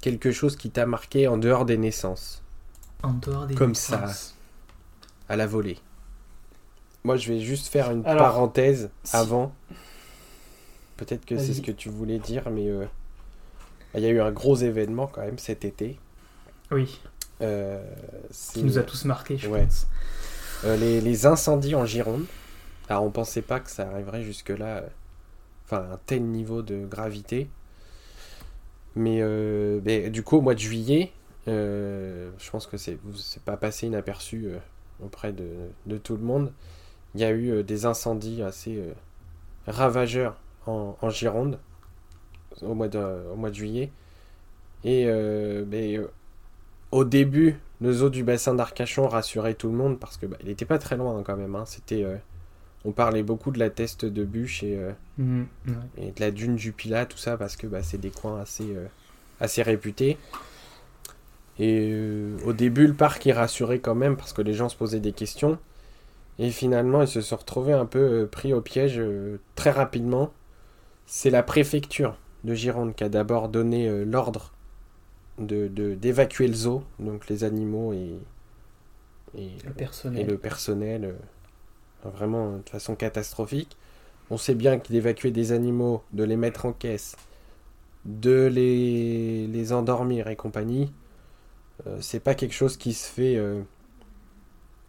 quelque 0.00 0.32
chose 0.32 0.56
qui 0.56 0.70
t'a 0.70 0.86
marqué 0.86 1.28
en 1.28 1.36
dehors 1.38 1.64
des 1.64 1.76
naissances, 1.78 2.42
En 3.02 3.12
dehors 3.12 3.46
des 3.46 3.54
Comme 3.54 3.70
naissances. 3.70 4.34
à 5.28 5.36
la 5.36 5.46
volée 5.46 5.78
Moi, 7.04 7.16
je 7.16 7.32
vais 7.32 7.40
juste 7.40 7.68
faire 7.68 7.90
une 7.90 8.04
Alors, 8.06 8.18
parenthèse 8.24 8.90
si- 9.04 9.16
avant. 9.16 9.54
Peut-être 10.96 11.26
que 11.26 11.36
c'est 11.38 11.52
ce 11.54 11.60
que 11.60 11.72
tu 11.72 11.90
voulais 11.90 12.18
dire, 12.18 12.48
mais 12.50 12.68
euh, 12.70 12.86
il 13.94 14.00
y 14.00 14.06
a 14.06 14.08
eu 14.08 14.20
un 14.20 14.32
gros 14.32 14.56
événement 14.56 15.06
quand 15.06 15.20
même 15.20 15.38
cet 15.38 15.64
été. 15.64 15.98
Oui, 16.70 17.00
Euh, 17.42 17.84
qui 18.54 18.62
nous 18.64 18.78
a 18.78 18.82
tous 18.82 19.04
marqués, 19.04 19.36
je 19.36 19.46
Ouais. 19.48 19.64
pense. 19.64 19.86
Euh, 20.64 20.74
les, 20.78 21.02
les 21.02 21.26
incendies 21.26 21.74
en 21.74 21.84
Gironde. 21.84 22.24
Alors 22.88 23.02
on 23.04 23.10
pensait 23.10 23.42
pas 23.42 23.60
que 23.60 23.70
ça 23.70 23.86
arriverait 23.90 24.22
jusque-là, 24.22 24.78
euh, 24.78 24.88
enfin 25.66 25.88
un 25.92 25.98
tel 26.06 26.22
niveau 26.22 26.62
de 26.62 26.86
gravité. 26.86 27.48
Mais, 28.94 29.18
euh, 29.20 30.08
du 30.08 30.22
coup 30.22 30.38
au 30.38 30.40
mois 30.40 30.54
de 30.54 30.58
juillet, 30.60 31.12
euh, 31.48 32.30
je 32.38 32.50
pense 32.50 32.66
que 32.66 32.76
c'est 32.78 32.98
pas 33.44 33.56
passé 33.56 33.86
inaperçu 33.86 34.46
euh, 34.46 34.58
auprès 35.04 35.32
de, 35.32 35.98
tout 35.98 36.16
le 36.16 36.22
monde. 36.22 36.52
Il 37.14 37.20
y 37.20 37.24
a 37.24 37.32
eu 37.32 37.62
des 37.62 37.86
incendies 37.86 38.42
assez 38.42 38.82
ravageurs 39.66 40.36
en, 40.66 40.96
Gironde 41.10 41.58
au 42.62 42.74
mois 42.74 42.88
de, 42.88 42.98
au 42.98 43.52
juillet. 43.52 43.90
Et 44.84 45.08
au 46.90 47.04
début, 47.04 47.58
le 47.80 47.92
zoo 47.92 48.10
du 48.10 48.22
bassin 48.22 48.54
d'Arcachon 48.54 49.08
rassurait 49.08 49.54
tout 49.54 49.68
le 49.68 49.76
monde 49.76 49.98
parce 49.98 50.16
que 50.18 50.26
bah, 50.26 50.36
il 50.42 50.50
était 50.50 50.66
pas 50.66 50.78
très 50.78 50.96
loin 50.96 51.18
hein, 51.18 51.22
quand 51.24 51.36
même. 51.36 51.54
hein. 51.54 51.64
C'était, 51.66 52.04
on 52.86 52.92
parlait 52.92 53.22
beaucoup 53.22 53.50
de 53.50 53.58
la 53.58 53.68
teste 53.68 54.04
de 54.06 54.24
bûche 54.24 54.62
et, 54.62 54.76
euh, 54.78 54.92
Mm, 55.18 55.42
ouais. 55.68 55.74
et 55.98 56.10
de 56.12 56.20
la 56.20 56.30
dune 56.30 56.56
du 56.56 56.72
Pilat, 56.72 57.04
tout 57.06 57.18
ça 57.18 57.36
parce 57.36 57.56
que 57.56 57.66
bah, 57.66 57.82
c'est 57.82 57.98
des 57.98 58.10
coins 58.10 58.40
assez, 58.40 58.74
euh, 58.74 58.86
assez 59.40 59.62
réputés. 59.62 60.16
Et 61.58 61.88
euh, 61.92 62.36
au 62.44 62.52
début, 62.52 62.86
le 62.86 62.92
parc 62.94 63.24
il 63.26 63.32
rassurait 63.32 63.78
quand 63.78 63.94
même 63.94 64.16
parce 64.16 64.32
que 64.32 64.42
les 64.42 64.52
gens 64.54 64.68
se 64.68 64.76
posaient 64.76 65.00
des 65.00 65.12
questions. 65.12 65.58
Et 66.38 66.50
finalement, 66.50 67.00
ils 67.02 67.08
se 67.08 67.22
sont 67.22 67.36
retrouvés 67.36 67.72
un 67.72 67.86
peu 67.86 68.28
pris 68.30 68.52
au 68.52 68.60
piège 68.60 69.00
très 69.54 69.70
rapidement. 69.70 70.32
C'est 71.06 71.30
la 71.30 71.42
préfecture 71.42 72.18
de 72.44 72.52
Gironde 72.54 72.94
qui 72.94 73.04
a 73.04 73.08
d'abord 73.08 73.48
donné 73.48 74.04
l'ordre 74.04 74.52
de- 75.38 75.68
d'évacuer 75.94 76.46
le 76.46 76.54
zoo, 76.54 76.82
donc 76.98 77.28
les 77.28 77.42
animaux 77.44 77.94
et, 77.94 78.18
et, 79.38 79.48
Le 79.64 79.70
et 79.70 79.74
personnel. 79.74 80.26
le 80.26 80.36
personnel, 80.36 81.14
vraiment 82.14 82.58
de 82.58 82.68
façon 82.70 82.94
catastrophique. 82.96 83.76
On 84.30 84.36
sait 84.38 84.54
bien 84.54 84.78
que 84.78 84.88
d'évacuer 84.88 85.30
des 85.30 85.52
animaux, 85.52 86.02
de 86.12 86.24
les 86.24 86.36
mettre 86.36 86.66
en 86.66 86.72
caisse, 86.72 87.16
de 88.04 88.46
les, 88.46 89.46
les 89.46 89.72
endormir 89.72 90.28
et 90.28 90.36
compagnie, 90.36 90.92
euh, 91.86 91.98
c'est 92.00 92.20
pas 92.20 92.34
quelque 92.34 92.54
chose 92.54 92.76
qui 92.76 92.94
se 92.94 93.08
fait 93.08 93.36
euh, 93.36 93.62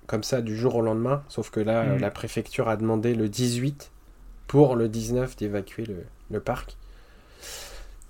comme 0.06 0.24
ça 0.24 0.42
du 0.42 0.56
jour 0.56 0.76
au 0.76 0.82
lendemain. 0.82 1.24
Sauf 1.28 1.50
que 1.50 1.60
là, 1.60 1.82
euh, 1.84 2.00
la 2.00 2.12
préfecture 2.12 2.70
a 2.70 2.78
demandé 2.78 3.14
le 3.16 3.30
18 3.30 3.92
pour 4.48 4.76
le 4.76 4.88
19 4.90 5.36
d'évacuer 5.36 5.86
le, 5.86 6.06
le 6.32 6.40
parc. 6.40 6.78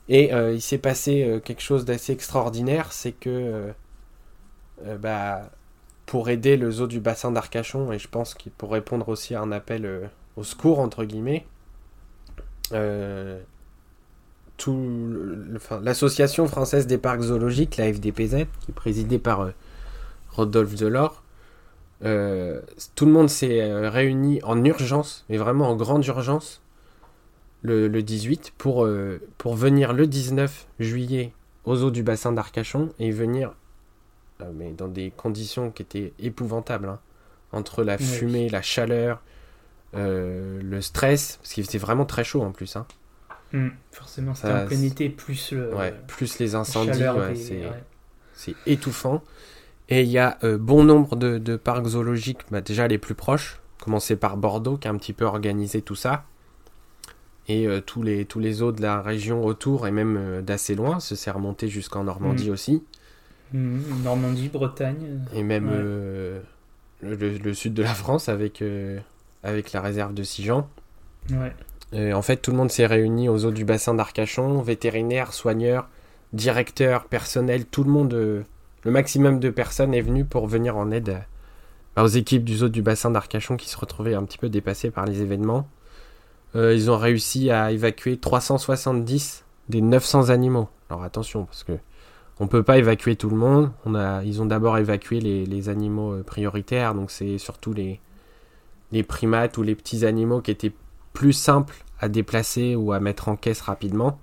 Et 0.09 0.33
euh, 0.33 0.53
il 0.53 0.61
s'est 0.61 0.77
passé 0.77 1.41
quelque 1.43 1.61
chose 1.61 1.83
d'assez 1.85 2.13
extraordinaire, 2.13 2.93
c'est 2.93 3.11
que 3.11 3.73
bah, 4.99 5.49
pour 6.07 6.29
aider 6.29 6.57
le 6.57 6.71
zoo 6.71 6.87
du 6.87 6.99
bassin 6.99 7.31
d'Arcachon, 7.31 7.91
et 7.91 7.99
je 7.99 8.07
pense 8.07 8.33
qu'il 8.33 8.51
pour 8.51 8.71
répondre 8.71 9.09
aussi 9.09 9.35
à 9.35 9.41
un 9.41 9.51
appel 9.51 9.85
euh, 9.85 10.07
au 10.37 10.43
secours, 10.43 10.79
entre 10.79 11.03
guillemets. 11.03 11.45
tout 14.57 14.89
l'association 15.83 16.47
française 16.47 16.87
des 16.87 16.97
parcs 16.97 17.21
zoologiques, 17.21 17.77
la 17.77 17.93
FDPZ, 17.93 18.47
qui 18.61 18.71
est 18.71 18.75
présidée 18.75 19.19
par 19.19 19.51
Rodolphe 20.31 20.75
Delors, 20.75 21.23
tout 21.99 23.05
le 23.05 23.11
monde 23.11 23.29
s'est 23.29 23.87
réuni 23.89 24.41
en 24.43 24.63
urgence, 24.63 25.25
mais 25.29 25.37
vraiment 25.37 25.69
en 25.69 25.75
grande 25.75 26.05
urgence, 26.05 26.61
le, 27.61 27.89
18 28.01 28.53
pour, 28.57 28.87
pour 29.37 29.55
venir 29.55 29.93
le 29.93 30.07
19 30.07 30.67
juillet 30.79 31.33
aux 31.65 31.83
eaux 31.83 31.91
du 31.91 32.01
bassin 32.01 32.31
d'Arcachon 32.31 32.89
et 32.97 33.11
venir 33.11 33.53
mais 34.53 34.71
dans 34.71 34.87
des 34.87 35.11
conditions 35.11 35.71
qui 35.71 35.81
étaient 35.83 36.13
épouvantables. 36.19 36.89
Hein. 36.89 36.99
Entre 37.53 37.83
la 37.83 37.97
fumée, 37.97 38.49
la 38.49 38.61
chaleur, 38.61 39.21
euh, 39.95 40.59
le 40.61 40.81
stress, 40.81 41.37
parce 41.41 41.53
qu'il 41.53 41.65
faisait 41.65 41.77
vraiment 41.77 42.05
très 42.05 42.23
chaud 42.23 42.41
en 42.41 42.51
plus. 42.51 42.75
Hein. 42.75 42.85
Hmm, 43.53 43.69
forcément, 43.91 44.35
c'était 44.35 44.51
en 44.51 44.65
plein 44.65 44.81
été, 44.83 45.09
plus, 45.09 45.53
le, 45.53 45.71
plus 46.07 46.39
les 46.39 46.55
incendies, 46.55 47.03
c'est 48.33 48.55
étouffant. 48.65 49.23
Et 49.89 50.03
il 50.03 50.09
y 50.09 50.17
a 50.17 50.37
euh, 50.43 50.57
bon 50.57 50.83
nombre 50.83 51.15
de, 51.15 51.55
parcs 51.55 51.87
zoologiques, 51.87 52.41
bah, 52.51 52.59
déjà 52.59 52.87
les 52.87 52.97
plus 52.97 53.15
proches, 53.15 53.61
commencer 53.81 54.17
par 54.17 54.35
Bordeaux, 54.35 54.75
qui 54.75 54.89
a 54.89 54.91
un 54.91 54.97
petit 54.97 55.13
peu 55.13 55.23
organisé 55.23 55.81
tout 55.81 55.95
ça. 55.95 56.25
Et 57.47 57.65
euh, 57.65 57.79
tous, 57.79 58.03
les, 58.03 58.25
tous 58.25 58.39
les 58.39 58.61
eaux 58.61 58.73
de 58.73 58.81
la 58.81 59.01
région 59.01 59.45
autour, 59.45 59.87
et 59.87 59.91
même 59.91 60.41
d'assez 60.41 60.75
loin, 60.75 60.99
se 60.99 61.15
s'est 61.15 61.31
remonté 61.31 61.69
jusqu'en 61.69 62.03
Normandie 62.03 62.49
hmm. 62.49 62.53
aussi. 62.53 62.83
Normandie, 63.53 64.49
Bretagne. 64.49 65.19
Et 65.33 65.43
même 65.43 65.69
euh, 65.71 66.39
le, 67.01 67.53
sud 67.53 67.73
de 67.73 67.83
la 67.83 67.93
France 67.93 68.29
avec, 68.29 68.61
euh, 68.61 68.99
avec 69.43 69.71
la 69.71 69.81
réserve 69.81 70.13
de 70.13 70.23
Sijan. 70.23 70.67
Ouais. 71.31 72.13
en 72.13 72.21
fait, 72.21 72.37
tout 72.37 72.51
le 72.51 72.57
monde 72.57 72.71
s'est 72.71 72.85
réuni 72.85 73.29
aux 73.29 73.45
eaux 73.45 73.51
du 73.51 73.65
bassin 73.65 73.93
d'Arcachon, 73.93 74.61
vétérinaires, 74.61 75.33
soigneurs, 75.33 75.89
directeurs, 76.33 77.05
personnel, 77.05 77.65
tout 77.65 77.83
le 77.83 77.91
monde, 77.91 78.13
euh, 78.13 78.43
le 78.83 78.91
maximum 78.91 79.39
de 79.39 79.49
personnes 79.49 79.93
est 79.93 80.01
venu 80.01 80.25
pour 80.25 80.47
venir 80.47 80.77
en 80.77 80.91
aide 80.91 81.23
aux 81.97 82.07
équipes 82.07 82.43
du 82.43 82.57
zoo 82.57 82.69
du 82.69 82.83
bassin 82.83 83.09
d'Arcachon 83.09 83.57
qui 83.57 83.69
se 83.69 83.77
retrouvaient 83.77 84.13
un 84.13 84.23
petit 84.23 84.37
peu 84.37 84.49
dépassées 84.49 84.91
par 84.91 85.05
les 85.05 85.21
événements. 85.21 85.67
ils 86.53 86.91
ont 86.91 86.97
réussi 86.97 87.49
à 87.49 87.71
évacuer 87.71 88.17
370 88.17 89.43
des 89.69 89.81
900 89.81 90.29
animaux. 90.29 90.69
Alors 90.89 91.03
attention, 91.03 91.45
parce 91.45 91.63
que 91.63 91.73
on 92.39 92.47
peut 92.47 92.63
pas 92.63 92.77
évacuer 92.77 93.15
tout 93.15 93.29
le 93.29 93.37
monde. 93.37 93.71
On 93.85 93.95
a, 93.95 94.23
ils 94.23 94.41
ont 94.41 94.45
d'abord 94.45 94.77
évacué 94.77 95.19
les, 95.19 95.69
animaux 95.69 96.13
euh, 96.13 96.23
prioritaires, 96.23 96.93
donc 96.93 97.11
c'est 97.11 97.37
surtout 97.37 97.73
les, 97.73 97.99
les 98.91 99.03
primates 99.03 99.57
ou 99.57 99.63
les 99.63 99.75
petits 99.75 100.05
animaux 100.05 100.41
qui 100.41 100.51
étaient 100.51 100.73
plus 101.13 101.33
simples 101.33 101.83
à 101.99 102.09
déplacer 102.09 102.75
ou 102.75 102.91
à 102.91 102.99
mettre 102.99 103.27
en 103.29 103.35
caisse 103.35 103.61
rapidement. 103.61 104.19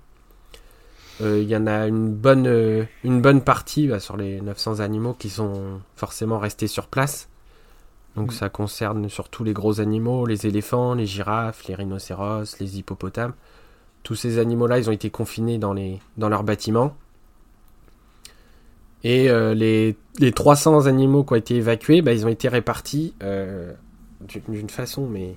Euh, 1.21 1.39
il 1.41 1.47
y 1.47 1.55
en 1.55 1.67
a 1.67 1.87
une 1.87 2.13
bonne, 2.13 2.47
euh, 2.47 2.83
une 3.03 3.21
bonne 3.21 3.41
partie 3.41 3.87
bah, 3.87 3.99
sur 3.99 4.17
les 4.17 4.41
900 4.41 4.79
animaux 4.79 5.13
qui 5.13 5.29
sont 5.29 5.79
forcément 5.95 6.39
restés 6.39 6.67
sur 6.67 6.87
place. 6.87 7.29
Donc 8.15 8.31
mm. 8.31 8.35
ça 8.35 8.49
concerne 8.49 9.09
surtout 9.09 9.43
les 9.43 9.53
gros 9.53 9.79
animaux, 9.79 10.25
les 10.25 10.45
éléphants, 10.45 10.93
les 10.93 11.05
girafes, 11.05 11.65
les 11.67 11.75
rhinocéros, 11.75 12.59
les 12.59 12.79
hippopotames. 12.79 13.33
Tous 14.03 14.15
ces 14.15 14.39
animaux-là, 14.39 14.77
ils 14.77 14.89
ont 14.89 14.93
été 14.93 15.09
confinés 15.09 15.57
dans, 15.57 15.73
les, 15.73 15.99
dans 16.17 16.29
leurs 16.29 16.43
bâtiments. 16.43 16.95
Et 19.05 19.29
euh, 19.29 19.53
les, 19.53 19.95
les, 20.17 20.31
300 20.31 20.87
animaux 20.87 21.23
qui 21.23 21.33
ont 21.33 21.35
été 21.35 21.55
évacués, 21.57 22.01
bah, 22.01 22.11
ils 22.11 22.25
ont 22.25 22.29
été 22.29 22.47
répartis 22.47 23.13
euh, 23.21 23.71
d'une 24.47 24.67
façon 24.67 25.07
mais 25.07 25.35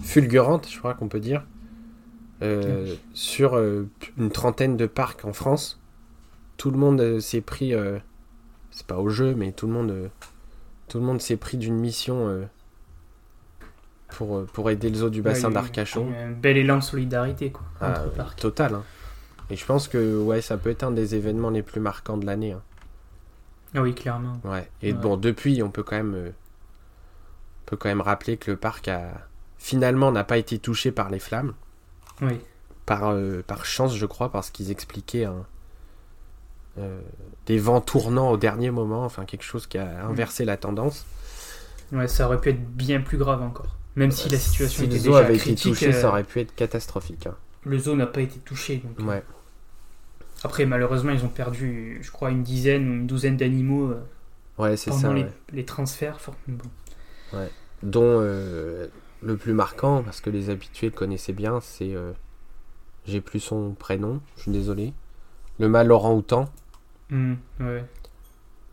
fulgurante, 0.00 0.68
je 0.70 0.78
crois 0.78 0.94
qu'on 0.94 1.08
peut 1.08 1.18
dire, 1.18 1.42
euh, 2.42 2.94
sur 3.12 3.58
une 3.58 4.30
trentaine 4.30 4.76
de 4.76 4.86
parcs 4.86 5.24
en 5.24 5.32
France. 5.32 5.80
Tout 6.58 6.70
le 6.70 6.78
monde 6.78 7.18
s'est 7.18 7.40
pris, 7.40 7.72
c'est 8.70 8.86
pas 8.86 8.98
au 8.98 9.08
jeu, 9.08 9.34
mais 9.34 9.50
tout 9.50 9.66
le 9.66 9.72
monde, 9.72 10.10
tout 10.86 11.00
le 11.00 11.04
monde 11.04 11.20
s'est 11.20 11.36
pris 11.36 11.56
d'une 11.56 11.74
mission 11.74 12.46
pour, 14.10 14.46
pour 14.46 14.70
aider 14.70 14.90
le 14.90 14.94
zoo 14.94 15.10
du 15.10 15.22
bassin 15.22 15.50
d'Arcachon. 15.50 16.06
Un 16.16 16.30
bel 16.30 16.56
élan 16.56 16.76
de 16.76 16.84
solidarité, 16.84 17.50
quoi. 17.50 17.64
Ah, 17.80 18.04
total. 18.36 18.76
Hein. 18.76 18.84
Et 19.50 19.56
je 19.56 19.66
pense 19.66 19.88
que 19.88 20.22
ouais, 20.22 20.40
ça 20.40 20.56
peut 20.56 20.70
être 20.70 20.84
un 20.84 20.92
des 20.92 21.16
événements 21.16 21.50
les 21.50 21.62
plus 21.62 21.80
marquants 21.80 22.16
de 22.16 22.26
l'année. 22.26 22.52
Hein. 22.52 22.62
Ah 23.76 23.82
oui, 23.82 23.94
clairement. 23.94 24.40
Ouais. 24.44 24.68
Et 24.82 24.92
bon, 24.94 25.16
depuis, 25.16 25.62
on 25.62 25.70
peut 25.70 25.82
quand 25.82 25.96
même, 25.96 26.14
euh, 26.14 26.30
peut 27.66 27.76
quand 27.76 27.88
même 27.88 28.00
rappeler 28.00 28.38
que 28.38 28.50
le 28.50 28.56
parc 28.56 28.88
a 28.88 29.28
finalement 29.58 30.10
n'a 30.10 30.24
pas 30.24 30.38
été 30.38 30.58
touché 30.58 30.92
par 30.92 31.10
les 31.10 31.18
flammes. 31.18 31.52
Oui. 32.22 32.40
Par, 32.86 33.10
euh, 33.10 33.42
par 33.46 33.66
chance, 33.66 33.94
je 33.94 34.06
crois, 34.06 34.32
parce 34.32 34.50
qu'ils 34.50 34.70
expliquaient 34.70 35.26
euh, 36.78 37.00
des 37.44 37.58
vents 37.58 37.82
tournants 37.82 38.30
au 38.30 38.38
dernier 38.38 38.70
moment, 38.70 39.04
enfin 39.04 39.26
quelque 39.26 39.44
chose 39.44 39.66
qui 39.66 39.76
a 39.76 40.06
inversé 40.06 40.44
la 40.44 40.56
tendance. 40.56 41.04
Ouais, 41.92 42.08
ça 42.08 42.26
aurait 42.26 42.40
pu 42.40 42.50
être 42.50 42.66
bien 42.70 43.00
plus 43.00 43.18
grave 43.18 43.42
encore. 43.42 43.76
Même 43.94 44.10
si 44.10 44.28
la 44.28 44.38
situation 44.38 44.84
si 44.84 44.86
était 44.86 44.96
le 44.96 45.02
zoo 45.02 45.14
avait 45.16 45.36
été 45.36 45.54
touché, 45.54 45.92
ça 45.92 46.08
aurait 46.08 46.24
pu 46.24 46.40
être 46.40 46.54
catastrophique. 46.54 47.26
Hein. 47.26 47.34
Le 47.64 47.78
zoo 47.78 47.94
n'a 47.94 48.06
pas 48.06 48.20
été 48.20 48.38
touché. 48.38 48.78
Donc, 48.78 49.06
ouais. 49.06 49.22
Après, 50.44 50.66
malheureusement, 50.66 51.12
ils 51.12 51.24
ont 51.24 51.28
perdu, 51.28 51.98
je 52.02 52.10
crois, 52.10 52.30
une 52.30 52.42
dizaine 52.42 52.88
ou 52.88 52.92
une 52.92 53.06
douzaine 53.06 53.36
d'animaux 53.36 53.90
euh, 53.90 54.02
ouais, 54.58 54.74
pendant 54.84 55.00
ça, 55.00 55.12
les, 55.12 55.26
les, 55.52 55.64
transferts. 55.64 56.18
Ouais. 57.32 57.50
Dont 57.82 58.02
euh, 58.04 58.88
le 59.22 59.36
plus 59.36 59.54
marquant, 59.54 60.02
parce 60.02 60.20
que 60.20 60.30
les 60.30 60.50
habitués 60.50 60.88
le 60.88 60.92
connaissaient 60.92 61.32
bien, 61.32 61.60
c'est. 61.60 61.94
Euh, 61.94 62.12
j'ai 63.06 63.20
plus 63.20 63.40
son 63.40 63.72
prénom, 63.72 64.20
je 64.36 64.42
suis 64.42 64.50
désolé. 64.50 64.92
Le 65.58 65.68
mâle 65.68 65.90
orang-outan. 65.92 66.46
Mmh, 67.10 67.34
ouais. 67.60 67.84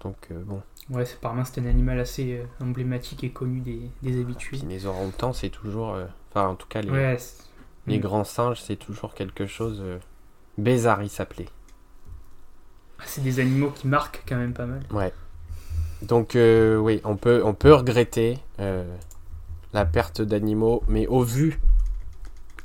Donc, 0.02 0.30
bon. 0.32 0.62
Ouais, 0.89 1.04
apparemment, 1.13 1.45
c'est 1.45 1.62
un 1.62 1.65
animal 1.65 1.99
assez 1.99 2.41
emblématique 2.60 3.23
et 3.23 3.30
connu 3.30 3.62
des, 3.62 3.89
des 4.02 4.19
habitués. 4.19 4.58
les 4.67 4.86
orang-outans, 4.86 5.32
c'est 5.34 5.49
toujours. 5.49 5.97
Enfin, 6.30 6.47
en 6.47 6.56
tout 6.56 6.67
cas, 6.67 6.82
les, 6.82 7.17
les 7.88 7.97
mmh. 7.99 8.02
grands 8.02 8.23
singes, 8.23 8.60
c'est 8.60 8.76
toujours 8.76 9.13
quelque 9.13 9.45
chose. 9.45 9.82
Bézard, 10.58 11.04
il 11.04 11.10
s'appelait. 11.10 11.50
Ah, 13.00 13.04
c'est 13.06 13.22
des 13.22 13.39
animaux 13.39 13.72
qui 13.72 13.88
marquent 13.88 14.24
quand 14.28 14.38
même 14.38 14.54
pas 14.54 14.66
mal. 14.66 14.82
Ouais. 14.92 15.12
Donc 16.04 16.36
euh, 16.36 16.78
oui, 16.78 17.02
on 17.06 17.16
peut, 17.16 17.42
on 17.46 17.54
peut 17.54 17.74
regretter 17.74 18.38
euh, 18.60 18.84
la 19.74 19.86
perte 19.86 20.22
d'animaux, 20.22 20.84
mais 20.88 21.08
au 21.08 21.24
vu, 21.24 21.60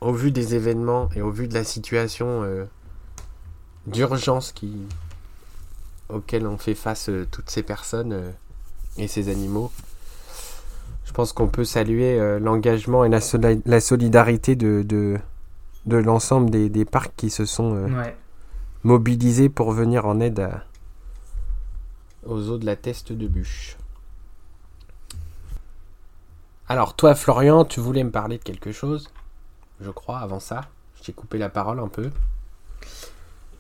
au 0.00 0.12
vu 0.12 0.32
des 0.32 0.54
événements 0.54 1.08
et 1.14 1.22
au 1.22 1.30
vu 1.30 1.46
de 1.48 1.54
la 1.54 1.64
situation 1.64 2.42
euh, 2.42 2.64
d'urgence 3.86 4.52
qui, 4.52 4.72
auquel 6.08 6.46
on 6.46 6.58
fait 6.58 6.74
face 6.74 7.10
toutes 7.30 7.48
ces 7.48 7.62
personnes 7.62 8.32
et 8.96 9.06
ces 9.06 9.28
animaux, 9.28 9.70
je 11.04 11.12
pense 11.12 11.32
qu'on 11.32 11.48
peut 11.48 11.64
saluer 11.64 12.38
l'engagement 12.40 13.04
et 13.04 13.08
la, 13.08 13.80
solidarité 13.80 14.56
de, 14.56 14.82
de, 14.82 15.16
de 15.86 15.96
l'ensemble 15.96 16.50
des, 16.50 16.68
des, 16.68 16.84
parcs 16.84 17.14
qui 17.16 17.30
se 17.30 17.44
sont 17.44 17.88
mobilisés 18.84 19.48
pour 19.48 19.72
venir 19.72 20.06
en 20.06 20.20
aide 20.20 20.48
aux 22.24 22.50
eaux 22.50 22.58
de 22.58 22.66
la 22.66 22.76
teste 22.76 23.12
de 23.12 23.26
bûche. 23.26 23.76
Alors 26.68 26.94
toi 26.94 27.14
Florian, 27.14 27.64
tu 27.64 27.80
voulais 27.80 28.04
me 28.04 28.10
parler 28.10 28.38
de 28.38 28.42
quelque 28.42 28.72
chose, 28.72 29.10
je 29.80 29.90
crois, 29.90 30.18
avant 30.18 30.40
ça. 30.40 30.68
Je 30.96 31.04
t'ai 31.04 31.12
coupé 31.12 31.38
la 31.38 31.48
parole 31.48 31.80
un 31.80 31.88
peu. 31.88 32.10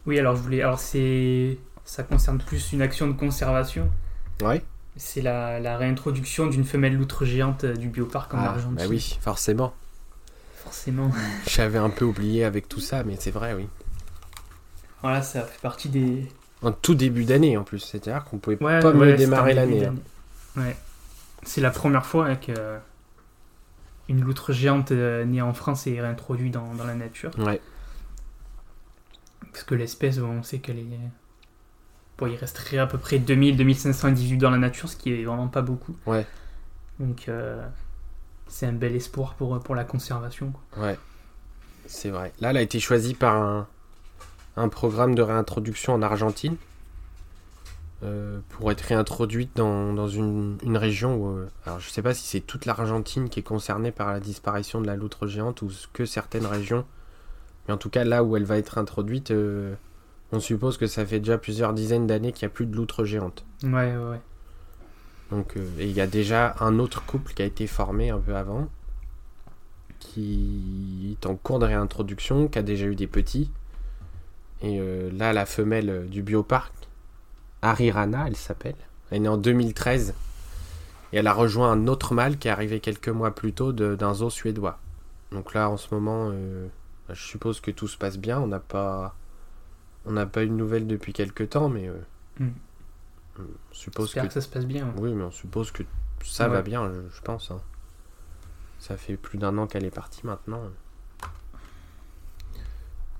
Oui, 0.06 0.18
alors 0.18 0.36
je 0.36 0.42
voulais. 0.42 0.62
Alors 0.62 0.78
c'est. 0.78 1.58
Ça 1.84 2.02
concerne 2.02 2.38
plus 2.38 2.72
une 2.72 2.82
action 2.82 3.08
de 3.08 3.12
conservation. 3.12 3.88
Ouais. 4.42 4.62
C'est 4.96 5.22
la, 5.22 5.58
la, 5.58 5.78
réintroduction 5.78 6.48
d'une 6.48 6.64
femelle 6.64 6.96
loutre 6.96 7.24
géante 7.24 7.64
euh, 7.64 7.74
du 7.74 7.88
bioparc 7.88 8.34
en 8.34 8.38
ah, 8.38 8.48
Argentine. 8.48 8.74
Bah 8.74 8.86
oui, 8.90 9.16
forcément. 9.20 9.72
Forcément. 10.68 11.10
J'avais 11.46 11.78
un 11.78 11.88
peu 11.88 12.04
oublié 12.04 12.44
avec 12.44 12.68
tout 12.68 12.80
ça, 12.80 13.04
mais 13.04 13.16
c'est 13.18 13.30
vrai, 13.30 13.54
oui. 13.54 13.66
Voilà, 15.00 15.22
ça 15.22 15.42
fait 15.42 15.60
partie 15.62 15.88
des. 15.88 16.28
En 16.60 16.72
tout 16.72 16.94
début 16.94 17.24
d'année 17.24 17.56
en 17.56 17.64
plus, 17.64 17.78
c'est-à-dire 17.78 18.24
qu'on 18.24 18.38
pouvait 18.38 18.56
pas 18.56 18.92
mieux 18.92 19.14
démarrer 19.14 19.54
l'année. 19.54 19.86
Hein. 19.86 19.94
Ouais. 20.56 20.76
C'est 21.44 21.60
la 21.60 21.70
première 21.70 22.04
fois 22.04 22.34
que 22.36 22.78
une 24.08 24.22
loutre 24.22 24.52
géante 24.52 24.90
euh, 24.90 25.24
née 25.24 25.40
en 25.40 25.54
France 25.54 25.86
est 25.86 26.00
réintroduite 26.00 26.52
dans, 26.52 26.74
dans 26.74 26.84
la 26.84 26.94
nature. 26.94 27.30
Ouais. 27.38 27.60
Parce 29.52 29.64
que 29.64 29.74
l'espèce, 29.74 30.18
on 30.18 30.42
sait 30.42 30.58
qu'elle 30.58 30.78
est. 30.78 30.98
Bon, 32.18 32.26
il 32.26 32.36
resterait 32.36 32.78
à 32.78 32.86
peu 32.86 32.98
près 32.98 33.18
2000-2500 33.18 34.06
individus 34.06 34.36
dans 34.36 34.50
la 34.50 34.58
nature, 34.58 34.88
ce 34.88 34.96
qui 34.96 35.12
est 35.12 35.24
vraiment 35.24 35.48
pas 35.48 35.62
beaucoup. 35.62 35.96
Ouais. 36.06 36.26
Donc, 36.98 37.28
euh, 37.28 37.64
c'est 38.48 38.66
un 38.66 38.72
bel 38.72 38.94
espoir 38.96 39.34
pour, 39.34 39.58
pour 39.60 39.74
la 39.74 39.84
conservation. 39.84 40.52
Ouais, 40.76 40.98
c'est 41.86 42.10
vrai. 42.10 42.32
Là, 42.40 42.50
elle 42.50 42.56
a 42.56 42.62
été 42.62 42.80
choisie 42.80 43.14
par 43.14 43.36
un, 43.36 43.66
un 44.56 44.68
programme 44.68 45.14
de 45.14 45.22
réintroduction 45.22 45.94
en 45.94 46.02
Argentine. 46.02 46.56
euh, 48.04 48.38
pour 48.50 48.70
être 48.70 48.80
réintroduite 48.82 49.50
dans, 49.56 49.92
dans 49.92 50.08
une, 50.08 50.56
une 50.62 50.76
région 50.76 51.16
où... 51.16 51.28
euh, 51.28 51.48
alors 51.66 51.80
je 51.80 51.90
sais 51.90 52.02
pas 52.02 52.14
si 52.14 52.26
c'est 52.26 52.40
toute 52.40 52.64
l'Argentine 52.64 53.28
qui 53.28 53.40
est 53.40 53.42
concernée 53.42 53.90
par 53.90 54.12
la 54.12 54.20
disparition 54.20 54.80
de 54.80 54.86
la 54.86 54.94
loutre 54.96 55.26
géante 55.26 55.62
ou 55.62 55.70
que 55.92 56.04
certaines 56.06 56.46
régions. 56.46 56.84
Mais 57.66 57.74
en 57.74 57.76
tout 57.76 57.90
cas 57.90 58.04
là 58.04 58.22
où 58.22 58.36
elle 58.36 58.44
va 58.44 58.56
être 58.56 58.78
introduite, 58.78 59.30
euh, 59.32 59.74
on 60.30 60.40
suppose 60.40 60.76
que 60.78 60.86
ça 60.86 61.04
fait 61.04 61.18
déjà 61.18 61.38
plusieurs 61.38 61.72
dizaines 61.74 62.06
d'années 62.06 62.32
qu'il 62.32 62.46
n'y 62.46 62.52
a 62.52 62.54
plus 62.54 62.66
de 62.66 62.76
loutre 62.76 63.04
géante. 63.04 63.44
Ouais, 63.64 63.70
ouais, 63.96 63.96
ouais. 63.96 64.20
Donc, 65.30 65.56
euh, 65.56 65.68
il 65.78 65.92
y 65.92 66.00
a 66.00 66.06
déjà 66.06 66.54
un 66.60 66.78
autre 66.78 67.04
couple 67.04 67.34
qui 67.34 67.42
a 67.42 67.44
été 67.44 67.66
formé 67.66 68.10
un 68.10 68.18
peu 68.18 68.34
avant, 68.34 68.68
qui 69.98 71.16
est 71.20 71.26
en 71.26 71.36
cours 71.36 71.58
de 71.58 71.66
réintroduction, 71.66 72.48
qui 72.48 72.58
a 72.58 72.62
déjà 72.62 72.86
eu 72.86 72.94
des 72.94 73.06
petits. 73.06 73.50
Et 74.62 74.78
euh, 74.80 75.10
là, 75.12 75.32
la 75.32 75.46
femelle 75.46 75.90
euh, 75.90 76.04
du 76.06 76.22
bioparc, 76.22 76.72
Arirana, 77.62 78.26
elle 78.26 78.36
s'appelle. 78.36 78.76
Elle 79.10 79.18
est 79.18 79.20
née 79.20 79.28
en 79.28 79.36
2013. 79.36 80.14
Et 81.12 81.16
elle 81.18 81.26
a 81.26 81.32
rejoint 81.32 81.70
un 81.72 81.86
autre 81.86 82.14
mâle 82.14 82.38
qui 82.38 82.48
est 82.48 82.50
arrivé 82.50 82.80
quelques 82.80 83.08
mois 83.08 83.34
plus 83.34 83.52
tôt 83.52 83.72
d'un 83.72 84.14
zoo 84.14 84.30
suédois. 84.30 84.78
Donc 85.32 85.54
là, 85.54 85.68
en 85.68 85.76
ce 85.76 85.94
moment, 85.94 86.30
euh, 86.32 86.68
je 87.10 87.22
suppose 87.22 87.60
que 87.60 87.70
tout 87.70 87.88
se 87.88 87.96
passe 87.96 88.18
bien. 88.18 88.40
On 88.40 88.46
n'a 88.46 88.60
pas, 88.60 89.14
on 90.04 90.12
n'a 90.12 90.26
pas 90.26 90.44
eu 90.44 90.48
de 90.48 90.52
nouvelles 90.52 90.86
depuis 90.86 91.12
quelques 91.12 91.50
temps, 91.50 91.68
mais 91.68 91.90
Mm. 92.38 92.50
On 93.38 93.74
suppose 93.74 94.06
J'espère 94.06 94.22
que 94.24 94.28
que 94.28 94.34
ça 94.34 94.40
se 94.40 94.48
passe 94.48 94.66
bien. 94.66 94.92
oui, 94.98 95.12
mais 95.12 95.24
on 95.24 95.30
suppose 95.30 95.70
que 95.70 95.82
ça 96.24 96.44
Ouais. 96.48 96.54
va 96.56 96.62
bien, 96.62 96.90
je, 96.92 97.16
je 97.16 97.22
pense. 97.22 97.50
hein. 97.50 97.60
Ça 98.78 98.96
fait 98.96 99.16
plus 99.16 99.38
d'un 99.38 99.56
an 99.58 99.66
qu'elle 99.66 99.84
est 99.84 99.90
partie 99.90 100.24
maintenant. 100.26 100.60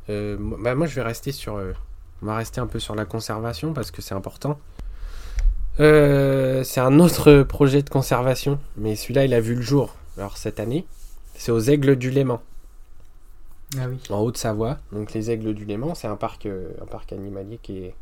Euh, 0.09 0.39
moi- 0.39 0.59
bah, 0.61 0.75
moi, 0.75 0.87
je 0.87 0.95
vais 0.95 1.03
rester 1.03 1.33
sur. 1.33 1.57
euh, 1.57 1.73
on 2.23 2.27
va 2.27 2.37
rester 2.37 2.61
un 2.61 2.67
peu 2.67 2.79
sur 2.79 2.95
la 2.95 3.05
conservation 3.05 3.73
parce 3.73 3.91
que 3.91 4.03
c'est 4.03 4.15
important. 4.15 4.59
Euh, 5.81 6.65
c'est 6.65 6.81
un 6.81 6.99
autre 6.99 7.43
projet 7.49 7.83
de 7.83 7.91
conservation, 7.91 8.59
mais 8.77 8.97
celui-là, 8.97 9.25
il 9.25 9.35
a 9.35 9.41
vu 9.41 9.55
le 9.55 9.63
jour. 9.63 9.95
Alors 10.17 10.37
cette 10.37 10.59
année, 10.59 10.87
c'est 11.35 11.53
aux 11.53 11.61
Aigles 11.61 11.95
du 11.97 12.11
Léman, 12.11 12.41
Ah 13.79 13.87
oui. 13.89 14.01
en 14.11 14.19
Haute-Savoie. 14.21 14.79
Donc 14.93 15.13
les 15.13 15.31
Aigles 15.31 15.55
du 15.55 15.65
Léman, 15.65 15.95
c'est 15.95 16.09
un 16.09 16.17
parc, 16.17 16.47
un 16.47 16.87
parc 16.87 17.13
animalier 17.13 17.59
qui 17.63 17.79
est, 17.85 17.95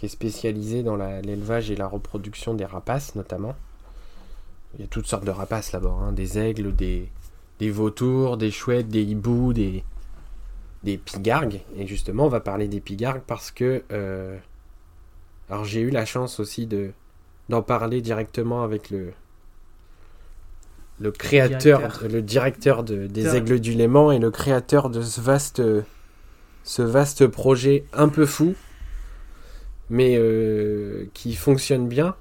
qui 0.00 0.06
est 0.06 0.08
spécialisé 0.08 0.82
dans 0.82 0.96
l'élevage 0.96 1.70
et 1.70 1.76
la 1.76 1.86
reproduction 1.86 2.54
des 2.54 2.64
rapaces 2.64 3.14
notamment. 3.16 3.54
Il 4.74 4.80
y 4.80 4.84
a 4.84 4.86
toutes 4.86 5.06
sortes 5.06 5.26
de 5.26 5.30
rapaces 5.30 5.72
là-bas, 5.72 5.90
hein, 5.90 6.12
des 6.12 6.38
aigles, 6.38 6.74
des, 6.74 7.10
des 7.58 7.68
vautours, 7.70 8.38
des 8.38 8.50
chouettes, 8.50 8.88
des 8.88 9.02
hiboux, 9.02 9.52
des, 9.52 9.84
des 10.84 10.96
pigargues. 10.96 11.60
Et 11.76 11.86
justement, 11.86 12.24
on 12.24 12.28
va 12.30 12.40
parler 12.40 12.66
des 12.66 12.80
pigargues 12.80 13.20
parce 13.26 13.50
que... 13.50 13.82
euh, 13.92 14.38
alors 15.50 15.66
j'ai 15.66 15.82
eu 15.82 15.90
la 15.90 16.06
chance 16.06 16.40
aussi 16.40 16.66
de 16.66 16.92
d'en 17.50 17.60
parler 17.60 18.00
directement 18.00 18.62
avec 18.62 18.88
le 18.88 19.12
le 20.98 21.10
créateur, 21.12 21.80
Directeur. 21.80 22.08
le 22.08 22.22
directeur 22.22 22.84
de- 22.84 23.06
des. 23.06 23.36
Aigles 23.36 23.60
du 23.60 23.72
Léman 23.74 24.12
et 24.12 24.18
le 24.18 24.30
créateur 24.30 24.88
de 24.88 25.02
ce 25.02 25.20
vaste 25.20 25.60
ce 26.64 26.82
vaste 26.82 27.26
projet 27.26 27.84
un 27.92 28.08
peu 28.08 28.24
fou 28.24 28.54
mais 29.90 30.16
euh, 30.18 31.06
qui 31.14 31.34
fonctionne 31.34 31.88
bien. 31.88 32.16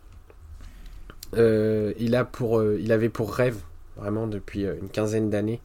Euh, 1.36 1.94
il, 2.00 2.16
a 2.16 2.26
pour, 2.26 2.60
euh, 2.60 2.78
il 2.82 2.92
avait 2.92 3.10
pour 3.10 3.34
rêve, 3.34 3.58
vraiment 3.98 4.28
depuis 4.28 4.64
une 4.64 4.90
quinzaine 4.90 5.30
d'années, 5.30 5.62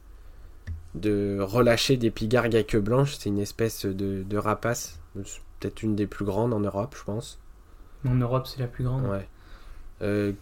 de 0.94 1.38
relâcher 1.40 1.96
des 1.96 2.10
pigargues 2.10 2.56
à 2.56 2.62
queue 2.62 2.80
blanche. 2.80 3.16
C'est 3.18 3.30
une 3.30 3.38
espèce 3.40 3.86
de, 3.86 4.22
de 4.22 4.36
rapace, 4.36 5.00
peut-être 5.60 5.82
une 5.82 5.96
des 5.96 6.06
plus 6.06 6.24
grandes 6.24 6.52
en 6.54 6.60
Europe, 6.60 6.94
je 6.98 7.04
pense. 7.04 7.38
En 8.06 8.14
Europe, 8.14 8.46
c'est 8.46 8.60
la 8.60 8.66
plus 8.68 8.84
grande. 8.84 9.04
Ouais. 9.06 9.26
Euh, 10.02 10.32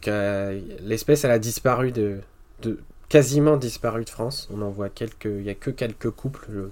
L'espèce, 0.81 1.25
elle 1.25 1.31
a 1.31 1.39
disparu 1.39 1.93
de, 1.93 2.19
de. 2.63 2.79
quasiment 3.09 3.57
disparu 3.57 4.05
de 4.05 4.11
France. 4.11 4.49
On 4.53 4.63
en 4.63 4.71
voit 4.71 4.89
quelques. 4.89 5.27
Il 5.27 5.43
y 5.45 5.51
a 5.51 5.55
que 5.55 5.71
quelques 5.71 6.11
couples. 6.11 6.47
je- 6.53 6.69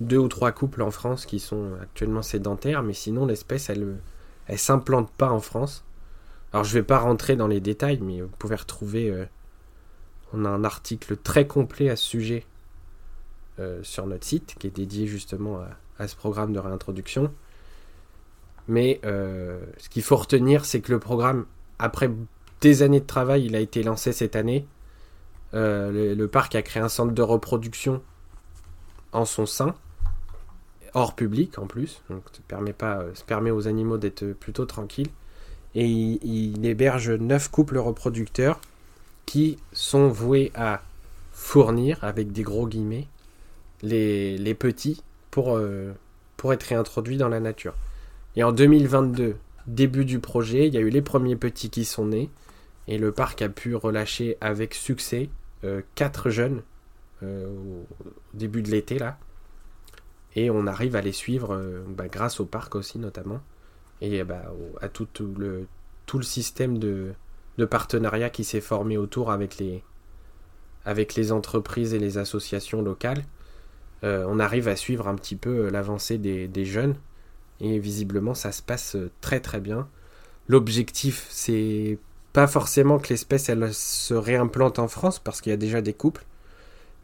Deux 0.00 0.18
ou 0.18 0.28
trois 0.28 0.52
couples 0.52 0.82
en 0.82 0.90
France 0.90 1.24
qui 1.24 1.40
sont 1.40 1.70
actuellement 1.80 2.22
sédentaires, 2.22 2.82
mais 2.82 2.92
sinon, 2.92 3.26
l'espèce, 3.26 3.70
elle. 3.70 3.96
Elle 4.48 4.58
s'implante 4.58 5.10
pas 5.10 5.30
en 5.30 5.40
France. 5.40 5.84
Alors, 6.52 6.62
je 6.62 6.72
vais 6.72 6.84
pas 6.84 6.98
rentrer 6.98 7.34
dans 7.34 7.48
les 7.48 7.60
détails, 7.60 7.98
mais 8.00 8.20
vous 8.20 8.28
pouvez 8.38 8.54
retrouver. 8.54 9.10
euh, 9.10 9.24
on 10.32 10.44
a 10.44 10.48
un 10.48 10.64
article 10.64 11.16
très 11.16 11.46
complet 11.46 11.88
à 11.88 11.96
ce 11.96 12.04
sujet 12.04 12.44
euh, 13.58 13.80
sur 13.82 14.06
notre 14.06 14.24
site, 14.24 14.54
qui 14.58 14.66
est 14.66 14.70
dédié 14.70 15.06
justement 15.06 15.60
à, 15.98 16.08
ce 16.08 16.14
programme 16.14 16.52
de 16.52 16.58
réintroduction. 16.58 17.32
Mais 18.68 19.00
euh, 19.04 19.60
ce 19.78 19.88
qu'il 19.88 20.02
faut 20.02 20.16
retenir, 20.16 20.64
c'est 20.64 20.80
que 20.80 20.92
le 20.92 20.98
programme, 20.98 21.46
après 21.78 22.10
des 22.60 22.82
années 22.82 23.00
de 23.00 23.06
travail, 23.06 23.46
il 23.46 23.56
a 23.56 23.60
été 23.60 23.82
lancé 23.82 24.12
cette 24.12 24.36
année. 24.36 24.66
Le, 25.52 26.14
le 26.14 26.28
parc 26.28 26.54
a 26.54 26.62
créé 26.62 26.82
un 26.82 26.88
centre 26.88 27.12
de 27.12 27.22
reproduction 27.22 28.02
en 29.12 29.24
son 29.24 29.46
sein, 29.46 29.74
hors 30.96 31.14
public 31.14 31.58
en 31.58 31.66
plus, 31.66 32.00
donc 32.08 32.22
ça 32.32 32.40
permet, 32.48 32.72
pas, 32.72 33.04
permet 33.26 33.50
aux 33.50 33.68
animaux 33.68 33.98
d'être 33.98 34.32
plutôt 34.32 34.64
tranquilles. 34.64 35.10
Et 35.74 35.84
il, 35.84 36.64
héberge 36.64 37.10
neuf 37.10 37.50
couples 37.50 37.76
reproducteurs 37.76 38.62
qui 39.26 39.58
sont 39.72 40.08
voués 40.08 40.50
à 40.54 40.82
fournir, 41.32 42.02
avec 42.02 42.32
des 42.32 42.42
gros 42.42 42.66
guillemets, 42.66 43.08
les, 43.82 44.54
petits 44.54 45.02
pour, 45.30 45.58
euh, 45.58 45.92
pour 46.38 46.54
être 46.54 46.62
réintroduits 46.62 47.18
dans 47.18 47.28
la 47.28 47.40
nature. 47.40 47.74
Et 48.34 48.42
en 48.42 48.52
2022, 48.52 49.36
début 49.66 50.06
du 50.06 50.18
projet, 50.18 50.66
il 50.66 50.72
y 50.72 50.78
a 50.78 50.80
eu 50.80 50.88
les 50.88 51.02
premiers 51.02 51.36
petits 51.36 51.68
qui 51.68 51.84
sont 51.84 52.06
nés. 52.06 52.30
Et 52.88 52.96
le 52.96 53.12
parc 53.12 53.42
a 53.42 53.50
pu 53.50 53.74
relâcher 53.74 54.38
avec 54.40 54.72
succès 54.72 55.28
euh, 55.64 55.82
quatre 55.94 56.30
jeunes 56.30 56.62
euh, 57.22 57.48
au 57.48 57.86
début 58.32 58.62
de 58.62 58.70
l'été 58.70 58.98
là. 58.98 59.18
Et 60.36 60.50
on 60.50 60.66
arrive 60.68 60.96
à 60.96 61.00
les 61.02 61.12
suivre 61.12 61.54
euh, 61.54 61.82
bah, 61.88 62.08
grâce 62.08 62.40
au 62.40 62.46
parc 62.46 62.76
aussi 62.76 62.98
notamment. 63.00 63.40
Et 64.00 64.22
bah, 64.24 64.52
au- 64.52 64.76
à 64.84 64.88
tout, 64.88 65.08
le, 65.38 65.66
tout 66.06 66.18
le 66.18 66.24
système 66.24 66.78
de, 66.78 67.12
de 67.58 67.64
partenariat 67.64 68.30
qui 68.30 68.44
s'est 68.44 68.60
formé 68.60 68.98
autour 68.98 69.32
avec 69.32 69.58
les, 69.58 69.82
avec 70.84 71.14
les 71.14 71.32
entreprises 71.32 71.94
et 71.94 71.98
les 71.98 72.18
associations 72.18 72.82
locales. 72.82 73.24
Euh, 74.04 74.26
on 74.28 74.38
arrive 74.40 74.68
à 74.68 74.76
suivre 74.76 75.08
un 75.08 75.14
petit 75.16 75.36
peu 75.36 75.66
euh, 75.66 75.70
l'avancée 75.70 76.18
des, 76.18 76.48
des 76.48 76.64
jeunes. 76.64 76.96
Et 77.60 77.78
visiblement, 77.78 78.34
ça 78.34 78.52
se 78.52 78.62
passe 78.62 78.96
euh, 78.96 79.10
très 79.20 79.40
très 79.40 79.60
bien. 79.60 79.88
L'objectif, 80.48 81.26
c'est 81.30 81.98
pas 82.32 82.46
forcément 82.48 82.98
que 82.98 83.08
l'espèce 83.10 83.48
elle 83.48 83.72
se 83.74 84.14
réimplante 84.14 84.78
en 84.78 84.88
France 84.88 85.18
parce 85.20 85.40
qu'il 85.40 85.50
y 85.50 85.54
a 85.54 85.58
déjà 85.58 85.82
des 85.82 85.94
couples, 85.94 86.24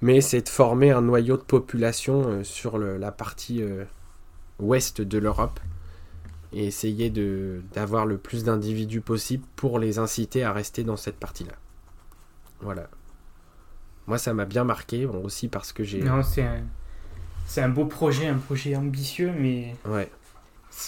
mais 0.03 0.21
c'est 0.21 0.43
de 0.43 0.49
former 0.51 0.91
un 0.91 1.01
noyau 1.01 1.37
de 1.39 1.43
population 1.43 2.23
euh, 2.27 2.45
sur 2.45 2.77
le- 2.77 2.99
la 2.99 3.13
partie 3.13 3.63
euh, 3.63 3.85
ouest 4.59 5.01
de 5.01 5.19
l'Europe 5.19 5.59
et 6.53 6.67
essayer 6.67 7.09
de 7.09 7.63
d'avoir 7.73 8.05
le 8.05 8.19
plus 8.19 8.45
d'individus 8.45 9.01
possible 9.01 9.45
pour 9.57 9.79
les 9.79 9.99
inciter 9.99 10.45
à 10.45 10.53
rester 10.53 10.85
dans 10.85 10.99
cette 10.99 11.17
partie-là. 11.17 11.55
Voilà. 12.61 12.89
Moi, 14.07 14.19
ça 14.19 14.35
m'a 14.35 14.45
bien 14.45 14.65
marqué, 14.65 15.07
bon, 15.07 15.25
aussi 15.25 15.49
parce 15.49 15.73
que 15.73 15.83
j'ai. 15.85 16.03
Non, 16.03 16.23
c'est 16.23 16.43
un... 16.43 16.63
un 17.57 17.69
beau 17.69 17.87
projet, 17.87 18.27
un 18.27 18.39
projet 18.39 18.77
ambitieux, 18.77 19.33
mais... 19.39 19.75
Ouais. 19.87 20.11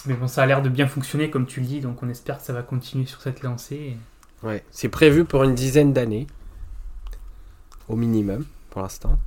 mais 0.05 0.13
bon, 0.15 0.27
ça 0.27 0.43
a 0.43 0.45
l'air 0.45 0.61
de 0.61 0.69
bien 0.69 0.87
fonctionner, 0.87 1.29
comme 1.29 1.45
tu 1.45 1.61
le 1.61 1.65
dis, 1.65 1.79
donc 1.79 2.03
on 2.03 2.09
espère 2.09 2.37
que 2.37 2.43
ça 2.43 2.53
va 2.53 2.61
continuer 2.61 3.05
sur 3.05 3.21
cette 3.21 3.41
lancée. 3.41 3.97
Ouais, 4.43 4.63
c'est 4.69 4.89
prévu 4.89 5.25
pour 5.25 5.43
une 5.43 5.55
dizaine 5.55 5.93
d'années, 5.93 6.27
au 7.87 7.95
minimum, 7.95 8.45
pour 8.75 8.81
l'instant. 8.81 9.17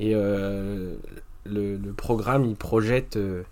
Et 0.00 0.16
euh, 0.16 0.96
le, 1.44 1.76
le 1.76 1.92
programme, 1.92 2.44
il 2.44 2.56
projette 2.56 3.16
euh, 3.16 3.44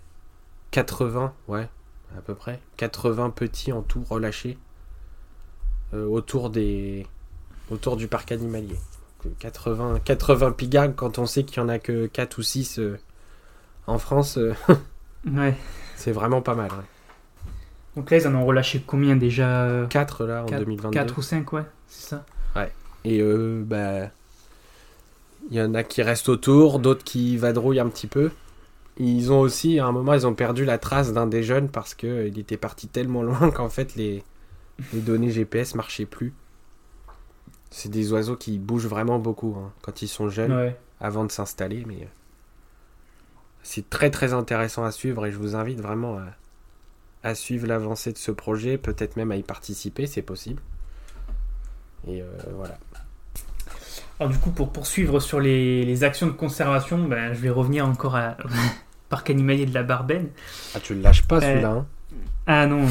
80, 0.71 1.31
ouais, 1.47 1.69
à 2.17 2.21
peu 2.21 2.35
près, 2.35 2.59
80 2.75 3.29
petits 3.29 3.71
en 3.71 3.83
tout 3.83 4.03
relâchés 4.09 4.57
euh, 5.93 6.05
autour, 6.05 6.49
des, 6.49 7.07
autour 7.71 7.95
du 7.95 8.09
parc 8.09 8.33
animalier. 8.33 8.75
Donc, 9.23 9.37
80, 9.39 10.01
80 10.03 10.51
pigargues, 10.51 10.93
quand 10.93 11.19
on 11.19 11.25
sait 11.25 11.45
qu'il 11.45 11.63
n'y 11.63 11.69
en 11.69 11.73
a 11.73 11.79
que 11.79 12.07
4 12.07 12.37
ou 12.39 12.41
6 12.41 12.79
euh, 12.79 12.99
en 13.87 13.99
France, 13.99 14.37
euh, 14.37 14.53
Ouais. 15.31 15.55
c'est 15.95 16.11
vraiment 16.11 16.41
pas 16.41 16.53
mal. 16.55 16.69
ouais. 16.69 17.47
Donc 17.95 18.11
là, 18.11 18.17
ils 18.17 18.27
en 18.27 18.35
ont 18.35 18.45
relâché 18.45 18.83
combien 18.85 19.15
déjà? 19.15 19.85
4 19.89 20.25
là 20.25 20.43
en 20.43 20.47
4, 20.47 20.59
2022. 20.65 21.13
ou 21.17 21.21
5, 21.21 21.53
ouais, 21.53 21.63
c'est 21.87 22.09
ça. 22.09 22.25
Et 23.05 23.21
euh, 23.21 23.63
bah, 23.65 24.09
il 25.49 25.57
y 25.57 25.61
en 25.61 25.73
a 25.73 25.83
qui 25.83 26.01
restent 26.01 26.29
autour, 26.29 26.79
d'autres 26.79 27.03
qui 27.03 27.37
vadrouillent 27.37 27.79
un 27.79 27.89
petit 27.89 28.07
peu. 28.07 28.31
Ils 28.97 29.31
ont 29.31 29.39
aussi, 29.39 29.79
à 29.79 29.87
un 29.87 29.91
moment, 29.91 30.13
ils 30.13 30.27
ont 30.27 30.35
perdu 30.35 30.65
la 30.65 30.77
trace 30.77 31.13
d'un 31.13 31.27
des 31.27 31.43
jeunes 31.43 31.69
parce 31.69 31.93
que 31.95 32.07
euh, 32.07 32.27
était 32.37 32.57
parti 32.57 32.87
tellement 32.87 33.23
loin 33.29 33.51
qu'en 33.51 33.69
fait 33.69 33.95
les, 33.95 34.23
les 34.93 35.01
données 35.01 35.31
GPS 35.31 35.75
marchaient 35.75 36.05
plus. 36.05 36.33
C'est 37.71 37.89
des 37.89 38.13
oiseaux 38.13 38.35
qui 38.37 38.59
bougent 38.59 38.87
vraiment 38.87 39.19
beaucoup 39.19 39.55
hein, 39.57 39.71
quand 39.81 40.01
ils 40.01 40.07
sont 40.07 40.29
jeunes 40.29 40.53
Ouais. 40.53 40.79
avant 40.99 41.25
de 41.25 41.31
s'installer, 41.31 41.83
mais 41.87 42.03
euh, 42.03 42.07
c'est 43.63 43.89
très 43.89 44.11
très 44.11 44.33
intéressant 44.33 44.83
à 44.83 44.91
suivre 44.91 45.25
et 45.25 45.31
je 45.31 45.37
vous 45.37 45.55
invite 45.55 45.79
vraiment 45.79 46.17
à, 46.17 46.25
à 47.29 47.35
suivre 47.35 47.67
l'avancée 47.67 48.13
de 48.13 48.17
ce 48.17 48.31
projet, 48.31 48.77
peut-être 48.77 49.15
même 49.17 49.31
à 49.31 49.37
y 49.37 49.43
participer, 49.43 50.07
c'est 50.07 50.21
possible. 50.21 50.61
Et 52.07 52.21
euh, 52.21 52.27
voilà. 52.55 52.77
Alors 54.19 54.31
du 54.31 54.37
coup, 54.39 54.51
pour 54.51 54.71
poursuivre 54.71 55.19
sur 55.19 55.39
les, 55.39 55.83
les 55.85 56.03
actions 56.03 56.27
de 56.27 56.31
conservation, 56.31 57.03
ben, 57.07 57.33
je 57.33 57.39
vais 57.39 57.49
revenir 57.49 57.85
encore 57.87 58.15
à 58.15 58.37
parc 59.09 59.29
animalier 59.29 59.65
de 59.65 59.73
la 59.73 59.83
Barbaine. 59.83 60.29
Ah, 60.75 60.79
tu 60.81 60.93
le 60.95 61.01
lâches 61.01 61.23
pas 61.23 61.37
Euh, 61.37 61.41
celui-là 61.41 61.69
hein 61.71 61.85
Ah 62.45 62.65
non, 62.67 62.85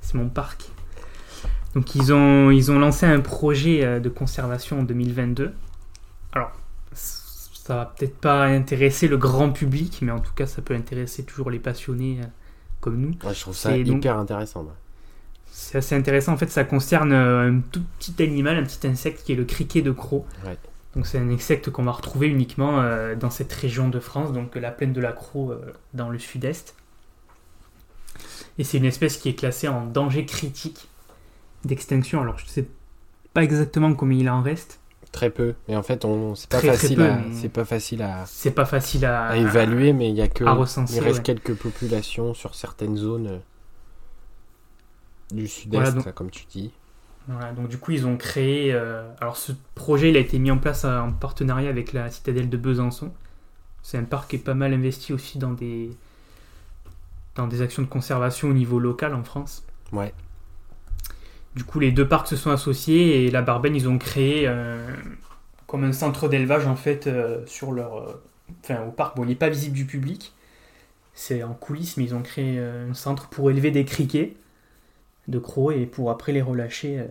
c'est 0.00 0.14
mon 0.14 0.28
parc. 0.28 0.70
Donc 1.74 1.94
ils 1.94 2.12
ont, 2.12 2.50
ils 2.50 2.70
ont 2.72 2.78
lancé 2.78 3.06
un 3.06 3.20
projet 3.20 3.84
euh, 3.84 4.00
de 4.00 4.08
conservation 4.08 4.80
en 4.80 4.82
2022. 4.82 5.52
Alors, 6.32 6.52
ça 6.92 7.76
va 7.76 7.84
peut-être 7.96 8.16
pas 8.16 8.44
intéresser 8.44 9.06
le 9.08 9.18
grand 9.18 9.50
public, 9.50 9.98
mais 10.02 10.10
en 10.12 10.20
tout 10.20 10.32
cas, 10.34 10.46
ça 10.46 10.62
peut 10.62 10.74
intéresser 10.74 11.24
toujours 11.24 11.50
les 11.50 11.58
passionnés 11.58 12.18
euh, 12.22 12.26
comme 12.80 12.96
nous. 12.96 13.10
Ouais, 13.22 13.34
Je 13.34 13.40
trouve 13.40 13.54
ça 13.56 13.70
c'est 13.70 13.84
donc- 13.84 13.98
hyper 13.98 14.16
intéressant. 14.18 14.62
moi. 14.64 14.74
C'est 15.60 15.78
assez 15.78 15.96
intéressant. 15.96 16.32
En 16.32 16.36
fait, 16.36 16.50
ça 16.50 16.62
concerne 16.62 17.12
euh, 17.12 17.50
un 17.50 17.60
tout 17.72 17.82
petit 17.98 18.22
animal, 18.22 18.56
un 18.58 18.62
petit 18.62 18.86
insecte 18.86 19.24
qui 19.24 19.32
est 19.32 19.34
le 19.34 19.44
criquet 19.44 19.82
de 19.82 19.90
Croc. 19.90 20.24
Ouais. 20.46 20.56
Donc, 20.94 21.04
c'est 21.04 21.18
un 21.18 21.28
insecte 21.28 21.70
qu'on 21.70 21.82
va 21.82 21.90
retrouver 21.90 22.28
uniquement 22.28 22.80
euh, 22.80 23.16
dans 23.16 23.28
cette 23.28 23.52
région 23.52 23.88
de 23.88 23.98
France, 23.98 24.32
donc 24.32 24.54
la 24.54 24.70
plaine 24.70 24.92
de 24.92 25.00
la 25.00 25.10
Croc 25.10 25.50
euh, 25.50 25.72
dans 25.94 26.10
le 26.10 26.18
sud-est. 26.20 26.76
Et 28.56 28.62
c'est 28.64 28.78
une 28.78 28.84
espèce 28.84 29.16
qui 29.16 29.30
est 29.30 29.34
classée 29.34 29.66
en 29.66 29.84
danger 29.84 30.24
critique 30.24 30.88
d'extinction. 31.64 32.20
Alors, 32.20 32.38
je 32.38 32.44
ne 32.44 32.50
sais 32.50 32.68
pas 33.34 33.42
exactement 33.42 33.92
combien 33.94 34.18
il 34.20 34.30
en 34.30 34.42
reste. 34.42 34.78
Très 35.10 35.30
peu. 35.30 35.54
Mais 35.66 35.74
en 35.74 35.82
fait, 35.82 36.04
on 36.04 36.36
c'est 36.36 36.48
pas 36.48 36.58
Très, 36.58 36.68
très 36.68 36.76
facile 36.76 36.96
peu, 36.98 37.04
à 37.04 37.18
c'est 37.32 37.48
pas 37.48 37.64
facile 37.64 38.02
à, 38.02 38.24
C'est 38.26 38.52
pas 38.52 38.64
facile 38.64 39.04
à, 39.06 39.26
à 39.26 39.36
évaluer, 39.36 39.92
mais 39.92 40.08
il 40.08 40.14
y 40.14 40.22
a 40.22 40.28
que 40.28 40.44
à 40.44 40.52
recenser, 40.52 40.98
il 40.98 41.00
reste 41.00 41.18
ouais. 41.18 41.22
quelques 41.24 41.54
populations 41.54 42.32
sur 42.32 42.54
certaines 42.54 42.96
zones 42.96 43.40
du 45.32 45.46
sud-est, 45.48 45.74
Voilà, 45.76 45.90
donc- 45.92 46.06
là, 46.06 46.12
comme 46.12 46.30
tu 46.30 46.44
dis. 46.50 46.72
Voilà, 47.28 47.52
donc 47.52 47.68
du 47.68 47.76
coup, 47.78 47.90
ils 47.92 48.06
ont 48.06 48.16
créé. 48.16 48.72
euh, 48.72 49.06
alors, 49.20 49.36
ce 49.36 49.52
projet, 49.74 50.08
il 50.10 50.16
a 50.16 50.20
été 50.20 50.38
mis 50.38 50.50
en 50.50 50.56
place 50.58 50.84
euh, 50.86 50.98
en 50.98 51.12
partenariat 51.12 51.68
avec 51.68 51.92
la 51.92 52.10
citadelle 52.10 52.48
de 52.48 52.56
Besançon. 52.56 53.12
C'est 53.82 53.98
un 53.98 54.04
parc 54.04 54.30
qui 54.30 54.36
est 54.36 54.38
pas 54.40 54.54
mal 54.54 54.72
investi 54.72 55.12
aussi 55.12 55.38
dans 55.38 55.52
des 55.52 55.90
dans 57.34 57.46
des 57.46 57.60
actions 57.62 57.82
de 57.82 57.86
conservation 57.88 58.48
au 58.48 58.52
niveau 58.52 58.78
local 58.80 59.14
en 59.14 59.22
France. 59.22 59.62
Ouais. 59.92 60.12
Du 61.54 61.64
coup, 61.64 61.78
les 61.80 61.92
deux 61.92 62.06
parcs 62.08 62.26
se 62.28 62.36
sont 62.36 62.50
associés 62.50 63.24
et 63.26 63.30
la 63.30 63.42
Barbaine, 63.42 63.76
ils 63.76 63.88
ont 63.88 63.98
créé 63.98 64.44
euh, 64.46 64.84
comme 65.66 65.84
un 65.84 65.92
centre 65.92 66.28
d'élevage 66.28 66.66
en 66.66 66.76
fait 66.76 67.06
euh, 67.06 67.44
sur 67.46 67.72
leur, 67.72 68.18
enfin 68.64 68.82
au 68.86 68.90
parc. 68.90 69.16
Bon, 69.16 69.24
il 69.24 69.28
n'est 69.28 69.34
pas 69.34 69.48
visible 69.50 69.76
du 69.76 69.84
public, 69.84 70.32
c'est 71.14 71.42
en 71.42 71.54
coulisses, 71.54 71.96
mais 71.96 72.04
ils 72.04 72.14
ont 72.14 72.22
créé 72.22 72.58
un 72.58 72.94
centre 72.94 73.28
pour 73.28 73.50
élever 73.50 73.70
des 73.70 73.84
criquets 73.84 74.34
de 75.28 75.38
crocs 75.38 75.74
et 75.74 75.86
pour 75.86 76.10
après 76.10 76.32
les 76.32 76.42
relâcher 76.42 76.98
euh, 77.00 77.06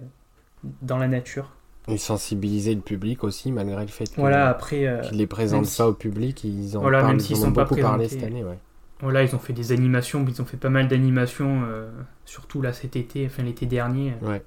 dans 0.81 0.97
la 0.97 1.07
nature. 1.07 1.51
Et 1.87 1.97
sensibiliser 1.97 2.75
le 2.75 2.81
public 2.81 3.23
aussi, 3.23 3.51
malgré 3.51 3.81
le 3.81 3.87
fait 3.87 4.05
que- 4.13 4.19
Voilà, 4.19 4.49
après, 4.49 4.85
euh, 4.85 4.99
qu'ils 5.01 5.17
les 5.17 5.27
présentent 5.27 5.65
si- 5.67 5.77
pas 5.77 5.87
au 5.87 5.93
public, 5.93 6.43
ils 6.43 6.75
en 6.77 6.81
Voilà, 6.81 6.99
parlent, 6.99 7.11
même 7.13 7.19
s'ils 7.21 7.37
ils 7.37 7.39
en 7.39 7.43
ont 7.43 7.45
sont 7.47 7.53
pas 7.53 7.63
beaucoup 7.63 7.79
parlé 7.79 8.09
cette 8.09 8.23
année, 8.23 8.43
ouais. 8.43 8.57
voilà, 8.99 9.23
ils 9.23 9.33
ont 9.33 9.39
fait 9.39 9.53
des 9.53 9.71
animations, 9.71 10.25
ils 10.27 10.41
ont 10.41 10.45
fait 10.45 10.57
pas 10.57 10.69
mal 10.69 10.89
d'animations, 10.89 11.61
euh, 11.65 11.89
surtout 12.25 12.61
là 12.61 12.73
cet 12.73 12.97
été, 12.97 13.25
enfin 13.27 13.43
l'été 13.43 13.65
dernier, 13.67 14.15
Ouais. 14.21 14.43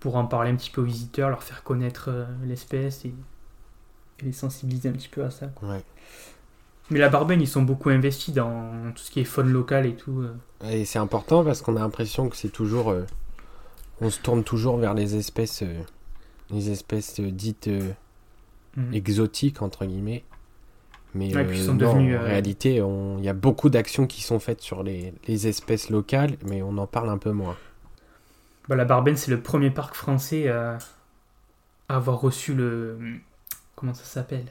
pour 0.00 0.16
en 0.16 0.24
parler 0.26 0.50
un 0.50 0.56
petit 0.56 0.70
peu 0.70 0.80
aux 0.80 0.84
visiteurs, 0.84 1.28
leur 1.30 1.44
faire 1.44 1.62
connaître 1.62 2.06
euh, 2.08 2.24
l'espèce 2.44 3.04
et, 3.04 3.14
et 4.20 4.24
les 4.24 4.32
sensibiliser 4.32 4.88
un 4.88 4.92
petit 4.92 5.08
peu 5.08 5.22
à 5.24 5.30
ça. 5.30 5.46
quoi. 5.46 5.68
Ouais. 5.68 5.84
Mais 6.90 6.98
la 6.98 7.08
Barbaine, 7.08 7.40
ils 7.40 7.48
sont 7.48 7.62
beaucoup 7.62 7.90
investis 7.90 8.32
dans 8.34 8.92
tout 8.94 9.02
ce 9.02 9.10
qui 9.10 9.20
est 9.20 9.24
faune 9.24 9.50
locale 9.50 9.86
et 9.86 9.96
tout. 9.96 10.20
euh. 10.20 10.34
Et 10.64 10.84
c'est 10.84 10.98
important 10.98 11.44
parce 11.44 11.62
qu'on 11.62 11.76
a 11.76 11.80
l'impression 11.80 12.28
que 12.28 12.36
c'est 12.36 12.48
toujours. 12.48 12.90
euh, 12.90 13.04
on 14.00 14.10
se 14.10 14.20
tourne 14.20 14.44
toujours 14.44 14.78
vers 14.78 14.94
les 14.94 15.16
espèces. 15.16 15.62
euh, 15.62 15.80
les 16.50 16.70
espèces 16.70 17.20
dites 17.20 17.68
euh, 17.68 17.92
Mhm. 18.76 18.94
exotiques, 18.94 19.62
entre 19.62 19.84
guillemets. 19.86 20.24
Mais 21.14 21.34
Ouais, 21.34 21.44
puis 21.44 21.58
ils 21.58 21.64
sont 21.64 21.72
non, 21.74 21.78
devenus, 21.78 22.16
en 22.18 22.22
réalité, 22.22 22.74
il 22.76 23.24
y 23.24 23.28
a 23.28 23.32
beaucoup 23.32 23.70
d'actions 23.70 24.06
qui 24.06 24.22
sont 24.22 24.38
faites 24.38 24.60
sur 24.60 24.82
les, 24.82 25.14
les 25.26 25.48
espèces 25.48 25.90
locales, 25.90 26.36
mais 26.46 26.62
on 26.62 26.76
en 26.78 26.86
parle 26.86 27.08
un 27.10 27.18
peu 27.18 27.32
moins. 27.32 27.56
Bah, 28.68 28.76
la 28.76 28.84
Barbaine, 28.84 29.16
c'est 29.16 29.30
le 29.30 29.40
premier 29.40 29.70
parc 29.70 29.94
français 29.94 30.48
à 30.48 30.78
avoir 31.88 32.20
reçu 32.20 32.54
le. 32.54 32.98
Comment 33.74 33.94
ça 33.94 34.04
s'appelle? 34.04 34.46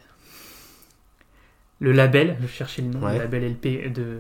Le 1.80 1.92
label, 1.92 2.38
je 2.42 2.48
cherchais 2.48 2.82
le 2.82 2.90
nom, 2.90 3.02
Ouais. 3.06 3.14
le 3.14 3.20
label 3.20 3.44
LP 3.54 3.92
de. 3.94 4.20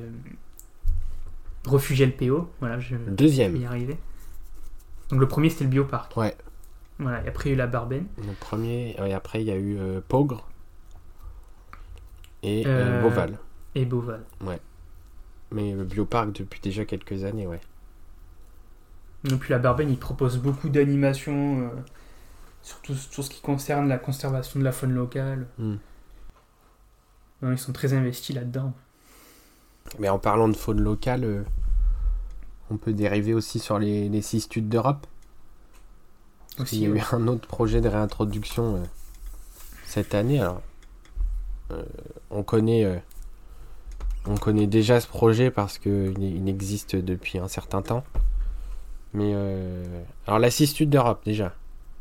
Refuge 1.66 2.02
LPO, 2.04 2.50
voilà, 2.60 2.80
je 2.80 2.96
deuxième, 2.96 3.56
y 3.56 3.66
arriver. 3.66 3.98
Donc 5.10 5.20
le 5.20 5.28
premier, 5.28 5.50
c'était 5.50 5.64
le 5.64 5.72
bioparc. 5.72 6.16
Ouais. 6.16 6.36
Voilà, 7.00 7.24
et 7.26 7.28
après, 7.28 7.50
il 7.50 7.52
y 7.52 7.54
a 7.54 7.56
eu 7.56 7.58
la 7.58 7.68
Barbaine. 7.68 8.06
le 8.18 8.34
premier, 8.40 8.96
et 9.04 9.14
après 9.14 9.42
il 9.42 9.48
y 9.48 9.52
a 9.52 9.56
eu 9.58 9.78
euh, 9.80 10.00
Pogre 10.08 10.48
et 12.44 12.64
euh, 12.68 13.00
Euh, 13.00 13.02
Beauval. 13.02 13.40
Et 13.74 13.86
Beauval. 13.86 14.22
Mais 15.52 15.74
le 15.74 15.84
bioparc 15.84 16.32
depuis 16.34 16.60
déjà 16.62 16.86
quelques 16.86 17.24
années, 17.24 17.48
ouais. 17.48 17.62
Et 19.30 19.36
puis 19.36 19.52
la 19.52 19.60
Barbaine, 19.60 19.90
il 19.90 19.98
propose 19.98 20.38
beaucoup 20.38 20.70
d'animations, 20.70 21.62
euh, 21.62 21.70
surtout 22.62 22.94
sur 22.94 23.24
ce 23.24 23.30
qui 23.30 23.42
concerne 23.42 23.88
la 23.88 23.98
conservation 23.98 24.60
de 24.60 24.66
la 24.66 24.72
faune 24.72 24.94
locale. 24.94 25.48
Hmm. 25.58 25.76
Non, 27.46 27.52
ils 27.52 27.60
sont 27.60 27.74
très 27.74 27.94
investis 27.94 28.36
là-dedans. 28.36 28.74
Mais 30.00 30.10
en 30.10 30.18
parlant 30.18 30.50
de 30.50 30.58
faune 30.58 30.82
locale, 30.82 31.24
euh, 31.24 31.44
on 32.72 32.78
peut 32.78 32.92
dériver 32.92 33.36
aussi 33.36 33.60
sur 33.60 33.78
les, 33.78 34.10
les 34.10 34.22
cistudes 34.24 34.68
d'Europe. 34.68 35.06
Aussi, 36.58 36.80
y 36.80 36.88
a 36.88 36.90
ouais. 36.90 36.98
eu 36.98 37.04
un 37.12 37.28
autre 37.28 37.48
projet 37.48 37.82
de 37.82 37.88
réintroduction 37.88 38.78
euh, 38.78 38.84
cette 39.86 40.16
année. 40.16 40.40
Alors, 40.40 40.64
euh, 41.70 41.84
on 42.32 42.42
connaît, 42.42 43.04
on 44.26 44.38
connaît 44.38 44.66
déjà 44.66 45.00
ce 45.00 45.08
projet 45.08 45.52
parce 45.52 45.78
qu'il 45.78 46.18
il 46.18 46.50
existe 46.50 46.96
depuis 46.96 47.38
un 47.38 47.48
certain 47.48 47.84
temps. 47.84 48.04
Mais 49.16 49.34
euh, 49.34 50.04
alors 50.26 50.40
la 50.40 50.50
cistude 50.50 50.90
d'Europe 50.90 51.22
déjà, 51.24 51.54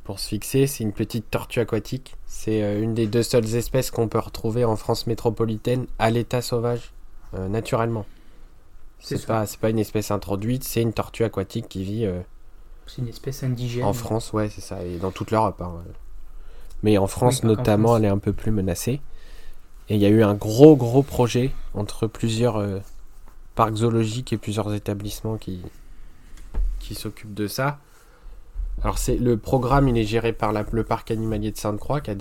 pour 0.05 0.19
se 0.21 0.29
fixer, 0.29 0.67
c'est 0.67 0.85
une 0.85 0.93
petite 0.93 1.31
tortue 1.31 1.61
aquatique. 1.61 2.17
C'est 2.27 2.63
euh, 2.63 2.83
une 2.83 2.95
des 2.95 3.07
deux 3.07 3.23
seules 3.23 3.55
espèces 3.55 3.91
qu'on 3.91 4.09
peut 4.09 4.19
retrouver 4.19 4.65
en 4.65 4.77
France 4.77 5.07
métropolitaine 5.07 5.87
à 5.99 6.11
l'état 6.11 6.43
sauvage, 6.43 6.93
euh, 7.35 7.49
naturellement. 7.49 8.05
C'est 9.01 9.27
pas, 9.27 9.45
pas 9.61 9.71
une 9.71 9.79
espèce 9.79 10.11
introduite, 10.11 10.65
c'est 10.65 10.81
une 10.83 10.93
tortue 10.93 11.25
aquatique 11.25 11.69
qui 11.69 11.85
vit 11.85 12.07
euh, 12.07 12.21
C'est 12.87 13.03
une 13.03 13.09
espèce 13.09 13.43
indigène. 13.43 13.85
en 13.85 13.93
France, 13.93 14.33
ouais, 14.33 14.49
c'est 14.51 14.61
ça, 14.63 14.83
et 14.85 14.97
dans 14.99 15.11
toute 15.11 15.31
l'Europe. 15.31 15.61
hein. 15.61 15.73
Mais 16.83 16.97
en 16.99 17.07
France, 17.07 17.41
Oui, 17.43 17.49
notamment, 17.49 17.89
France. 17.89 17.99
elle 17.99 18.05
est 18.07 18.09
un 18.09 18.19
peu 18.19 18.33
plus 18.33 18.51
menacée. 18.51 19.01
Et 19.89 19.97
il 19.97 20.01
y 20.01 20.07
a 20.07 20.11
eu 20.11 20.23
un 20.23 20.35
gros, 20.35 20.77
gros 20.77 21.03
projet 21.03 21.51
entre 21.75 22.07
plusieurs 22.07 22.57
euh, 22.57 22.79
parcs 23.55 23.77
zoologiques 23.77 24.33
et 24.33 24.39
plusieurs 24.39 24.73
établissements 24.75 25.37
qui, 25.37 25.61
qui 26.79 26.95
s'occupent 26.95 27.35
de 27.35 27.47
ça. 27.47 27.79
Alors, 28.83 28.99
c'est 28.99 29.17
le 29.17 29.37
programme, 29.39 29.89
il 29.89 29.97
est 29.97 30.05
géré 30.05 30.33
par 30.33 30.53
le 30.53 30.85
parc 30.85 31.11
animalier 31.11 31.51
de 31.51 31.57
Sainte-Croix, 31.57 32.01
qui 32.01 32.11
a 32.11 32.15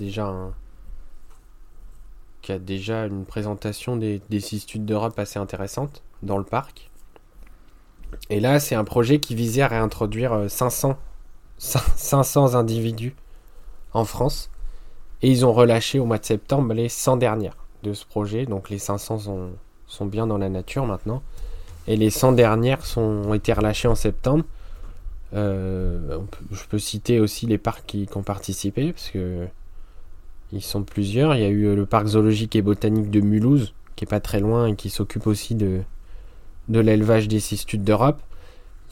déjà 2.58 3.06
une 3.06 3.24
présentation 3.24 3.96
des, 3.96 4.20
des 4.30 4.40
cistudes 4.40 4.84
d'Europe 4.84 5.18
assez 5.18 5.38
intéressante 5.38 6.02
dans 6.22 6.38
le 6.38 6.44
parc. 6.44 6.90
Et 8.30 8.40
là, 8.40 8.60
c'est 8.60 8.74
un 8.74 8.84
projet 8.84 9.18
qui 9.18 9.34
visait 9.34 9.62
à 9.62 9.68
réintroduire 9.68 10.32
euh, 10.32 10.48
500 10.48 10.96
cin- 11.58 11.82
500 11.96 12.54
individus 12.54 13.14
en 13.92 14.04
France. 14.04 14.50
Et 15.22 15.30
ils 15.30 15.44
ont 15.44 15.52
relâché 15.52 15.98
au 15.98 16.04
mois 16.04 16.18
de 16.18 16.24
septembre 16.24 16.74
les 16.74 16.88
100 16.88 17.16
dernières 17.16 17.56
de 17.82 17.92
ce 17.92 18.04
projet. 18.06 18.46
Donc 18.46 18.70
les 18.70 18.78
500 18.78 19.18
sont, 19.18 20.06
bien 20.06 20.26
dans 20.26 20.38
la 20.38 20.48
nature 20.48 20.86
maintenant. 20.86 21.22
Et 21.86 21.96
les 21.96 22.10
100 22.10 22.32
dernières 22.32 22.82
ont 22.96 23.34
été 23.34 23.52
relâchées 23.52 23.88
en 23.88 23.94
septembre. 23.94 24.44
Euh, 25.34 26.18
je 26.52 26.64
peux 26.68 26.78
citer 26.78 27.20
aussi 27.20 27.46
les 27.46 27.58
parcs 27.58 27.84
qui, 27.86 28.08
ont 28.14 28.22
participé, 28.22 28.92
parce 28.92 29.10
que 29.10 29.46
ils 30.52 30.62
sont 30.62 30.82
plusieurs. 30.82 31.34
Il 31.34 31.42
y 31.42 31.44
a 31.44 31.48
eu 31.48 31.66
euh, 31.66 31.74
le 31.74 31.86
parc 31.86 32.06
zoologique 32.06 32.54
et 32.56 32.62
botanique 32.62 33.10
de 33.10 33.20
Mulhouse, 33.20 33.74
qui 33.96 34.04
est 34.04 34.08
pas 34.08 34.20
très 34.20 34.40
loin 34.40 34.66
et 34.66 34.76
qui 34.76 34.90
s'occupe 34.90 35.26
aussi 35.26 35.54
de, 35.54 35.80
l'élevage 36.68 37.28
des 37.28 37.40
cistudes 37.40 37.84
d'Europe. 37.84 38.20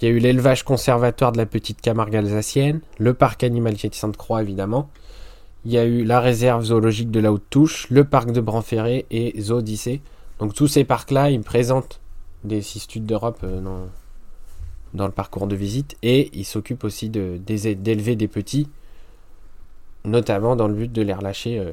Il 0.00 0.08
y 0.08 0.08
a 0.08 0.10
eu 0.10 0.18
l'élevage 0.18 0.64
conservatoire 0.64 1.30
de 1.30 1.38
la 1.38 1.46
petite 1.46 1.80
Camargue 1.80 2.16
alsacienne, 2.16 2.80
le 2.98 3.14
parc 3.14 3.44
animalier 3.44 3.88
de 3.88 3.94
Sainte-Croix 3.94 4.42
évidemment. 4.42 4.90
Il 5.64 5.70
y 5.70 5.78
a 5.78 5.84
eu 5.84 6.02
la 6.02 6.18
réserve 6.18 6.64
zoologique 6.64 7.12
de 7.12 7.20
la 7.20 7.32
Haute-Touche, 7.32 7.86
le 7.88 8.02
parc 8.02 8.32
de 8.32 8.40
Branferré 8.40 9.06
et 9.12 9.40
Zoodicée. 9.40 10.00
Donc 10.40 10.54
tous 10.54 10.66
ces 10.66 10.82
parcs-là, 10.82 11.30
ils 11.30 11.42
présentent 11.42 12.00
des 12.42 12.62
cistudes 12.62 13.06
d'Europe 13.06 13.38
euh, 13.44 13.60
dans, 13.60 13.86
dans 14.94 15.06
le 15.06 15.12
parcours 15.12 15.46
de 15.46 15.56
visite 15.56 15.96
et 16.02 16.30
ils 16.32 16.44
s'occupent 16.44 16.84
aussi 16.84 17.08
d'élever 17.08 18.16
des 18.16 18.28
petits, 18.28 18.68
notamment 20.04 20.56
dans 20.56 20.68
le 20.68 20.74
but 20.74 20.92
de 20.92 21.02
les 21.02 21.14
relâcher 21.14 21.58
euh, 21.58 21.72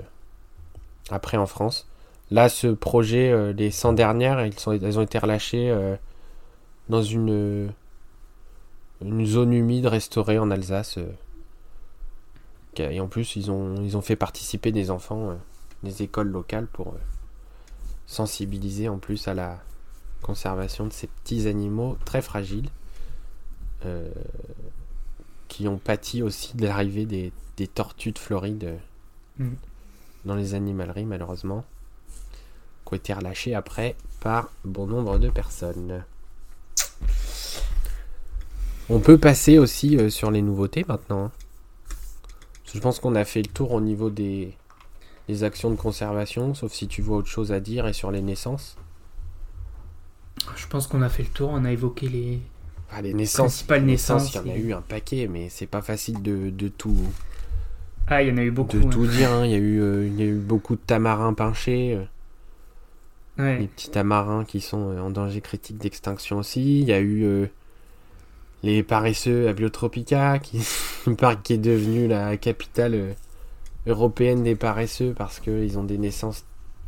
après 1.09 1.37
en 1.37 1.45
France. 1.45 1.87
Là, 2.31 2.47
ce 2.47 2.67
projet, 2.67 3.31
euh, 3.31 3.53
les 3.53 3.71
100 3.71 3.93
dernières, 3.93 4.45
ils 4.45 4.53
elles 4.83 4.99
ont 4.99 5.01
été 5.01 5.17
relâchées 5.17 5.69
euh, 5.71 5.95
dans 6.87 7.01
une, 7.01 7.71
une 9.01 9.25
zone 9.25 9.53
humide 9.53 9.87
restaurée 9.87 10.37
en 10.37 10.51
Alsace. 10.51 10.99
euh. 10.99 11.09
et 12.77 12.99
en 12.99 13.07
plus, 13.07 13.35
ils 13.35 13.49
ont, 13.49 13.75
ils 13.81 13.97
ont 13.97 14.01
fait 14.01 14.15
participer 14.15 14.71
des 14.71 14.91
enfants 14.91 15.37
des 15.81 16.03
écoles 16.03 16.27
locales 16.27 16.67
pour 16.67 16.93
sensibiliser 18.05 18.89
en 18.89 18.97
plus 18.97 19.27
à 19.27 19.33
la 19.33 19.59
conservation 20.21 20.85
de 20.85 20.91
ces 20.91 21.07
petits 21.07 21.47
animaux 21.47 21.97
très 22.05 22.21
fragiles 22.21 22.69
euh, 23.85 24.09
qui 25.47 25.67
ont 25.67 25.77
pâti 25.77 26.21
aussi 26.21 26.55
de 26.55 26.65
l'arrivée 26.65 27.05
des, 27.05 27.31
des 27.57 27.67
tortues 27.67 28.11
de 28.11 28.19
Floride 28.19 28.63
euh, 28.65 28.77
Mm. 29.39 29.53
dans 30.25 30.35
les 30.35 30.53
animaleries 30.53 31.05
malheureusement 31.05 31.63
qui 32.85 32.93
ont 32.93 32.97
été 32.97 33.13
relâchées 33.13 33.55
après 33.55 33.95
par 34.19 34.49
bon 34.65 34.85
nombre 34.85 35.17
de 35.17 35.29
personnes. 35.29 36.03
On 38.89 38.99
peut 38.99 39.17
passer 39.17 39.57
aussi 39.59 39.97
euh, 39.97 40.09
sur 40.09 40.31
les 40.31 40.41
nouveautés 40.41 40.83
maintenant. 40.87 41.25
hein. 41.25 41.31
Je 42.73 42.79
pense 42.79 42.99
qu'on 42.99 43.15
a 43.15 43.23
fait 43.25 43.41
le 43.41 43.47
tour 43.47 43.71
au 43.71 43.81
niveau 43.81 44.09
des, 44.09 44.55
des 45.27 45.43
actions 45.43 45.69
de 45.71 45.75
conservation, 45.75 46.53
sauf 46.53 46.71
si 46.73 46.87
tu 46.87 47.01
vois 47.01 47.17
autre 47.17 47.27
chose 47.29 47.51
à 47.51 47.59
dire 47.59 47.87
et 47.87 47.93
sur 47.93 48.11
les 48.11 48.21
naissances. 48.21 48.75
Je 50.55 50.67
pense 50.67 50.87
qu'on 50.87 51.01
a 51.01 51.09
fait 51.09 51.23
le 51.23 51.29
tour, 51.29 51.49
on 51.51 51.63
a 51.65 51.71
évoqué 51.71 52.09
les 52.09 52.41
Ah, 52.91 53.01
les 53.01 53.13
naissances, 53.13 53.53
principales 53.53 53.81
les 53.81 53.91
naissances. 53.93 54.33
il 54.33 54.47
y 54.47 54.51
en 54.51 54.53
a 54.53 54.57
eu 54.57 54.73
un 54.73 54.81
paquet, 54.81 55.27
mais 55.31 55.47
c'est 55.49 55.67
pas 55.67 55.81
facile 55.81 56.21
de, 56.23 56.49
de 56.49 56.67
tout, 56.69 56.95
Ah, 58.07 58.23
il 58.23 58.29
y 58.29 58.31
en 58.31 58.37
a 58.37 58.41
eu 58.43 58.51
beaucoup. 58.51 58.77
de 58.79 58.85
hein. 58.85 58.89
tout 58.89 59.05
dire. 59.05 59.31
hein. 59.31 59.45
Il, 59.45 59.51
y 59.51 59.55
a 59.55 59.57
eu, 59.57 59.79
euh, 59.81 60.07
il 60.07 60.19
y 60.19 60.23
a 60.23 60.25
eu 60.25 60.35
beaucoup 60.39 60.75
de 60.75 60.81
tamarins 60.85 61.33
pinchés, 61.33 61.95
euh, 61.95 62.03
Ouais. 63.43 63.59
les 63.59 63.67
petits 63.67 63.89
tamarins 63.89 64.43
qui 64.43 64.59
sont 64.59 64.89
euh, 64.89 64.99
en 65.01 65.11
danger 65.11 65.39
critique 65.39 65.77
d'extinction 65.77 66.37
aussi. 66.39 66.81
Il 66.81 66.87
y 66.87 66.91
a 66.93 66.99
eu 66.99 67.47
les 68.63 68.83
paresseux 68.83 69.47
à 69.47 69.53
Biotropica, 69.53 70.39
qui, 70.39 70.59
un 71.07 71.13
parc 71.13 71.43
qui 71.43 71.53
est 71.53 71.57
devenu 71.57 72.07
la 72.07 72.35
capitale 72.37 73.15
européenne 73.87 74.43
des 74.43 74.55
paresseux 74.55 75.13
parce 75.15 75.39
qu'ils 75.39 75.77
ont 75.77 75.83
des 75.85 75.97
naissances, 75.97 76.43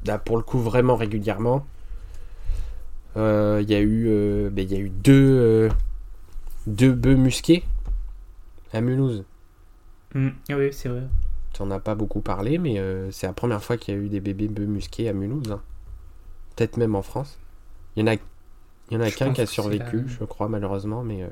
là, 0.06 0.18
pour 0.18 0.36
le 0.38 0.44
coup, 0.44 0.60
vraiment 0.60 0.96
régulièrement. 0.96 1.66
Il 3.16 3.66
y 3.70 3.76
a 3.76 3.82
eu, 3.82 4.50
ben, 4.52 4.64
il 4.66 4.72
y 4.72 4.76
a 4.76 4.80
eu 4.80 4.90
deux, 4.90 5.70
deux 6.68 6.94
bœufs 6.94 7.16
musqués 7.16 7.64
à 8.74 8.82
Mulhouse. 8.82 9.24
Mm. 10.14 10.30
Ah 10.50 10.58
oui, 10.58 10.74
c'est 10.74 10.90
vrai. 10.90 11.04
Tu 11.54 11.62
en 11.62 11.72
as 11.72 11.80
pas 11.80 11.96
beaucoup 11.96 12.22
parlé, 12.22 12.58
mais 12.58 12.80
euh, 12.80 13.12
c'est 13.12 13.28
la 13.28 13.34
première 13.34 13.64
fois 13.64 13.78
qu'il 13.78 13.94
y 13.94 13.98
a 13.98 14.00
eu 14.00 14.10
des 14.10 14.22
bébés 14.22 14.48
bœufs 14.48 14.66
musqués 14.66 15.10
à 15.10 15.14
Mulhouse. 15.14 15.52
hein. 15.52 15.62
Peut-être 16.56 16.78
même 16.78 16.96
en 16.96 17.02
France. 17.02 17.38
Il 17.96 18.02
y 18.02 18.04
en 18.04 18.14
a, 18.14 18.16
il 18.16 18.94
y 18.94 18.98
en 18.98 19.02
a 19.02 19.12
qu'un 19.12 19.34
qui 19.34 19.42
a 19.42 19.46
survécu, 19.46 20.06
je 20.08 20.24
crois, 20.26 20.48
malheureusement, 20.50 21.04
mais, 21.04 21.24
euh, 21.24 21.28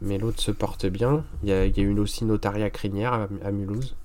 mais 0.00 0.18
l'autre 0.18 0.40
se 0.40 0.50
porte 0.50 0.86
bien. 0.86 1.24
Il 1.42 1.48
y 1.48 1.52
a, 1.52 1.64
il 1.66 1.76
y 1.76 1.80
a 1.80 1.84
eu 1.84 1.98
aussi 1.98 2.24
Notaria 2.24 2.70
Crinière 2.70 3.12
à, 3.12 3.28
à 3.44 3.50
Mulhouse. 3.50 3.96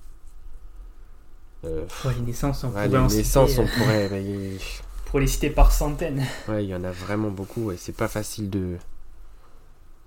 Euh, 1.64 1.82
pff, 1.84 2.04
Ouais, 2.04 2.14
les 2.14 2.20
naissances, 2.22 2.64
on 2.64 2.70
ouais, 2.70 2.88
pourrait 2.88 2.88
les 2.88 2.96
en 2.98 3.08
naissances, 3.08 3.50
citer, 3.50 3.62
on 3.62 3.66
euh, 3.66 3.68
pourrait. 3.68 4.08
pour 5.06 5.20
les 5.20 5.26
citer 5.26 5.50
par 5.50 5.72
centaines. 5.72 6.24
ouais, 6.48 6.64
il 6.64 6.68
y 6.70 6.74
en 6.74 6.84
a 6.84 6.90
vraiment 6.92 7.30
beaucoup 7.30 7.70
et 7.72 7.76
c'est 7.76 7.92
pas 7.96 8.08
facile 8.08 8.50
de, 8.50 8.76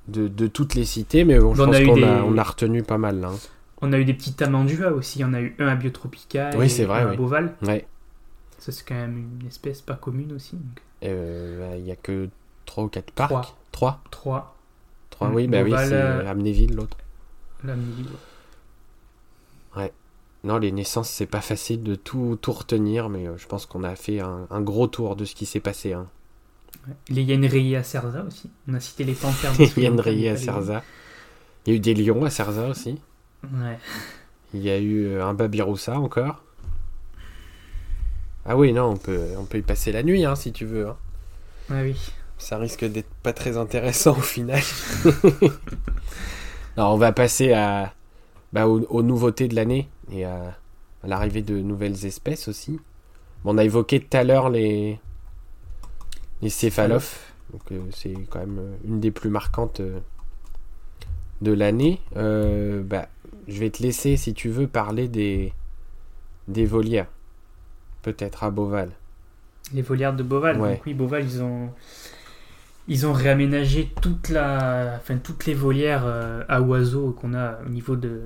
de, 0.07 0.27
de 0.27 0.47
toutes 0.47 0.75
les 0.75 0.85
citer, 0.85 1.23
mais 1.23 1.39
bon, 1.39 1.53
je 1.55 1.61
On 1.61 1.65
a 1.71 1.77
pense 1.79 1.85
qu'on 1.85 1.95
des- 1.95 2.03
a, 2.03 2.23
on 2.25 2.37
a 2.37 2.43
retenu 2.43 2.83
pas 2.83 2.97
mal 2.97 3.19
là. 3.19 3.29
hein. 3.29 3.39
On 3.81 3.91
a 3.93 3.97
eu 3.99 4.05
des 4.05 4.13
petits 4.13 4.33
tamandua 4.33 4.91
aussi. 4.93 5.19
Il 5.19 5.21
y 5.23 5.25
en 5.25 5.33
a 5.33 5.41
eu 5.41 5.55
un 5.59 5.67
à 5.67 5.75
Biotropica 5.75 6.51
Oui, 6.55 6.65
et 6.65 6.69
c'est 6.69 6.85
vrai, 6.85 7.01
un 7.01 7.07
à 7.07 7.11
oui. 7.11 7.17
Beauval. 7.17 7.55
Ouais. 7.63 7.85
Ça, 8.59 8.71
c'est 8.71 8.85
quand 8.87 8.95
même 8.95 9.27
une 9.41 9.47
espèce 9.47 9.81
pas 9.81 9.95
commune 9.95 10.31
aussi. 10.33 10.55
Donc, 10.55 10.81
Euh, 11.03 11.75
Il 11.77 11.85
y 11.85 11.91
a 11.91 11.97
que 11.97 12.29
3 12.65 12.85
ou 12.85 12.87
4 12.87 13.11
parcs. 13.11 13.29
Trois. 13.31 13.55
3 13.71 14.01
trois. 14.11 14.55
3, 15.09 15.29
Mm, 15.29 15.35
oui, 15.35 15.47
bah 15.47 15.57
oui, 15.63 15.69
Beauval, 15.71 15.87
c'est 15.89 15.93
euh, 15.95 16.29
Amnéville 16.29 16.75
l'autre. 16.75 16.97
Là, 17.65 17.75
Milly, 17.75 18.05
ouais. 19.77 19.91
Non, 20.45 20.57
les 20.57 20.71
naissances, 20.71 21.09
c'est 21.09 21.25
pas 21.25 21.39
facile 21.41 21.83
de 21.83 21.95
tout, 21.95 22.37
tout 22.41 22.51
retenir, 22.51 23.09
mais 23.09 23.27
euh, 23.27 23.37
je 23.37 23.47
pense 23.47 23.65
qu'on 23.65 23.83
a 23.83 23.95
fait 23.95 24.19
un, 24.19 24.47
un 24.49 24.61
gros 24.61 24.87
tour 24.87 25.15
de 25.15 25.23
ce 25.25 25.35
qui 25.35 25.45
s'est 25.45 25.59
passé. 25.61 25.93
Hein. 25.93 26.07
Les 27.09 27.47
rayées 27.47 27.77
à 27.77 27.83
Cerza 27.83 28.23
aussi. 28.23 28.49
On 28.67 28.73
a 28.73 28.79
cité 28.79 29.03
les 29.03 29.13
panthères. 29.21 29.53
Les 29.77 29.89
rayée 29.89 30.29
à 30.29 30.37
Cerza. 30.37 30.83
Il 31.65 31.71
y 31.71 31.73
a 31.73 31.77
eu 31.77 31.79
des 31.79 31.93
lions 31.93 32.23
à 32.25 32.29
Cerza 32.29 32.67
aussi. 32.67 32.99
Ouais. 33.43 33.77
Il 34.53 34.61
y 34.61 34.69
a 34.69 34.77
eu 34.79 35.05
euh, 35.05 35.25
un 35.25 35.33
babiroussa 35.33 35.97
encore. 35.99 36.43
Ah 38.45 38.57
oui, 38.57 38.73
non, 38.73 38.85
on 38.91 38.97
peut, 38.97 39.27
on 39.37 39.45
peut 39.45 39.59
y 39.59 39.61
passer 39.61 39.91
la 39.91 40.03
nuit 40.03 40.25
hein, 40.25 40.35
si 40.35 40.51
tu 40.51 40.65
veux. 40.65 40.87
hein. 40.89 40.97
Ouais, 41.69 41.81
oui. 41.83 42.11
Ça 42.37 42.57
risque 42.57 42.83
d'être 42.83 43.09
pas 43.23 43.31
très 43.31 43.55
intéressant 43.57 44.11
au 44.17 44.21
final. 44.21 44.61
Alors, 46.75 46.93
on 46.93 46.97
va 46.97 47.11
passer 47.13 47.53
à, 47.53 47.93
bah, 48.51 48.67
aux, 48.67 48.81
aux 48.89 49.03
nouveautés 49.03 49.47
de 49.47 49.55
l'année 49.55 49.87
et 50.11 50.25
à, 50.25 50.57
à 51.03 51.07
l'arrivée 51.07 51.41
de 51.41 51.57
nouvelles 51.59 52.05
espèces 52.05 52.47
aussi. 52.47 52.79
Bon, 53.43 53.53
on 53.55 53.57
a 53.57 53.63
évoqué 53.63 53.99
tout 54.01 54.17
à 54.17 54.23
l'heure 54.23 54.49
les, 54.49 54.99
les 56.43 56.49
céphalophes. 56.49 57.33
Donc, 57.51 57.61
euh, 57.71 57.79
c'est 57.91 58.13
quand 58.29 58.39
même 58.39 58.59
euh, 58.59 58.75
une 58.85 58.99
des 58.99 59.11
plus 59.11 59.29
marquantes 59.29 59.79
euh, 59.79 59.99
de 61.41 61.51
l'année. 61.51 62.01
Euh, 62.17 62.83
bah, 62.83 63.07
je 63.47 63.59
vais 63.59 63.69
te 63.69 63.81
laisser, 63.81 64.17
si 64.17 64.33
tu 64.33 64.49
veux, 64.49 64.67
parler 64.67 65.07
des, 65.07 65.53
des 66.47 66.65
volières. 66.65 67.07
Peut-être 68.01 68.43
à 68.43 68.51
Beauval. 68.51 68.91
Les 69.73 69.81
volières 69.81 70.13
de 70.13 70.23
Beauval. 70.23 70.59
Ouais. 70.59 70.73
Donc 70.73 70.85
oui, 70.85 70.93
Beauval, 70.93 71.23
ils 71.23 71.41
ont 71.41 71.69
ils 72.89 73.07
ont 73.07 73.13
réaménagé 73.13 73.93
toute 74.01 74.27
la, 74.27 74.97
enfin 74.97 75.17
toutes 75.17 75.45
les 75.45 75.53
volières 75.53 76.05
à 76.49 76.61
oiseaux 76.61 77.11
qu'on 77.11 77.33
a 77.33 77.59
au 77.65 77.69
niveau 77.69 77.95
de 77.95 78.23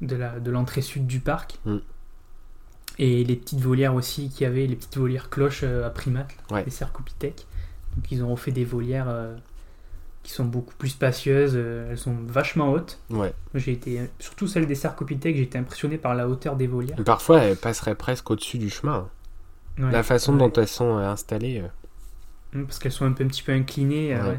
de 0.00 0.50
l'entrée 0.50 0.80
sud 0.80 1.06
du 1.06 1.20
parc. 1.20 1.58
Mm. 1.66 1.76
Et 2.98 3.24
les 3.24 3.36
petites 3.36 3.60
volières 3.60 3.94
aussi 3.94 4.30
qui 4.30 4.44
avaient 4.44 4.66
les 4.66 4.76
petites 4.76 4.96
volières 4.96 5.28
cloches 5.28 5.60
euh, 5.64 5.86
à 5.86 5.90
primates, 5.90 6.34
Ouais. 6.50 6.64
les 6.64 6.70
cercopithèques. 6.70 7.46
Donc 7.96 8.10
ils 8.10 8.22
ont 8.24 8.28
refait 8.30 8.52
des 8.52 8.64
volières 8.64 9.08
euh, 9.08 9.34
qui 10.22 10.32
sont 10.32 10.44
beaucoup 10.46 10.74
plus 10.76 10.88
spacieuses. 10.88 11.52
euh, 11.56 11.90
elles 11.90 11.98
sont 11.98 12.16
vachement 12.26 12.70
hautes. 12.72 12.98
Ouais. 13.10 13.32
J'ai 13.54 13.72
été 13.72 14.00
surtout 14.18 14.46
celle 14.46 14.66
des 14.66 14.74
cercopithèques, 14.74 15.36
j'ai 15.36 15.42
été 15.42 15.58
impressionné 15.58 15.98
par 15.98 16.14
la 16.14 16.26
hauteur 16.28 16.56
des 16.56 16.66
volières. 16.66 16.96
Parfois, 17.04 17.42
elles 17.42 17.56
passeraient 17.56 17.94
presque 17.94 18.30
au-dessus 18.30 18.58
du 18.58 18.70
chemin. 18.70 19.08
Ouais. 19.78 19.90
La 19.92 20.02
façon 20.02 20.32
Ouais. 20.32 20.38
dont 20.38 20.52
elles 20.52 20.66
sont 20.68 20.96
installées. 20.96 21.62
Mm, 22.54 22.64
Parce 22.64 22.78
qu'elles 22.78 22.92
sont 22.92 23.04
un, 23.04 23.12
peu, 23.12 23.24
un 23.24 23.28
petit 23.28 23.42
peu 23.42 23.52
inclinées 23.52 24.14
euh, 24.14 24.34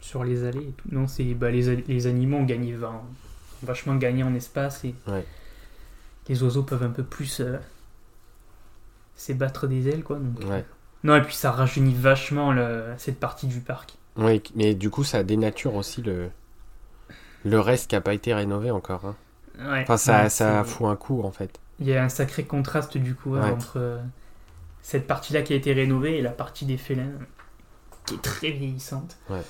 sur 0.00 0.22
les 0.22 0.44
allées 0.44 0.60
et 0.68 0.72
tout. 0.76 0.88
Non, 0.92 1.08
c'est 1.08 1.24
bah, 1.34 1.50
les, 1.50 2.06
animaux 2.06 2.36
ont 2.38 2.44
gagné 2.44 2.76
vachement 3.64 3.96
gagné 3.96 4.22
en 4.22 4.32
espace 4.36 4.84
et 4.84 4.94
Ouais. 5.08 5.24
Les 6.28 6.42
oiseaux 6.42 6.62
peuvent 6.62 6.82
un 6.82 6.90
peu 6.90 7.02
plus 7.02 7.40
euh, 7.40 7.56
s'ébattre 9.16 9.66
des 9.66 9.88
ailes 9.88 10.02
quoi. 10.04 10.18
Donc, 10.18 10.48
Ouais. 10.48 10.64
Non 11.04 11.14
et 11.16 11.22
puis 11.22 11.34
ça 11.34 11.52
rajeunit 11.52 11.94
vachement 11.94 12.52
le- 12.52 12.92
cette 12.98 13.20
partie 13.20 13.46
du 13.46 13.60
parc. 13.60 13.94
Oui, 14.16 14.42
mais 14.56 14.74
du 14.74 14.90
coup, 14.90 15.04
ça 15.04 15.22
dénature 15.22 15.74
aussi 15.76 16.02
le, 16.02 16.28
le 17.44 17.60
reste 17.60 17.88
qui 17.90 17.94
n'a 17.94 18.00
pas 18.00 18.14
été 18.14 18.34
rénové 18.34 18.70
encore. 18.72 19.04
hein. 19.06 19.16
Ouais. 19.60 19.82
Enfin, 19.82 19.96
ça, 19.96 20.22
Ouais, 20.24 20.28
ça 20.28 20.64
fout 20.64 20.86
un 20.88 20.96
coup 20.96 21.22
en 21.22 21.30
fait. 21.30 21.58
Il 21.80 21.86
y 21.86 21.94
a 21.96 22.02
un 22.02 22.08
sacré 22.08 22.44
contraste 22.44 22.96
du 22.98 23.14
coup 23.14 23.34
hein, 23.36 23.52
entre 23.52 23.74
euh, 23.76 23.98
cette 24.82 25.06
partie-là 25.06 25.42
qui 25.42 25.52
a 25.52 25.56
été 25.56 25.72
rénovée 25.72 26.18
et 26.18 26.22
la 26.22 26.30
partie 26.30 26.64
des 26.64 26.76
félins 26.76 27.10
qui 28.06 28.14
est 28.14 28.22
très 28.22 28.50
vieillissante. 28.50 29.16
Ouais. 29.30 29.42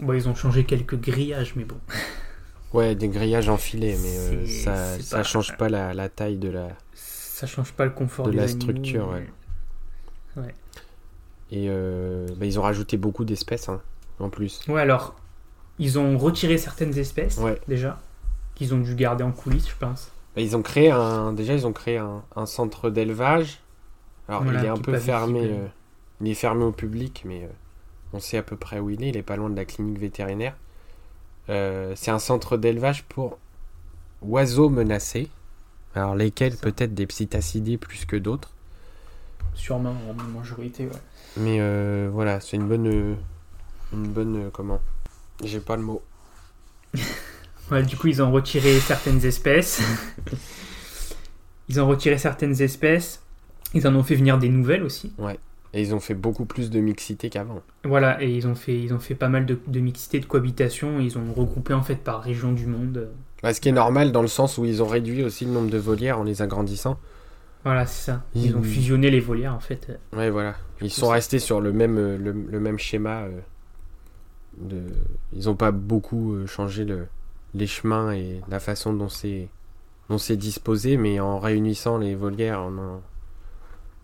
Bon, 0.00 0.12
ils 0.12 0.28
ont 0.28 0.34
changé 0.34 0.64
quelques 0.64 0.96
grillages, 1.00 1.54
mais 1.56 1.64
bon. 1.64 1.76
Ouais, 2.72 2.94
des 2.94 3.08
grillages 3.08 3.48
enfilés, 3.48 3.96
mais 4.02 4.16
euh, 4.18 4.46
ça, 4.46 4.96
c'est 4.96 5.02
ça 5.02 5.16
pas- 5.18 5.22
change 5.24 5.56
pas 5.58 5.68
la, 5.68 5.92
la 5.92 6.08
taille 6.08 6.36
de 6.38 6.48
la. 6.48 6.68
Ça 6.94 7.46
change 7.46 7.72
pas 7.72 7.84
le 7.84 7.90
confort 7.90 8.26
De 8.26 8.30
des 8.30 8.36
la 8.38 8.44
animaux, 8.44 8.60
structure, 8.60 9.08
ouais. 9.08 9.26
Et 11.50 11.66
euh, 11.68 12.26
bah, 12.36 12.46
ils 12.46 12.58
ont 12.58 12.62
rajouté 12.62 12.96
beaucoup 12.96 13.24
d'espèces 13.24 13.68
hein, 13.68 13.82
en 14.20 14.30
plus. 14.30 14.60
Ouais, 14.68 14.80
alors, 14.80 15.14
ils 15.78 15.98
ont 15.98 16.16
retiré 16.16 16.56
certaines 16.56 16.96
espèces, 16.96 17.36
Ouais. 17.38 17.60
déjà, 17.68 18.00
qu'ils 18.54 18.72
ont 18.74 18.78
dû 18.78 18.94
garder 18.94 19.22
en 19.24 19.32
coulisses, 19.32 19.68
je 19.68 19.76
pense. 19.78 20.10
Bah, 20.34 20.40
ils 20.40 20.56
ont 20.56 20.62
créé 20.62 20.90
un. 20.90 21.34
Déjà, 21.34 21.52
ils 21.52 21.66
ont 21.66 21.74
créé 21.74 21.98
un, 21.98 22.22
un 22.36 22.46
centre 22.46 22.88
d'élevage. 22.88 23.60
Alors, 24.28 24.44
Voilà, 24.44 24.60
il 24.60 24.64
est 24.64 24.68
un 24.70 24.76
peu 24.78 24.96
fermé. 24.98 25.40
euh, 25.44 25.66
il 26.22 26.28
est 26.28 26.34
fermé 26.34 26.64
au 26.64 26.72
public, 26.72 27.22
mais 27.26 27.46
on 28.14 28.20
sait 28.20 28.38
à 28.38 28.42
peu 28.42 28.56
près 28.56 28.78
où 28.78 28.88
il 28.88 29.02
est. 29.02 29.10
Il 29.10 29.16
est 29.18 29.22
pas 29.22 29.36
loin 29.36 29.50
de 29.50 29.56
la 29.56 29.66
clinique 29.66 29.98
vétérinaire. 29.98 30.56
Euh, 31.48 31.92
c'est 31.96 32.10
un 32.10 32.18
centre 32.18 32.56
d'élevage 32.56 33.04
pour 33.04 33.38
oiseaux 34.22 34.68
menacés. 34.68 35.28
Alors, 35.94 36.14
lesquels 36.14 36.56
peut-être 36.56 36.94
des 36.94 37.06
psittacidés 37.06 37.76
plus 37.76 38.04
que 38.06 38.16
d'autres. 38.16 38.50
Sûrement, 39.54 39.94
en 40.08 40.14
majorité, 40.38 40.84
ouais. 40.86 40.92
Mais 41.36 41.58
euh, 41.60 42.08
voilà, 42.12 42.40
c'est 42.40 42.56
une 42.56 42.66
bonne. 42.68 42.86
euh, 42.86 43.14
Une 43.92 44.06
bonne. 44.08 44.50
comment? 44.52 44.80
J'ai 45.44 45.60
pas 45.60 45.76
le 45.76 45.82
mot. 45.82 46.02
Ouais, 47.70 47.82
du 47.84 47.96
coup, 47.96 48.08
ils 48.08 48.20
ont 48.20 48.30
retiré 48.30 48.78
certaines 48.80 49.24
espèces. 49.24 49.80
Ils 51.68 51.80
ont 51.80 51.86
retiré 51.88 52.18
certaines 52.18 52.60
espèces. 52.60 53.22
Ils 53.72 53.86
en 53.86 53.94
ont 53.94 54.02
fait 54.02 54.16
venir 54.16 54.36
des 54.36 54.48
nouvelles 54.50 54.82
aussi. 54.82 55.12
Et 55.74 55.80
ils 55.82 55.94
ont 55.94 56.00
fait 56.00 56.14
beaucoup 56.14 56.44
plus 56.44 56.70
de 56.70 56.80
mixité 56.80 57.30
qu'avant. 57.30 57.62
Voilà, 57.84 58.22
et 58.22 58.30
ils 58.30 58.46
ont 58.46 58.54
fait, 58.54 58.78
ils 58.78 58.92
ont 58.94 58.98
fait 58.98 59.14
pas 59.14 59.28
mal 59.28 59.46
de, 59.46 59.58
de 59.66 59.80
mixité, 59.80 60.20
de 60.20 60.26
cohabitation. 60.26 61.00
Ils 61.00 61.16
ont 61.18 61.32
regroupé 61.32 61.72
en 61.74 61.82
fait 61.82 61.96
par 61.96 62.22
région 62.22 62.52
du 62.52 62.66
monde. 62.66 63.08
Bah, 63.42 63.52
ce 63.54 63.60
qui 63.60 63.68
est 63.68 63.72
normal 63.72 64.12
dans 64.12 64.22
le 64.22 64.28
sens 64.28 64.58
où 64.58 64.64
ils 64.64 64.82
ont 64.82 64.86
réduit 64.86 65.22
aussi 65.24 65.44
le 65.44 65.50
nombre 65.52 65.70
de 65.70 65.78
volières 65.78 66.18
en 66.18 66.24
les 66.24 66.42
agrandissant. 66.42 66.98
Voilà, 67.64 67.86
c'est 67.86 68.06
ça. 68.12 68.24
Ils 68.34 68.46
Ils- 68.46 68.56
ont 68.56 68.62
fusionné 68.62 69.10
les 69.10 69.20
volières 69.20 69.54
en 69.54 69.60
fait. 69.60 69.90
Ouais, 70.16 70.30
voilà. 70.30 70.56
Ils 70.80 70.92
coup, 70.92 71.00
sont 71.00 71.08
restés 71.08 71.38
sur 71.38 71.60
le 71.60 71.72
même, 71.72 71.98
euh, 71.98 72.18
le, 72.18 72.32
le 72.32 72.60
même 72.60 72.78
schéma. 72.78 73.22
euh, 73.22 73.40
de... 74.58 74.82
Ils 75.32 75.44
n'ont 75.46 75.56
pas 75.56 75.70
beaucoup 75.72 76.34
euh, 76.34 76.46
changé 76.46 76.84
le, 76.84 77.06
les 77.54 77.66
chemins 77.66 78.12
et 78.12 78.40
la 78.48 78.60
façon 78.60 78.92
dont 78.92 79.08
c'est 79.08 79.48
dont 80.10 80.18
c'est 80.18 80.36
disposé, 80.36 80.96
mais 80.96 81.20
en 81.20 81.38
réunissant 81.38 81.96
les 81.98 82.14
volières, 82.14 82.60
en 82.60 82.76
en 82.76 83.02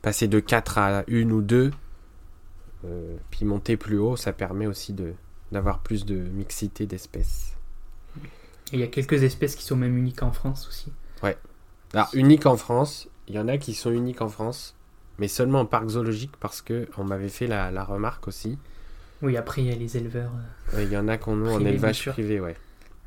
passer 0.02 0.28
de 0.28 0.40
4 0.40 0.78
à 0.78 1.04
1 1.08 1.30
ou 1.30 1.42
2, 1.42 1.70
euh, 2.84 3.16
puis 3.30 3.44
monter 3.44 3.76
plus 3.76 3.98
haut, 3.98 4.16
ça 4.16 4.32
permet 4.32 4.66
aussi 4.66 4.92
de 4.92 5.12
d'avoir 5.50 5.78
plus 5.78 6.04
de 6.04 6.14
mixité 6.16 6.84
d'espèces. 6.86 7.54
Et 8.70 8.74
il 8.74 8.80
y 8.80 8.82
a 8.82 8.86
quelques 8.86 9.22
espèces 9.22 9.56
qui 9.56 9.64
sont 9.64 9.76
même 9.76 9.96
uniques 9.96 10.22
en 10.22 10.30
France 10.32 10.68
aussi. 10.68 10.92
Alors, 11.94 12.10
unique 12.12 12.44
en 12.44 12.58
France, 12.58 13.08
il 13.28 13.34
y 13.34 13.38
en 13.38 13.48
a 13.48 13.56
qui 13.56 13.72
sont 13.72 13.90
uniques 13.90 14.20
en 14.20 14.28
France, 14.28 14.74
mais 15.18 15.26
seulement 15.26 15.60
en 15.60 15.64
parc 15.64 15.88
zoologique 15.88 16.32
parce 16.38 16.60
que 16.60 16.86
on 16.98 17.04
m'avait 17.04 17.30
fait 17.30 17.46
la, 17.46 17.70
la 17.70 17.82
remarque 17.82 18.28
aussi. 18.28 18.58
Oui, 19.22 19.38
après 19.38 19.62
il 19.62 19.68
y 19.68 19.72
a 19.72 19.74
les 19.74 19.96
éleveurs. 19.96 20.30
euh, 20.74 20.76
Ouais, 20.76 20.84
Il 20.84 20.92
y 20.92 20.98
en 20.98 21.08
a 21.08 21.16
qu'on 21.16 21.34
nous 21.36 21.50
en 21.50 21.64
élevage 21.64 22.04
privé, 22.10 22.40
ouais. 22.40 22.56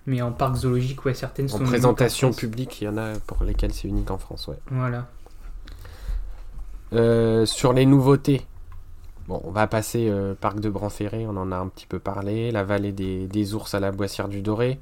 Mais 0.07 0.23
en 0.23 0.31
parc 0.31 0.55
zoologique, 0.55 1.05
ouais, 1.05 1.13
certaines 1.13 1.47
sont 1.47 1.57
En 1.57 1.59
uniques 1.59 1.69
présentation 1.73 2.33
publique, 2.33 2.81
il 2.81 2.85
y 2.85 2.87
en 2.87 2.97
a 2.97 3.13
pour 3.19 3.43
lesquelles 3.43 3.71
c'est 3.73 3.87
unique 3.87 4.09
en 4.09 4.17
France, 4.17 4.47
ouais. 4.47 4.57
Voilà. 4.71 5.07
Euh, 6.93 7.45
sur 7.45 7.73
les 7.73 7.85
nouveautés, 7.85 8.45
bon, 9.27 9.41
on 9.43 9.51
va 9.51 9.67
passer 9.67 10.09
euh, 10.09 10.33
parc 10.33 10.59
de 10.59 10.69
Branferré, 10.69 11.25
on 11.25 11.37
en 11.37 11.51
a 11.51 11.55
un 11.55 11.67
petit 11.67 11.85
peu 11.85 11.99
parlé, 11.99 12.51
la 12.51 12.63
vallée 12.63 12.91
des, 12.91 13.27
des 13.27 13.53
ours 13.53 13.73
à 13.73 13.79
la 13.79 13.91
Boissière 13.91 14.27
du 14.27 14.41
Doré, 14.41 14.79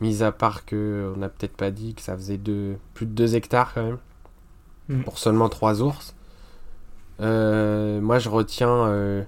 mis 0.00 0.22
à 0.22 0.32
part 0.32 0.64
que 0.64 1.12
on 1.14 1.18
n'a 1.18 1.28
peut-être 1.28 1.56
pas 1.56 1.70
dit 1.70 1.94
que 1.94 2.02
ça 2.02 2.16
faisait 2.16 2.36
deux, 2.38 2.76
plus 2.94 3.06
de 3.06 3.12
2 3.12 3.36
hectares 3.36 3.72
quand 3.74 3.84
même, 3.84 3.98
Mm. 4.88 5.00
pour 5.02 5.18
seulement 5.18 5.48
3 5.48 5.82
ours. 5.82 6.14
Euh, 7.20 8.00
moi, 8.02 8.18
je 8.18 8.28
retiens 8.28 9.24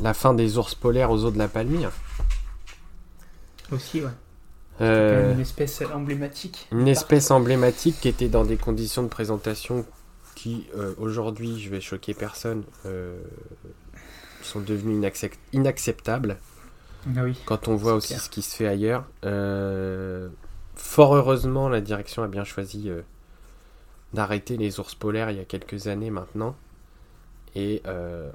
la 0.00 0.14
fin 0.14 0.34
des 0.34 0.56
ours 0.56 0.74
polaires 0.74 1.10
aux 1.10 1.24
eaux 1.24 1.30
de 1.30 1.38
la 1.38 1.48
Palmyre. 1.48 1.90
Aussi, 3.72 4.00
ouais. 4.00 4.10
Euh, 4.80 5.34
une 5.34 5.40
espèce 5.40 5.82
emblématique. 5.92 6.66
Une 6.72 6.88
espèce 6.88 7.30
emblématique 7.30 8.00
qui 8.00 8.08
était 8.08 8.28
dans 8.28 8.44
des 8.44 8.56
conditions 8.56 9.02
de 9.02 9.08
présentation 9.08 9.84
qui, 10.42 10.66
euh, 10.76 10.94
aujourd'hui, 10.98 11.60
je 11.60 11.68
vais 11.70 11.80
choquer 11.80 12.14
personne, 12.14 12.64
euh, 12.86 13.20
sont 14.42 14.60
inaccep- 14.62 15.34
inacceptables 15.52 16.38
Ah 17.14 17.24
oui. 17.24 17.38
quand 17.44 17.68
on 17.68 17.76
voit 17.76 17.92
aussi 17.94 18.08
clair. 18.08 18.20
ce 18.22 18.30
qui 18.30 18.40
se 18.42 18.56
fait 18.56 18.66
ailleurs. 18.66 19.04
Euh, 19.24 20.28
fort 20.74 21.14
heureusement, 21.14 21.68
la 21.68 21.80
direction 21.82 22.22
a 22.22 22.28
bien 22.28 22.44
choisi 22.44 22.90
d'arrêter 24.14 24.56
les 24.56 24.80
ours 24.80 24.94
polaires 24.94 25.30
il 25.30 25.36
y 25.36 25.40
a 25.40 25.44
quelques 25.44 25.86
années 25.88 26.10
maintenant. 26.10 26.56
Et 27.54 27.82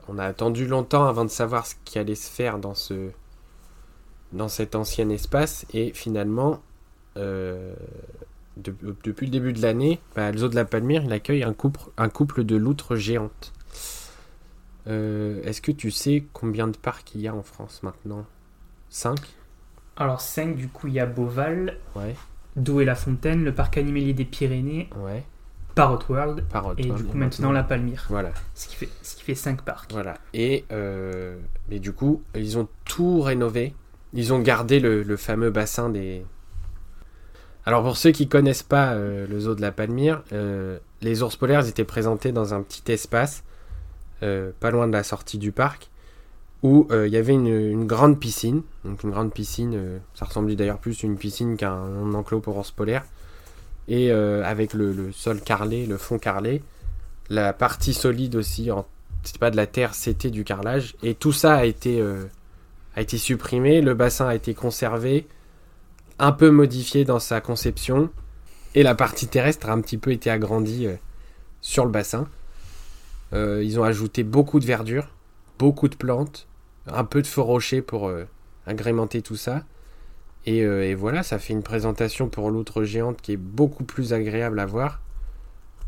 on 0.08 0.18
a 0.20 0.26
attendu 0.26 0.68
longtemps 0.68 1.06
avant 1.08 1.26
de 1.26 1.30
savoir 1.32 1.66
ce 1.66 1.74
qui 1.86 1.98
allait 2.00 2.16
se 2.16 2.30
faire 2.30 2.60
dans 2.60 2.76
ce 2.76 3.10
dans 4.34 4.50
cet 4.50 4.76
ancien 4.76 5.10
espace 5.10 5.66
et 5.74 5.92
finalement 5.94 6.62
de- 8.58 8.76
depuis 9.04 9.26
le 9.28 9.32
début 9.32 9.54
de 9.54 9.62
l'année, 9.62 10.00
bah, 10.16 10.32
le 10.32 10.38
zoo 10.38 10.48
de 10.50 10.56
la 10.56 10.66
Palmyre 10.66 11.04
il 11.04 11.12
accueille 11.14 11.44
un 11.44 11.54
couple, 11.54 11.80
un 11.98 12.10
couple 12.10 12.44
de 12.44 12.56
loutres 12.56 12.96
géantes. 12.96 13.54
Euh, 14.88 15.42
Est-ce 15.44 15.62
que 15.62 15.72
tu 15.72 15.92
sais 15.92 16.26
combien 16.34 16.68
de 16.68 16.78
parcs 16.78 17.14
il 17.16 17.22
y 17.22 17.28
a 17.28 17.34
en 17.36 17.44
France 17.44 17.82
maintenant? 17.84 18.26
5 18.90 19.18
Alors 19.98 20.22
5, 20.22 20.56
du 20.56 20.68
coup, 20.68 20.88
il 20.88 20.94
y 20.94 21.00
a 21.00 21.06
Beauval, 21.06 21.78
Ouais, 21.96 22.16
Do 22.56 22.80
et 22.82 22.86
la 22.86 22.96
Fontaine, 22.96 23.44
le 23.44 23.54
parc 23.54 23.78
animalier 23.78 24.14
des 24.14 24.26
Pyrénées, 24.26 24.90
ouais. 24.98 25.24
Parrot 25.74 26.00
World, 26.08 26.46
Par 26.48 26.72
et 26.78 26.84
du 26.84 27.04
coup 27.04 27.18
maintenant 27.18 27.52
la 27.52 27.64
Palmyre. 27.64 28.06
Voilà, 28.10 28.32
Ce 28.54 28.68
qui 28.70 28.76
fait, 28.78 28.90
ce 29.02 29.16
qui 29.18 29.24
fait 29.24 29.36
5 29.36 29.62
parcs. 29.64 29.92
voilà. 29.92 30.14
Et 30.34 30.64
euh, 30.72 31.38
mais 31.70 31.80
du 31.80 31.92
coup, 31.92 32.24
ils 32.34 32.58
ont 32.58 32.70
tout 32.86 33.20
rénové. 33.22 33.74
Ils 34.14 34.32
ont 34.32 34.40
gardé 34.40 34.80
le, 34.80 35.04
le 35.04 35.18
fameux 35.18 35.50
bassin 35.50 35.90
des. 35.90 36.24
Alors 37.66 37.82
pour 37.82 37.98
ceux 37.98 38.12
qui 38.12 38.28
connaissent 38.28 38.64
pas 38.64 38.94
euh, 38.94 39.26
le 39.28 39.40
zoo 39.40 39.56
de 39.56 39.62
la 39.62 39.72
Palmyre, 39.72 40.22
euh, 40.34 40.78
les 41.02 41.24
ours 41.24 41.36
polaires 41.36 41.66
étaient 41.68 41.84
présentés 41.84 42.32
dans 42.32 42.54
un 42.54 42.62
petit 42.62 42.92
espace, 42.92 43.44
euh, 44.22 44.52
pas 44.60 44.70
loin 44.70 44.88
de 44.88 44.94
la 44.94 45.04
sortie 45.04 45.40
du 45.40 45.52
parc, 45.52 45.90
où 46.62 46.88
il 46.92 47.12
y 47.12 47.18
avait 47.18 47.34
une, 47.34 47.86
grande 47.86 48.20
piscine. 48.20 48.64
Donc 48.86 49.04
une 49.04 49.12
grande 49.12 49.32
piscine, 49.32 50.00
ça 50.16 50.26
ressemblait 50.26 50.56
d'ailleurs 50.56 50.80
plus 50.80 51.04
à 51.04 51.06
une 51.06 51.16
piscine 51.16 51.58
qu'à 51.58 51.70
un 51.70 52.12
enclos 52.16 52.40
pour 52.40 52.58
ours 52.58 52.72
polaires. 52.72 53.06
Et 53.88 54.10
avec 54.10 54.74
le, 54.74 54.92
le 54.92 55.12
sol 55.12 55.42
carrelé, 55.42 55.86
le 55.86 56.00
fond 56.00 56.18
carrelé, 56.18 56.64
la 57.30 57.54
partie 57.54 57.94
solide 57.94 58.36
aussi, 58.36 58.72
c'était 59.22 59.38
pas 59.38 59.52
de 59.52 59.58
la 59.58 59.68
terre, 59.68 59.94
c'était 59.94 60.32
du 60.32 60.44
carrelage. 60.44 60.96
Et 61.04 61.14
tout 61.14 61.34
ça 61.34 61.54
a 61.54 61.66
été, 61.66 62.02
a 62.96 63.02
été 63.02 63.20
supprimé, 63.20 63.82
le 63.82 63.94
bassin 63.94 64.28
a 64.28 64.34
été 64.34 64.56
conservé, 64.56 65.28
un 66.20 66.32
peu 66.32 66.50
modifié 66.50 67.06
dans 67.06 67.20
sa 67.20 67.42
conception, 67.42 68.10
et 68.76 68.84
la 68.84 68.94
partie 68.94 69.28
terrestre 69.28 69.70
a 69.70 69.74
un 69.74 69.82
petit 69.82 69.98
peu 69.98 70.12
été 70.12 70.30
agrandie 70.30 70.88
euh, 70.88 70.96
sur 71.62 71.86
le 71.86 71.92
bassin. 71.92 72.28
Euh, 73.34 73.64
ils 73.64 73.80
ont 73.80 73.84
ajouté 73.84 74.24
beaucoup 74.24 74.60
de 74.60 74.66
verdure, 74.66 75.08
beaucoup 75.58 75.88
de 75.88 75.96
plantes, 75.96 76.48
un 76.88 77.06
peu 77.06 77.22
de 77.22 77.28
faux 77.28 77.44
rochers 77.44 77.82
pour 77.82 78.08
euh, 78.08 78.26
agrémenter 78.68 79.22
tout 79.22 79.38
ça. 79.38 79.64
Et, 80.48 80.94
voilà, 80.94 81.24
ça 81.24 81.40
fait 81.40 81.54
une 81.54 81.64
présentation 81.64 82.30
pour 82.30 82.52
l'outre 82.52 82.84
géante 82.84 83.20
qui 83.20 83.32
est 83.32 83.38
beaucoup 83.38 83.84
plus 83.84 84.14
agréable 84.14 84.60
à 84.60 84.68
voir. 84.68 85.02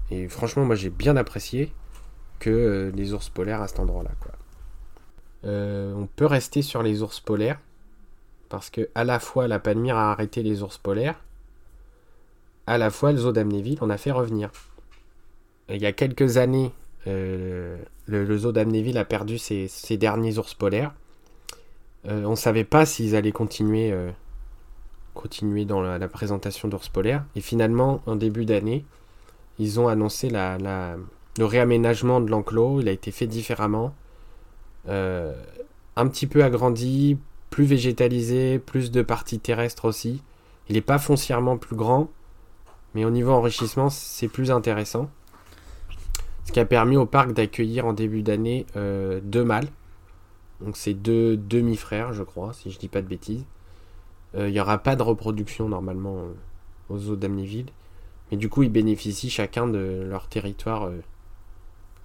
Et 0.10 0.28
franchement, 0.28 0.66
moi 0.66 0.74
j'ai 0.74 0.90
bien 0.90 1.16
apprécié 1.16 1.72
que 2.40 2.92
les 2.96 3.14
ours 3.14 3.30
polaires 3.30 3.62
à 3.62 3.68
cet 3.68 3.80
endroit-là. 3.80 4.10
on 5.44 6.08
peut 6.16 6.26
rester 6.26 6.64
sur 6.64 6.82
les 6.82 7.04
ours 7.04 7.20
polaires 7.20 7.60
parce 8.50 8.70
que 8.70 8.90
à 8.96 9.04
la 9.04 9.20
fois 9.20 9.48
la 9.48 9.60
Palmyre 9.60 9.98
a 9.98 10.12
arrêté 10.12 10.44
les 10.44 10.64
ours 10.64 10.78
polaires, 10.78 11.20
à 12.68 12.78
la 12.78 12.90
fois 12.90 13.12
le 13.12 13.18
zoo 13.18 13.32
d'Amnéville 13.32 13.78
en 13.82 13.90
a 13.90 13.98
fait 13.98 14.12
revenir. 14.12 14.52
Il 15.70 15.82
y 15.82 15.86
a 15.86 15.92
quelques 15.92 16.38
années, 16.38 16.72
euh, 17.08 17.78
le, 18.06 18.38
zoo 18.38 18.52
d'Amnéville 18.52 18.98
a 18.98 19.06
perdu 19.06 19.38
ses, 19.38 19.98
derniers 19.98 20.38
ours 20.38 20.54
polaires. 20.54 20.94
Euh, 22.08 22.24
on 22.26 22.32
ne 22.32 22.36
savait 22.36 22.64
pas 22.64 22.86
s'ils 22.86 23.16
allaient 23.16 23.32
continuer, 23.32 23.92
euh, 23.92 24.12
dans 25.66 25.82
la, 25.82 26.08
présentation 26.08 26.68
d'ours 26.68 26.88
polaires. 26.90 27.26
Et 27.36 27.42
finalement, 27.42 28.02
en 28.06 28.16
début 28.16 28.46
d'année, 28.46 28.86
ils 29.60 29.80
ont 29.80 29.88
annoncé 29.88 30.30
le 30.30 30.96
réaménagement 31.46 32.22
de 32.22 32.30
l'enclos. 32.30 32.80
Il 32.80 32.88
a 32.88 32.92
été 32.92 33.12
fait 33.12 33.28
différemment. 33.28 33.94
Un 34.88 36.08
petit 36.08 36.28
peu 36.28 36.44
agrandi, 36.44 37.18
plus 37.50 37.66
végétalisé, 37.66 38.60
plus 38.60 38.92
de 38.92 39.02
parties 39.02 39.40
terrestres 39.40 39.86
aussi. 39.86 40.22
Il 40.70 40.76
n'est 40.76 40.82
pas 40.82 41.00
foncièrement 41.00 41.58
plus 41.58 41.76
grand, 41.76 42.10
mais 42.94 43.06
au 43.06 43.10
niveau 43.10 43.32
enrichissement, 43.32 43.90
c'est 43.90 44.28
plus 44.28 44.52
intéressant. 44.52 45.10
Ce 46.46 46.52
qui 46.52 46.60
a 46.60 46.66
permis 46.66 46.98
au 46.98 47.06
parc 47.06 47.34
d'accueillir 47.34 47.86
en 47.86 47.94
début 47.94 48.22
d'année 48.22 48.66
euh, 48.76 49.20
deux 49.22 49.44
mâles. 49.44 49.68
Donc 50.62 50.78
c'est 50.78 50.94
deux 50.94 51.38
demi-frères, 51.38 52.14
je 52.14 52.24
crois, 52.24 52.54
si 52.54 52.72
je 52.72 52.80
dis 52.80 52.88
pas 52.88 53.02
de 53.02 53.08
bêtises. 53.08 53.46
Euh, 54.36 54.48
Il 54.50 54.54
n'y 54.54 54.60
aura 54.60 54.78
pas 54.78 54.96
de 54.96 55.04
reproduction 55.04 55.70
normalement 55.70 56.18
euh, 56.18 56.34
aux 56.90 56.98
zoo 56.98 57.16
d'Amnéville. 57.16 57.68
Mais 58.32 58.38
du 58.38 58.50
coup, 58.50 58.64
ils 58.64 58.72
bénéficient 58.72 59.30
chacun 59.30 59.68
de 59.68 60.06
leur 60.06 60.28
territoire, 60.28 60.90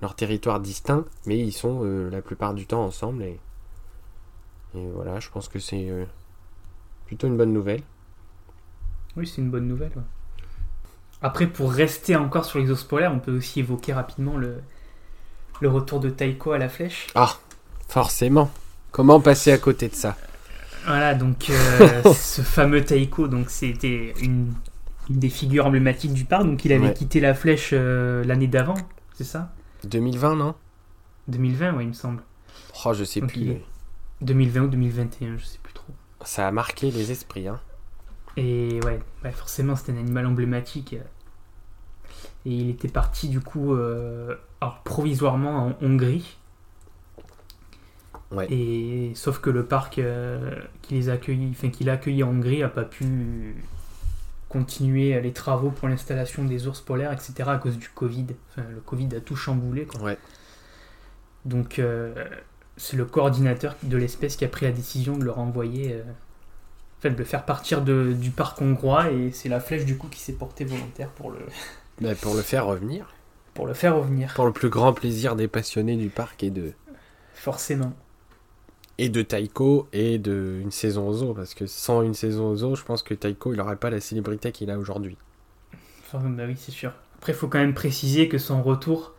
leur 0.00 0.14
territoire 0.14 0.60
distinct, 0.60 1.04
mais 1.26 1.36
ils 1.36 1.52
sont 1.52 1.82
la 1.82 2.22
plupart 2.22 2.54
du 2.54 2.64
temps 2.64 2.84
ensemble. 2.84 3.24
Et 4.74 4.86
voilà, 4.88 5.20
je 5.20 5.28
pense 5.30 5.48
que 5.48 5.58
c'est 5.58 5.88
euh, 5.90 6.04
plutôt 7.06 7.26
une 7.28 7.36
bonne 7.36 7.52
nouvelle. 7.52 7.82
Oui, 9.16 9.26
c'est 9.26 9.40
une 9.40 9.50
bonne 9.50 9.68
nouvelle. 9.68 9.92
ouais. 9.96 10.02
Après, 11.22 11.46
pour 11.46 11.72
rester 11.72 12.16
encore 12.16 12.44
sur 12.44 12.58
polaires, 12.84 13.12
on 13.14 13.18
peut 13.20 13.36
aussi 13.36 13.60
évoquer 13.60 13.92
rapidement 13.92 14.36
le, 14.36 14.62
le 15.60 15.68
retour 15.68 16.00
de 16.00 16.10
Taiko 16.10 16.52
à 16.52 16.58
la 16.58 16.68
flèche. 16.68 17.08
Ah, 17.14 17.38
forcément. 17.88 18.50
Comment 18.90 19.20
passer 19.20 19.52
à 19.52 19.58
côté 19.58 19.88
de 19.88 19.94
ça? 19.94 20.16
Voilà, 20.84 21.14
donc 21.14 21.48
euh, 21.50 22.02
ce 22.12 22.42
fameux 22.42 22.84
Taiko, 22.84 23.28
donc 23.28 23.50
c'était 23.50 24.14
une, 24.20 24.52
une 25.08 25.18
des 25.18 25.28
figures 25.28 25.66
emblématiques 25.66 26.12
du 26.12 26.24
parc. 26.24 26.44
Donc 26.44 26.64
il 26.64 26.72
avait 26.72 26.88
Ouais. 26.88 26.92
quitté 26.92 27.20
la 27.20 27.34
flèche 27.34 27.70
euh, 27.72 28.24
l'année 28.24 28.48
d'avant, 28.48 28.74
c'est 29.14 29.24
ça? 29.24 29.52
2020, 29.84 30.36
non? 30.36 30.54
2020, 31.28 31.74
oui, 31.76 31.84
il 31.84 31.88
me 31.88 31.92
semble. 31.92 32.22
Oh, 32.84 32.92
je 32.94 33.04
sais 33.04 33.20
Donc, 33.20 33.30
plus. 33.32 33.40
il 33.40 33.60
2020 34.22 34.62
ou 34.62 34.68
2021, 34.68 35.36
je 35.36 35.44
sais 35.44 35.58
plus 35.62 35.72
trop. 35.72 35.92
Ça 36.24 36.48
a 36.48 36.50
marqué 36.50 36.90
les 36.90 37.10
esprits, 37.10 37.48
hein. 37.48 37.60
Et 38.36 38.80
ouais, 38.84 39.00
ouais, 39.24 39.32
forcément, 39.32 39.76
c'était 39.76 39.92
un 39.92 39.98
animal 39.98 40.26
emblématique. 40.26 40.96
Et 42.44 42.50
il 42.50 42.70
était 42.70 42.88
parti 42.88 43.28
du 43.28 43.40
coup 43.40 43.74
euh, 43.74 44.34
alors, 44.60 44.80
provisoirement 44.82 45.66
en 45.66 45.76
Hongrie. 45.84 46.36
Ouais. 48.30 48.50
Et 48.50 49.12
sauf 49.14 49.40
que 49.40 49.50
le 49.50 49.66
parc 49.66 49.98
euh, 49.98 50.58
qui 50.80 50.94
les 50.94 51.10
a 51.10 51.14
accueillis, 51.14 51.50
enfin 51.50 51.68
qu'il 51.68 51.90
a 51.90 51.94
accueilli 51.94 52.22
en 52.22 52.30
Hongrie, 52.30 52.62
a 52.62 52.68
pas 52.68 52.84
pu 52.84 53.54
continuer 54.48 55.20
les 55.20 55.32
travaux 55.32 55.70
pour 55.70 55.88
l'installation 55.88 56.44
des 56.44 56.66
ours 56.66 56.80
polaires, 56.80 57.12
etc. 57.12 57.50
à 57.50 57.58
cause 57.58 57.76
du 57.76 57.90
Covid. 57.90 58.26
Enfin, 58.50 58.66
le 58.70 58.80
Covid 58.80 59.08
a 59.16 59.20
tout 59.20 59.36
chamboulé. 59.36 59.84
Quoi. 59.84 60.00
Ouais. 60.00 60.18
Donc 61.44 61.78
euh, 61.78 62.24
c'est 62.76 62.96
le 62.96 63.04
coordinateur 63.04 63.76
de 63.82 63.96
l'espèce 63.96 64.36
qui 64.36 64.44
a 64.44 64.48
pris 64.48 64.66
la 64.66 64.72
décision 64.72 65.16
de 65.18 65.24
le 65.24 65.30
renvoyer, 65.30 65.94
euh, 65.94 66.02
enfin 66.98 67.10
de 67.10 67.18
le 67.18 67.24
faire 67.24 67.44
partir 67.44 67.82
de- 67.82 68.12
du 68.14 68.30
parc 68.30 68.60
hongrois 68.62 69.10
et 69.12 69.32
c'est 69.32 69.48
la 69.48 69.60
flèche 69.60 69.84
du 69.84 69.96
coup 69.98 70.08
qui 70.08 70.20
s'est 70.20 70.34
portée 70.34 70.64
volontaire 70.64 71.10
pour 71.10 71.30
le, 71.32 71.40
Bah, 72.00 72.14
pour 72.14 72.34
le 72.34 72.42
faire 72.42 72.66
revenir. 72.66 73.14
pour 73.54 73.66
le 73.66 73.74
faire 73.74 73.96
revenir. 73.96 74.34
Pour 74.34 74.44
le 74.46 74.52
plus 74.52 74.68
grand 74.68 74.92
plaisir 74.92 75.36
des 75.36 75.48
passionnés 75.48 75.96
du 75.96 76.10
parc 76.10 76.42
et 76.42 76.50
de, 76.50 76.74
Forcément. 77.34 77.92
et 78.98 79.08
de 79.10 79.20
Taiko 79.22 79.86
et 79.92 80.18
de 80.18 80.58
une 80.62 80.70
saison 80.70 81.08
aux 81.08 81.12
zoo. 81.14 81.34
Parce 81.34 81.52
que 81.54 81.66
sans 81.66 82.00
une 82.02 82.14
saison 82.14 82.48
aux 82.50 82.56
zoo, 82.56 82.74
je 82.74 82.84
pense 82.84 83.02
que 83.02 83.12
Taiko, 83.14 83.52
il 83.52 83.56
n'aurait 83.58 83.76
pas 83.76 83.90
la 83.90 84.00
célébrité 84.00 84.50
qu'il 84.52 84.70
a 84.70 84.78
aujourd'hui. 84.78 85.18
Enfin, 86.06 86.28
bah 86.30 86.44
oui, 86.46 86.56
c'est 86.56 86.72
sûr. 86.72 86.92
Après, 87.16 87.32
il 87.32 87.36
faut 87.36 87.48
quand 87.48 87.58
même 87.58 87.74
préciser 87.74 88.28
que 88.28 88.38
son 88.38 88.62
retour, 88.62 89.14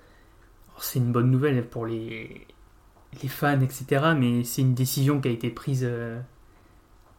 c'est 0.80 1.00
une 1.00 1.12
bonne 1.12 1.32
nouvelle 1.32 1.68
pour 1.68 1.86
les, 1.86 2.48
les 3.22 3.30
fans, 3.30 3.60
etc. 3.62 4.14
Mais 4.18 4.44
c'est 4.44 4.62
une 4.62 4.74
décision 4.74 5.22
qui 5.22 5.28
a 5.28 5.32
été 5.32 5.50
prise 5.50 5.82
euh, 5.84 6.20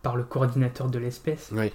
par 0.03 0.17
le 0.17 0.25
coordinateur 0.25 0.89
de 0.89 0.99
l'espèce. 0.99 1.51
Oui. 1.53 1.73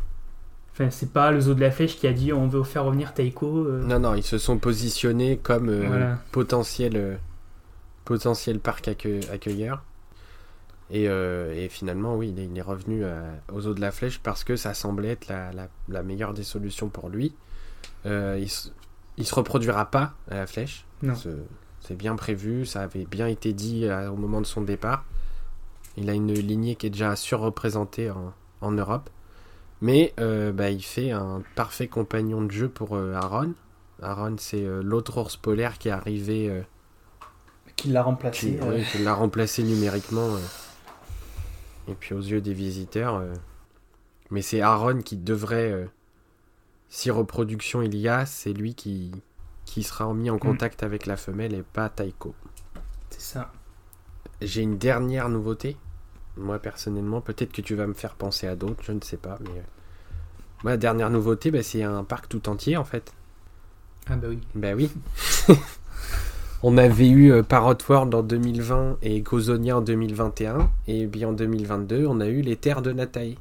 Enfin, 0.71 0.89
c'est 0.91 1.11
pas 1.11 1.31
le 1.31 1.41
zoo 1.41 1.53
de 1.53 1.61
la 1.61 1.71
flèche 1.71 1.97
qui 1.97 2.07
a 2.07 2.13
dit 2.13 2.31
on 2.33 2.47
veut 2.47 2.63
faire 2.63 2.85
revenir 2.85 3.13
Taiko. 3.13 3.65
euh, 3.65 3.83
Non, 3.83 3.99
non, 3.99 4.15
ils 4.15 4.23
se 4.23 4.37
sont 4.37 4.57
positionnés 4.57 5.37
comme 5.37 5.69
euh, 5.69 5.85
Voilà. 5.87 6.17
potentiel, 6.31 7.19
potentiel 8.05 8.59
parc 8.59 8.87
accue- 8.87 9.21
accueilleur. 9.31 9.83
Et, 10.91 11.03
et 11.03 11.69
finalement, 11.69 12.15
oui, 12.15 12.33
il 12.35 12.57
est, 12.57 12.61
revenu 12.63 13.05
à- 13.05 13.21
aux 13.53 13.67
eaux 13.67 13.75
de 13.75 13.81
la 13.81 13.91
flèche 13.91 14.19
parce 14.19 14.43
que 14.43 14.55
ça 14.55 14.73
semblait 14.73 15.09
être 15.09 15.27
la, 15.27 15.51
la- 15.53 15.67
la 15.87 16.01
meilleure 16.01 16.33
des 16.33 16.41
solutions 16.43 16.89
pour 16.89 17.09
lui. 17.09 17.35
Il, 18.05 18.47
il 19.17 19.25
se 19.27 19.35
reproduira 19.35 19.91
pas 19.91 20.13
à 20.31 20.35
la 20.35 20.47
flèche. 20.47 20.85
Non. 21.03 21.13
Ce- 21.13 21.29
C'est 21.81 21.95
bien 21.95 22.15
prévu, 22.15 22.65
ça 22.65 22.81
avait 22.81 23.05
bien 23.05 23.27
été 23.27 23.53
dit 23.53 23.85
euh, 23.85 24.09
au 24.09 24.15
moment 24.15 24.41
de 24.41 24.45
son 24.45 24.61
départ. 24.61 25.05
Il 25.97 26.09
a 26.09 26.13
une 26.13 26.33
lignée 26.33 26.75
qui 26.75 26.87
est 26.87 26.91
déjà 26.91 27.15
surreprésentée 27.15 28.11
en, 28.11 28.33
en 28.61 28.71
Europe. 28.71 29.09
Mais 29.81 30.13
euh, 30.19 30.51
bah, 30.51 30.69
il 30.69 30.83
fait 30.83 31.11
un 31.11 31.41
parfait 31.55 31.87
compagnon 31.87 32.41
de 32.41 32.51
jeu 32.51 32.69
pour 32.69 32.95
euh, 32.95 33.13
Aaron. 33.13 33.53
Aaron, 34.01 34.35
c'est 34.37 34.63
euh, 34.63 34.81
l'autre 34.83 35.17
ours 35.17 35.37
polaire 35.37 35.77
qui 35.77 35.87
est 35.87 35.91
arrivé, 35.91 36.63
qui 37.75 37.89
l'a 37.89 38.03
remplacé. 38.03 38.55
qui, 38.55 38.61
ouais, 38.61 38.83
qui 38.91 38.99
l'a 38.99 39.13
remplacé 39.13 39.63
numériquement. 39.63 40.29
et 41.87 41.93
puis 41.93 42.13
aux 42.13 42.21
yeux 42.21 42.41
des 42.41 42.53
visiteurs. 42.53 43.23
Mais 44.31 44.41
c'est 44.41 44.61
Aaron 44.61 45.01
qui 45.01 45.15
devrait, 45.15 45.87
si 46.89 47.09
reproduction 47.09 47.81
il 47.81 47.95
y 47.95 48.07
a, 48.07 48.25
c'est 48.25 48.53
lui 48.53 48.75
qui, 48.75 49.11
qui 49.69 49.83
sera 49.83 50.11
mis 50.13 50.29
en 50.29 50.39
contact 50.39 50.81
avec 50.81 51.05
la 51.05 51.15
femelle 51.15 51.53
et 51.53 51.61
pas 51.61 51.89
Taiko. 51.89 52.33
C'est 53.11 53.21
ça. 53.21 53.51
J'ai 54.41 54.61
une 54.61 54.77
dernière 54.77 55.29
nouveauté. 55.29 55.77
Moi 56.37 56.57
personnellement, 56.57 57.21
peut-être 57.21 57.51
que 57.51 57.61
tu 57.61 57.75
vas 57.75 57.85
me 57.85 57.93
faire 57.93 58.15
penser 58.15 58.47
à 58.47 58.55
d'autres, 58.55 58.83
je 58.83 58.93
ne 58.93 59.01
sais 59.01 59.17
pas. 59.17 59.37
Mais 59.41 59.59
euh, 59.59 59.63
moi, 60.63 60.71
la 60.71 60.77
dernière 60.77 61.09
nouveauté, 61.09 61.51
bah, 61.51 61.61
c'est 61.61 61.83
un 61.83 62.03
parc 62.03 62.27
tout 62.29 62.49
entier 62.49 62.77
en 62.77 62.83
fait. 62.83 63.13
Ah 64.07 64.15
bah 64.15 64.27
oui. 64.29 64.39
Ben 64.55 64.75
oui. 64.75 64.89
On 66.63 66.77
avait 66.77 67.07
eu 67.07 67.31
euh, 67.31 67.43
Parrot 67.43 67.77
World 67.87 68.13
en 68.15 68.23
2020 68.23 68.97
et 69.03 69.21
Gozonia 69.21 69.77
en 69.77 69.81
2021. 69.81 70.69
Et 70.87 71.05
puis 71.05 71.23
en 71.25 71.31
2022, 71.31 72.05
on 72.05 72.19
a 72.19 72.27
eu 72.27 72.41
les 72.41 72.57
Terres 72.57 72.81
de 72.81 72.91
Natae. 72.91 73.37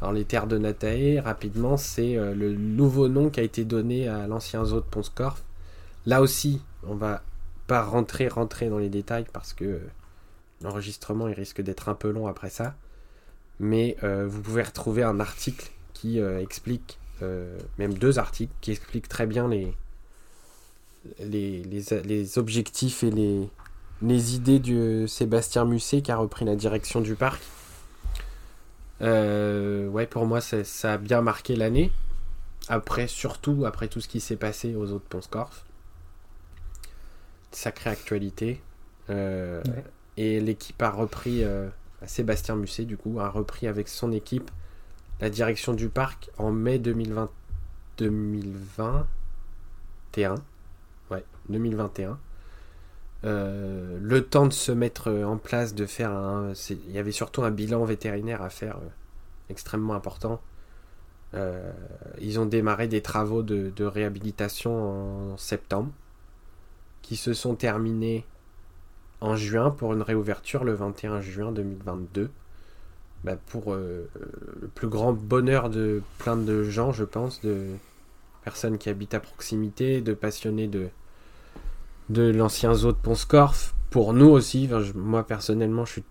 Alors 0.00 0.12
les 0.12 0.24
Terres 0.24 0.46
de 0.46 0.56
Natae, 0.56 1.20
rapidement, 1.20 1.76
c'est 1.76 2.16
euh, 2.16 2.34
le 2.34 2.54
nouveau 2.54 3.08
nom 3.08 3.28
qui 3.28 3.40
a 3.40 3.42
été 3.42 3.64
donné 3.64 4.08
à 4.08 4.26
l'ancien 4.26 4.64
zoo 4.64 4.76
de 4.76 4.84
Ponscorf. 4.84 5.42
Là 6.06 6.22
aussi, 6.22 6.62
on 6.84 6.94
va 6.94 7.22
pas 7.66 7.82
rentrer, 7.82 8.28
rentrer 8.28 8.70
dans 8.70 8.78
les 8.78 8.88
détails 8.88 9.26
parce 9.30 9.52
que 9.52 9.64
euh, 9.64 9.78
l'enregistrement 10.62 11.28
il 11.28 11.34
risque 11.34 11.60
d'être 11.60 11.90
un 11.90 11.94
peu 11.94 12.10
long 12.10 12.26
après 12.26 12.48
ça. 12.48 12.74
Mais 13.58 13.98
euh, 14.02 14.26
vous 14.26 14.40
pouvez 14.40 14.62
retrouver 14.62 15.02
un 15.02 15.20
article 15.20 15.70
qui 15.92 16.18
explique, 16.18 16.98
même 17.76 17.92
deux 17.92 18.18
articles 18.18 18.54
qui 18.62 18.70
expliquent 18.70 19.06
très 19.08 19.26
bien 19.26 19.48
les, 19.48 19.74
les, 21.18 21.62
les, 21.62 22.02
les 22.04 22.38
objectifs 22.38 23.04
et 23.04 23.10
les, 23.10 23.50
les 24.00 24.34
idées 24.34 24.60
de 24.60 25.04
Sébastien 25.06 25.66
Musset 25.66 26.00
qui 26.00 26.10
a 26.10 26.16
repris 26.16 26.46
la 26.46 26.56
direction 26.56 27.02
du 27.02 27.16
parc. 27.16 27.42
Euh, 29.02 29.88
ouais, 29.88 30.06
pour 30.06 30.26
moi, 30.26 30.40
ça, 30.40 30.92
a 30.92 30.98
bien 30.98 31.22
marqué 31.22 31.56
l'année. 31.56 31.90
Après, 32.68 33.06
surtout 33.06 33.64
après 33.66 33.88
tout 33.88 34.00
ce 34.00 34.08
qui 34.08 34.20
s'est 34.20 34.36
passé 34.36 34.74
aux 34.74 34.92
autres 34.92 35.06
Ponscorf. 35.08 35.64
Sacrée 37.50 37.90
actualité. 37.90 38.60
Euh, 39.08 39.62
Ouais. 39.66 39.84
Et 40.16 40.40
l'équipe 40.40 40.80
a 40.82 40.90
repris, 40.90 41.44
euh, 41.44 41.68
Sébastien 42.04 42.56
Musset, 42.56 42.84
du 42.84 42.96
coup, 42.96 43.20
a 43.20 43.28
repris 43.28 43.66
avec 43.66 43.88
son 43.88 44.12
équipe 44.12 44.50
la 45.20 45.30
direction 45.30 45.72
du 45.72 45.88
parc 45.88 46.30
en 46.38 46.50
mai 46.50 46.78
2020, 46.78 47.30
2021. 47.98 50.34
Ouais, 51.10 51.24
2021. 51.48 52.18
Euh, 53.24 53.98
le 54.00 54.24
temps 54.24 54.46
de 54.46 54.52
se 54.52 54.72
mettre 54.72 55.10
en 55.10 55.36
place, 55.36 55.74
de 55.74 55.86
faire 55.86 56.10
un. 56.12 56.52
Il 56.70 56.92
y 56.92 56.98
avait 56.98 57.12
surtout 57.12 57.42
un 57.42 57.50
bilan 57.50 57.84
vétérinaire 57.84 58.42
à 58.42 58.50
faire 58.50 58.76
euh, 58.76 58.88
extrêmement 59.50 59.94
important. 59.94 60.40
Euh, 61.34 61.70
ils 62.20 62.40
ont 62.40 62.46
démarré 62.46 62.88
des 62.88 63.02
travaux 63.02 63.42
de, 63.42 63.84
réhabilitation 63.84 65.32
en 65.32 65.36
septembre, 65.36 65.90
qui 67.02 67.16
se 67.16 67.32
sont 67.34 67.54
terminés 67.54 68.24
en 69.20 69.36
juin 69.36 69.70
pour 69.70 69.92
une 69.92 70.02
réouverture 70.02 70.64
le 70.64 70.72
21 70.72 71.20
juin 71.20 71.52
2022. 71.52 72.30
Bah, 73.22 73.36
pour 73.36 73.74
euh, 73.74 74.08
le 74.62 74.68
plus 74.68 74.88
grand 74.88 75.12
bonheur 75.12 75.68
de 75.68 76.02
plein 76.18 76.36
de 76.36 76.64
gens, 76.64 76.90
je 76.92 77.04
pense, 77.04 77.42
de 77.42 77.66
personnes 78.44 78.78
qui 78.78 78.88
habitent 78.88 79.12
à 79.12 79.20
proximité, 79.20 80.00
de 80.00 80.14
passionnés 80.14 80.68
de, 80.68 80.88
de 82.10 82.30
l'ancien 82.30 82.74
zoo 82.74 82.92
de 82.92 82.96
Ponscorf. 82.96 83.74
Pour 83.90 84.12
nous 84.12 84.28
aussi, 84.28 84.66
enfin, 84.66 84.80
je- 84.82 84.92
moi 84.92 85.26
personnellement, 85.26 85.84
je 85.84 85.92
suis 85.92 86.04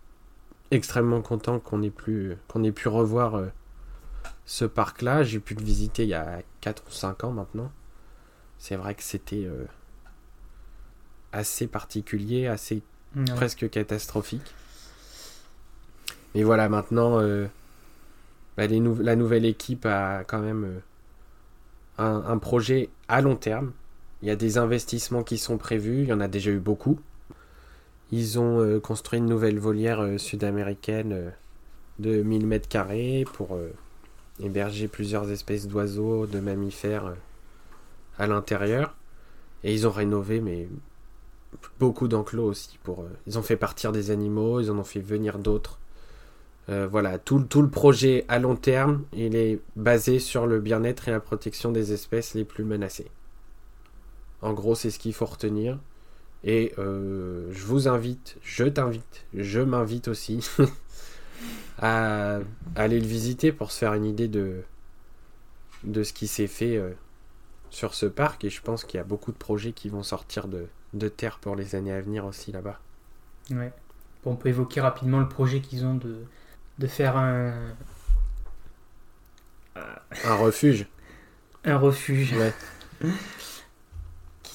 extrêmement 0.72 1.22
content 1.22 1.60
qu'on 1.60 1.82
ait, 1.84 1.90
pu, 1.92 2.36
qu'on 2.48 2.64
ait 2.64 2.72
pu 2.72 2.88
revoir 2.88 3.36
euh, 3.36 3.48
ce 4.46 4.66
parc-là. 4.66 5.24
J'ai 5.24 5.40
pu 5.40 5.54
le 5.54 5.64
visiter 5.64 6.04
il 6.04 6.10
y 6.10 6.14
a 6.14 6.42
4 6.62 6.84
ou 6.88 6.92
5 6.92 7.24
ans 7.24 7.32
maintenant. 7.32 7.72
C'est 8.58 8.76
vrai 8.76 8.96
que 8.96 9.04
c'était 9.04 9.46
euh, 9.46 9.66
assez 11.32 11.68
particulier, 11.68 12.48
assez 12.48 12.82
Ouais. 13.16 13.24
presque 13.36 13.68
catastrophique. 13.72 14.54
Et 16.36 16.44
voilà, 16.44 16.70
maintenant, 16.70 17.20
euh, 17.20 17.48
bah, 18.56 18.68
les 18.68 18.80
nou- 18.80 19.00
la 19.02 19.16
nouvelle 19.16 19.46
équipe 19.46 19.86
a 19.88 20.24
quand 20.26 20.40
même 20.40 20.82
un, 21.98 22.24
un 22.28 22.38
projet 22.38 22.90
à 23.08 23.22
long 23.22 23.36
terme. 23.36 23.72
Il 24.22 24.28
y 24.28 24.32
a 24.32 24.36
des 24.36 24.58
investissements 24.58 25.24
qui 25.24 25.38
sont 25.38 25.58
prévus, 25.58 26.04
il 26.04 26.10
y 26.10 26.14
en 26.14 26.20
a 26.20 26.28
déjà 26.28 26.52
eu 26.52 26.60
beaucoup. 26.60 27.00
Ils 28.12 28.40
ont 28.40 28.60
euh, 28.60 28.80
construit 28.80 29.20
une 29.20 29.28
nouvelle 29.28 29.60
volière 29.60 30.02
euh, 30.02 30.18
sud-américaine 30.18 31.14
euh, 31.14 31.30
de 32.00 32.22
1000 32.22 32.46
mètres 32.46 32.68
carrés 32.68 33.26
pour 33.34 33.58
héberger 34.42 34.88
plusieurs 34.88 35.30
espèces 35.32 35.68
d'oiseaux, 35.68 36.26
de 36.26 36.40
mammifères 36.40 37.14
à 38.18 38.26
l'intérieur. 38.26 38.96
Et 39.66 39.74
ils 39.74 39.86
ont 39.86 39.92
rénové, 39.92 40.40
mais 40.40 40.70
beaucoup 41.78 42.08
d'enclos 42.08 42.46
aussi. 42.46 42.80
Ils 43.28 43.38
ont 43.38 43.42
fait 43.42 43.58
partir 43.58 43.92
des 43.92 44.12
animaux, 44.12 44.62
ils 44.62 44.72
en 44.72 44.80
ont 44.80 44.86
fait 44.86 45.02
venir 45.02 45.40
d'autres. 45.40 45.78
Voilà, 46.70 47.18
tout, 47.18 47.42
tout 47.42 47.64
le 47.64 47.68
projet 47.68 48.24
à 48.30 48.40
long 48.40 48.56
terme, 48.56 49.04
il 49.12 49.36
est 49.36 49.60
basé 49.76 50.20
sur 50.20 50.48
le 50.48 50.62
bien-être 50.62 51.10
et 51.10 51.12
la 51.12 51.20
protection 51.20 51.74
des 51.74 51.92
espèces 51.92 52.34
les 52.34 52.46
plus 52.46 52.64
menacées. 52.64 53.12
En 54.42 54.54
gros, 54.54 54.76
c'est 54.76 54.90
ce 54.92 55.00
qu'il 55.00 55.14
faut 55.14 55.26
retenir. 55.26 55.78
Et 56.44 56.74
euh, 56.78 57.50
je 57.52 57.64
vous 57.66 57.88
invite, 57.88 58.38
je 58.44 58.64
t'invite, 58.64 59.26
je 59.34 59.60
m'invite 59.60 60.08
aussi 60.08 60.48
à, 61.80 62.40
aller 62.76 63.00
le 63.00 63.06
visiter 63.08 63.52
pour 63.52 63.72
se 63.72 63.80
faire 63.80 63.94
une 63.94 64.06
idée 64.06 64.30
de, 64.30 64.62
de 65.84 66.04
ce 66.04 66.14
qui 66.14 66.28
s'est 66.28 66.48
fait 66.48 66.78
euh, 66.78 66.92
sur 67.70 67.94
ce 67.94 68.06
parc. 68.06 68.46
Et 68.46 68.50
je 68.50 68.62
pense 68.62 68.86
qu'il 68.86 68.98
y 68.98 69.02
a 69.02 69.06
beaucoup 69.06 69.32
de 69.34 69.38
projets 69.38 69.74
qui 69.74 69.90
vont 69.90 70.04
sortir 70.04 70.48
de, 70.48 70.68
de 70.94 71.10
terre 71.10 71.40
pour 71.40 71.56
les 71.56 71.76
années 71.76 71.92
à 71.94 72.00
venir 72.00 72.26
aussi 72.26 72.52
là-bas. 72.54 72.80
Ouais. 73.52 73.74
Bon, 74.24 74.32
on 74.32 74.36
peut 74.36 74.50
évoquer 74.50 74.80
rapidement 74.82 75.20
le 75.20 75.28
projet 75.28 75.60
qu'ils 75.60 75.86
ont 75.86 75.96
de, 75.96 76.24
de 76.78 76.88
faire 76.88 77.18
un, 77.18 77.54
Un 80.24 80.36
refuge. 80.36 80.88
un 81.66 81.78
refuge. 81.78 82.34
Ouais. 82.34 82.54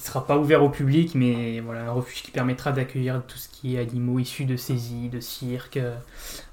sera 0.05 0.25
pas 0.25 0.37
ouvert 0.37 0.63
au 0.63 0.69
public, 0.69 1.15
mais 1.15 1.59
voilà, 1.61 1.87
un 1.87 1.91
refuge 1.91 2.23
qui 2.23 2.31
permettra 2.31 2.71
d'accueillir 2.71 3.21
tout 3.27 3.37
ce 3.37 3.49
qui 3.49 3.75
est 3.75 3.79
animaux 3.79 4.19
issus 4.19 4.45
de 4.45 4.55
saisies, 4.57 5.09
de 5.09 5.19
cirques, 5.19 5.79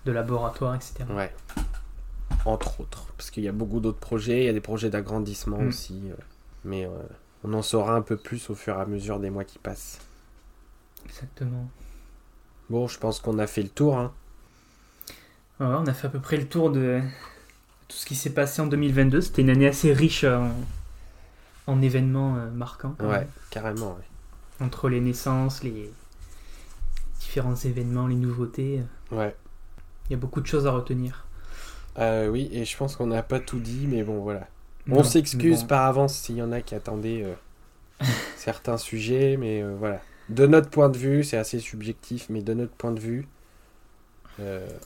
de 0.06 0.12
laboratoires, 0.12 0.74
etc. 0.74 1.04
Ouais. 1.10 1.32
Entre 2.44 2.80
autres. 2.80 3.06
Parce 3.16 3.30
qu'il 3.30 3.42
y 3.44 3.48
a 3.48 3.52
beaucoup 3.52 3.80
d'autres 3.80 3.98
projets, 4.00 4.40
il 4.40 4.46
y 4.46 4.48
a 4.48 4.52
des 4.52 4.60
projets 4.60 4.90
d'agrandissement 4.90 5.58
Mm. 5.58 5.68
aussi. 5.68 6.00
euh, 6.10 6.14
mais 6.64 6.86
euh, 6.86 6.90
on 7.44 7.52
en 7.54 7.62
saura 7.62 7.94
un 7.94 8.02
peu 8.02 8.16
plus 8.16 8.50
au 8.50 8.54
fur 8.54 8.76
et 8.76 8.80
à 8.80 8.86
mesure 8.86 9.18
des 9.20 9.30
mois 9.30 9.44
qui 9.44 9.58
passent. 9.58 9.98
Exactement. 11.06 11.68
Bon, 12.70 12.86
je 12.88 12.98
pense 12.98 13.20
qu'on 13.20 13.38
a 13.38 13.46
fait 13.46 13.62
le 13.62 13.68
tour. 13.68 13.98
Hein. 13.98 14.12
Voilà, 15.58 15.80
on 15.80 15.86
a 15.86 15.92
fait 15.92 16.06
à 16.06 16.10
peu 16.10 16.20
près 16.20 16.36
le 16.36 16.46
tour 16.48 16.70
de 16.70 17.00
tout 17.88 17.96
ce 17.96 18.06
qui 18.06 18.14
s'est 18.14 18.30
passé 18.30 18.62
en 18.62 18.66
2022. 18.66 19.20
C'était 19.20 19.42
une 19.42 19.50
année 19.50 19.66
assez 19.68 19.92
riche 19.92 20.24
euh, 20.24 20.38
en, 20.38 20.50
en 21.66 21.80
événements 21.82 22.36
euh, 22.36 22.50
marquants. 22.50 22.94
Ouais, 23.00 23.08
même. 23.20 23.28
carrément. 23.50 23.92
ouais. 23.94 24.64
Entre 24.64 24.88
les 24.88 25.00
naissances, 25.00 25.62
les 25.62 25.90
différents 27.20 27.54
événements, 27.54 28.06
les 28.06 28.16
nouveautés, 28.16 28.80
euh, 29.12 29.16
Ouais. 29.16 29.36
il 30.06 30.12
y 30.12 30.14
a 30.14 30.18
beaucoup 30.18 30.40
de 30.40 30.46
choses 30.46 30.66
à 30.66 30.70
retenir. 30.72 31.26
Euh, 31.98 32.28
oui, 32.28 32.48
et 32.52 32.64
je 32.64 32.76
pense 32.76 32.96
qu'on 32.96 33.06
n'a 33.08 33.22
pas 33.22 33.38
tout 33.40 33.58
dit, 33.60 33.86
mais 33.86 34.02
bon, 34.02 34.20
voilà. 34.22 34.46
Non, 34.86 34.98
On 35.00 35.04
s'excuse 35.04 35.60
bon, 35.62 35.66
par 35.68 35.86
avance 35.86 36.14
s'il 36.16 36.36
y 36.36 36.42
en 36.42 36.50
a 36.52 36.60
qui 36.62 36.74
attendaient 36.74 37.22
euh, 37.24 38.04
certains 38.36 38.78
sujets, 38.78 39.36
mais 39.36 39.62
euh, 39.62 39.74
voilà. 39.78 40.00
De 40.28 40.46
notre 40.46 40.70
point 40.70 40.88
de 40.88 40.96
vue, 40.98 41.22
c'est 41.24 41.36
assez 41.36 41.58
subjectif, 41.58 42.26
mais 42.30 42.42
de 42.42 42.54
notre 42.54 42.72
point 42.72 42.92
de 42.92 43.00
vue, 43.00 43.26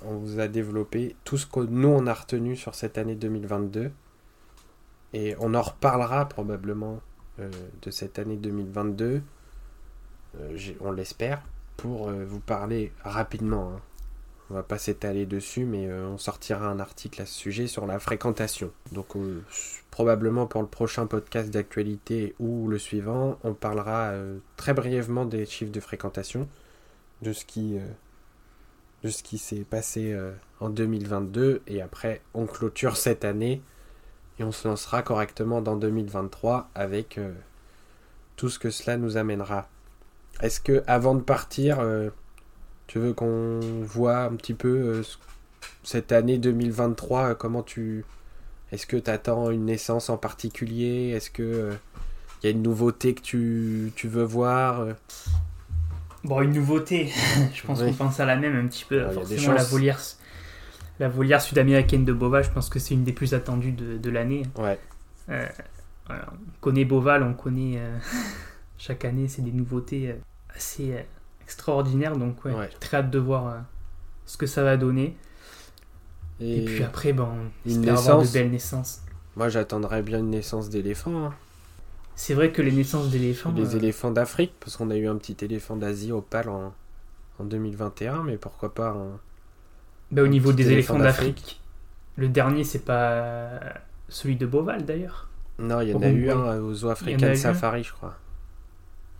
on 0.04 0.16
vous 0.16 0.40
a 0.40 0.48
développé 0.48 1.16
tout 1.24 1.38
ce 1.38 1.46
que 1.46 1.60
nous 1.60 1.88
on 1.88 2.06
a 2.06 2.12
retenu 2.12 2.56
sur 2.56 2.74
cette 2.74 2.98
année 2.98 3.14
2022. 3.14 3.90
Et 5.12 5.34
on 5.40 5.54
en 5.54 5.62
reparlera 5.62 6.28
probablement 6.28 7.00
euh, 7.38 7.50
de 7.82 7.90
cette 7.90 8.18
année 8.18 8.36
2022, 8.36 9.22
euh, 10.40 10.58
on 10.80 10.92
l'espère, 10.92 11.42
pour 11.76 12.08
euh, 12.08 12.24
vous 12.24 12.40
parler 12.40 12.92
rapidement. 13.02 13.72
hein. 13.74 13.80
On 14.48 14.54
va 14.54 14.62
pas 14.62 14.78
s'étaler 14.78 15.26
dessus, 15.26 15.64
mais 15.64 15.88
euh, 15.88 16.06
on 16.06 16.18
sortira 16.18 16.66
un 16.68 16.78
article 16.78 17.20
à 17.20 17.26
ce 17.26 17.34
sujet 17.34 17.66
sur 17.66 17.84
la 17.86 17.98
fréquentation. 17.98 18.70
Donc 18.92 19.16
probablement 19.90 20.46
pour 20.46 20.62
le 20.62 20.68
prochain 20.68 21.06
podcast 21.06 21.50
d'actualité 21.50 22.36
ou 22.38 22.68
le 22.68 22.78
suivant, 22.78 23.38
on 23.42 23.54
parlera 23.54 24.12
très 24.56 24.72
brièvement 24.72 25.24
des 25.24 25.46
chiffres 25.46 25.72
de 25.72 25.80
fréquentation, 25.80 26.48
de 27.22 27.32
ce 27.32 27.44
qui, 27.44 27.76
de 29.02 29.08
ce 29.08 29.24
qui 29.24 29.38
s'est 29.38 29.64
passé 29.68 30.16
en 30.60 30.68
2022, 30.70 31.62
et 31.66 31.82
après 31.82 32.20
on 32.32 32.46
clôture 32.46 32.96
cette 32.96 33.24
année 33.24 33.62
et 34.38 34.44
on 34.44 34.52
se 34.52 34.66
lancera 34.68 35.02
correctement 35.02 35.60
dans 35.62 35.76
2023 35.76 36.68
avec 36.74 37.18
euh, 37.18 37.32
tout 38.36 38.48
ce 38.48 38.58
que 38.58 38.70
cela 38.70 38.96
nous 38.96 39.16
amènera. 39.16 39.68
Est-ce 40.42 40.60
que 40.60 40.82
avant 40.86 41.14
de 41.14 41.22
partir, 41.22 41.80
euh, 41.80 42.10
tu 42.86 42.98
veux 42.98 43.12
qu'on 43.14 43.60
voit 43.82 44.18
un 44.24 44.34
petit 44.36 44.54
peu 44.54 44.68
euh, 44.68 45.02
ce- 45.02 45.16
cette 45.82 46.12
année 46.12 46.36
2023 46.38 47.30
euh, 47.30 47.34
Comment 47.34 47.62
tu 47.62 48.04
Est-ce 48.72 48.86
que 48.86 48.96
tu 48.98 49.10
attends 49.10 49.50
une 49.50 49.64
naissance 49.64 50.10
en 50.10 50.18
particulier? 50.18 51.10
Est-ce 51.16 51.30
que 51.30 51.72
il 52.42 52.46
y 52.46 52.48
a 52.48 52.50
une 52.50 52.62
nouveauté 52.62 53.14
que 53.14 53.22
tu, 53.22 53.92
tu 53.96 54.08
veux 54.08 54.22
voir 54.22 54.86
Bon, 56.24 56.42
une 56.42 56.52
nouveauté, 56.52 57.10
je 57.54 57.62
pense 57.62 57.80
Oui. 57.80 57.86
qu'on 57.88 58.04
pense 58.06 58.20
à 58.20 58.26
la 58.26 58.36
même 58.36 58.56
un 58.56 58.66
petit 58.68 58.84
peu. 58.84 59.00
Alors, 59.00 59.12
il 59.12 59.16
y 59.16 59.18
a 59.20 59.24
des 59.28 59.34
Forcément, 59.36 59.54
la 59.54 59.64
volière, 59.64 60.00
la 60.98 61.08
volière 61.08 61.40
sud-américaine 61.42 62.04
de 62.04 62.12
Bova, 62.12 62.42
je 62.42 62.50
pense 62.50 62.68
que 62.68 62.78
c'est 62.78 62.94
une 62.94 63.04
des 63.04 63.12
plus 63.12 63.34
attendues 63.34 63.72
de, 63.72 63.96
de 63.98 64.10
l'année. 64.10 64.42
Ouais, 64.58 64.78
Euh, 65.28 65.46
voilà, 66.06 66.26
on 66.32 66.60
connaît 66.60 66.84
Boval, 66.84 67.22
on 67.22 67.34
connaît 67.34 67.74
euh, 67.78 67.98
chaque 68.78 69.04
année, 69.04 69.28
c'est 69.28 69.42
des 69.42 69.52
nouveautés 69.52 70.10
euh, 70.10 70.14
assez 70.54 70.94
extraordinaires. 71.42 72.16
Donc, 72.16 72.44
ouais, 72.44 72.54
Ouais. 72.54 72.68
j'ai 72.72 72.78
très 72.78 72.98
hâte 72.98 73.10
de 73.10 73.18
voir 73.18 73.46
euh, 73.48 73.58
ce 74.24 74.36
que 74.36 74.46
ça 74.46 74.62
va 74.62 74.76
donner. 74.76 75.16
Et, 76.40 76.58
Et, 76.62 76.64
puis 76.64 76.84
après, 76.84 77.12
bon, 77.12 77.24
on 77.24 77.68
une 77.70 77.88
espère 77.88 77.98
avoir 77.98 78.16
de 78.18 78.20
naissance 78.22 78.32
belles 78.32 78.50
naissances. 78.50 79.00
moi 79.36 79.48
j'attendrais 79.48 80.02
bien 80.02 80.18
une 80.18 80.30
naissance 80.30 80.68
d'éléphant. 80.70 81.26
hein. 81.26 81.34
C'est 82.14 82.34
vrai 82.34 82.50
que 82.52 82.62
les 82.62 82.72
naissances 82.72 83.10
d'éléphants. 83.10 83.52
Les 83.52 83.76
éléphants 83.76 84.10
d'Afrique, 84.10 84.54
parce 84.60 84.76
qu'on 84.76 84.90
a 84.90 84.96
eu 84.96 85.06
un 85.08 85.16
petit 85.16 85.36
éléphant 85.44 85.76
d'Asie 85.76 86.12
au 86.12 86.22
PAL 86.22 86.48
en, 86.48 86.72
en 87.38 87.44
2021, 87.44 88.22
mais 88.22 88.36
pourquoi 88.38 88.72
pas 88.74 88.88
un... 88.90 89.18
bah, 90.10 90.22
au 90.22 90.26
niveau 90.28 90.52
des 90.52 90.72
éléphant 90.72 90.94
éléphants 90.94 90.98
d'Afrique, 90.98 91.60
le 92.16 92.28
dernier, 92.28 92.64
c'est 92.64 92.84
pas 92.84 93.60
celui 94.08 94.36
de 94.36 94.46
Boval 94.46 94.84
d'ailleurs. 94.84 95.28
Non, 95.58 95.82
il 95.82 95.90
y 95.90 95.94
en 95.94 96.00
a 96.00 96.08
eu 96.08 96.30
un 96.30 96.46
euh, 96.46 96.60
au 96.62 96.72
Zoo 96.74 96.88
Il 97.00 97.08
y 97.10 97.16
en 97.16 97.22
a 97.22 97.26
African 97.26 97.34
eu 97.34 97.46
un 97.46 97.54
Safari, 97.54 97.84
je 97.84 97.92
crois. 97.92 98.16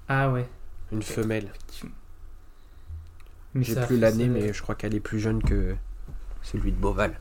Ah 0.09 0.31
ouais, 0.31 0.47
Une 0.91 1.03
femelle. 1.03 1.53
J'ai 3.61 3.75
plus 3.77 3.99
l'année, 3.99 4.29
mais 4.29 4.53
je 4.53 4.63
crois 4.63 4.75
qu'elle 4.77 4.95
est 4.95 5.01
plus 5.01 5.19
jeune 5.19 5.43
que 5.43 5.75
celui 6.43 6.73
de 6.73 6.77
Beauval. 6.79 7.21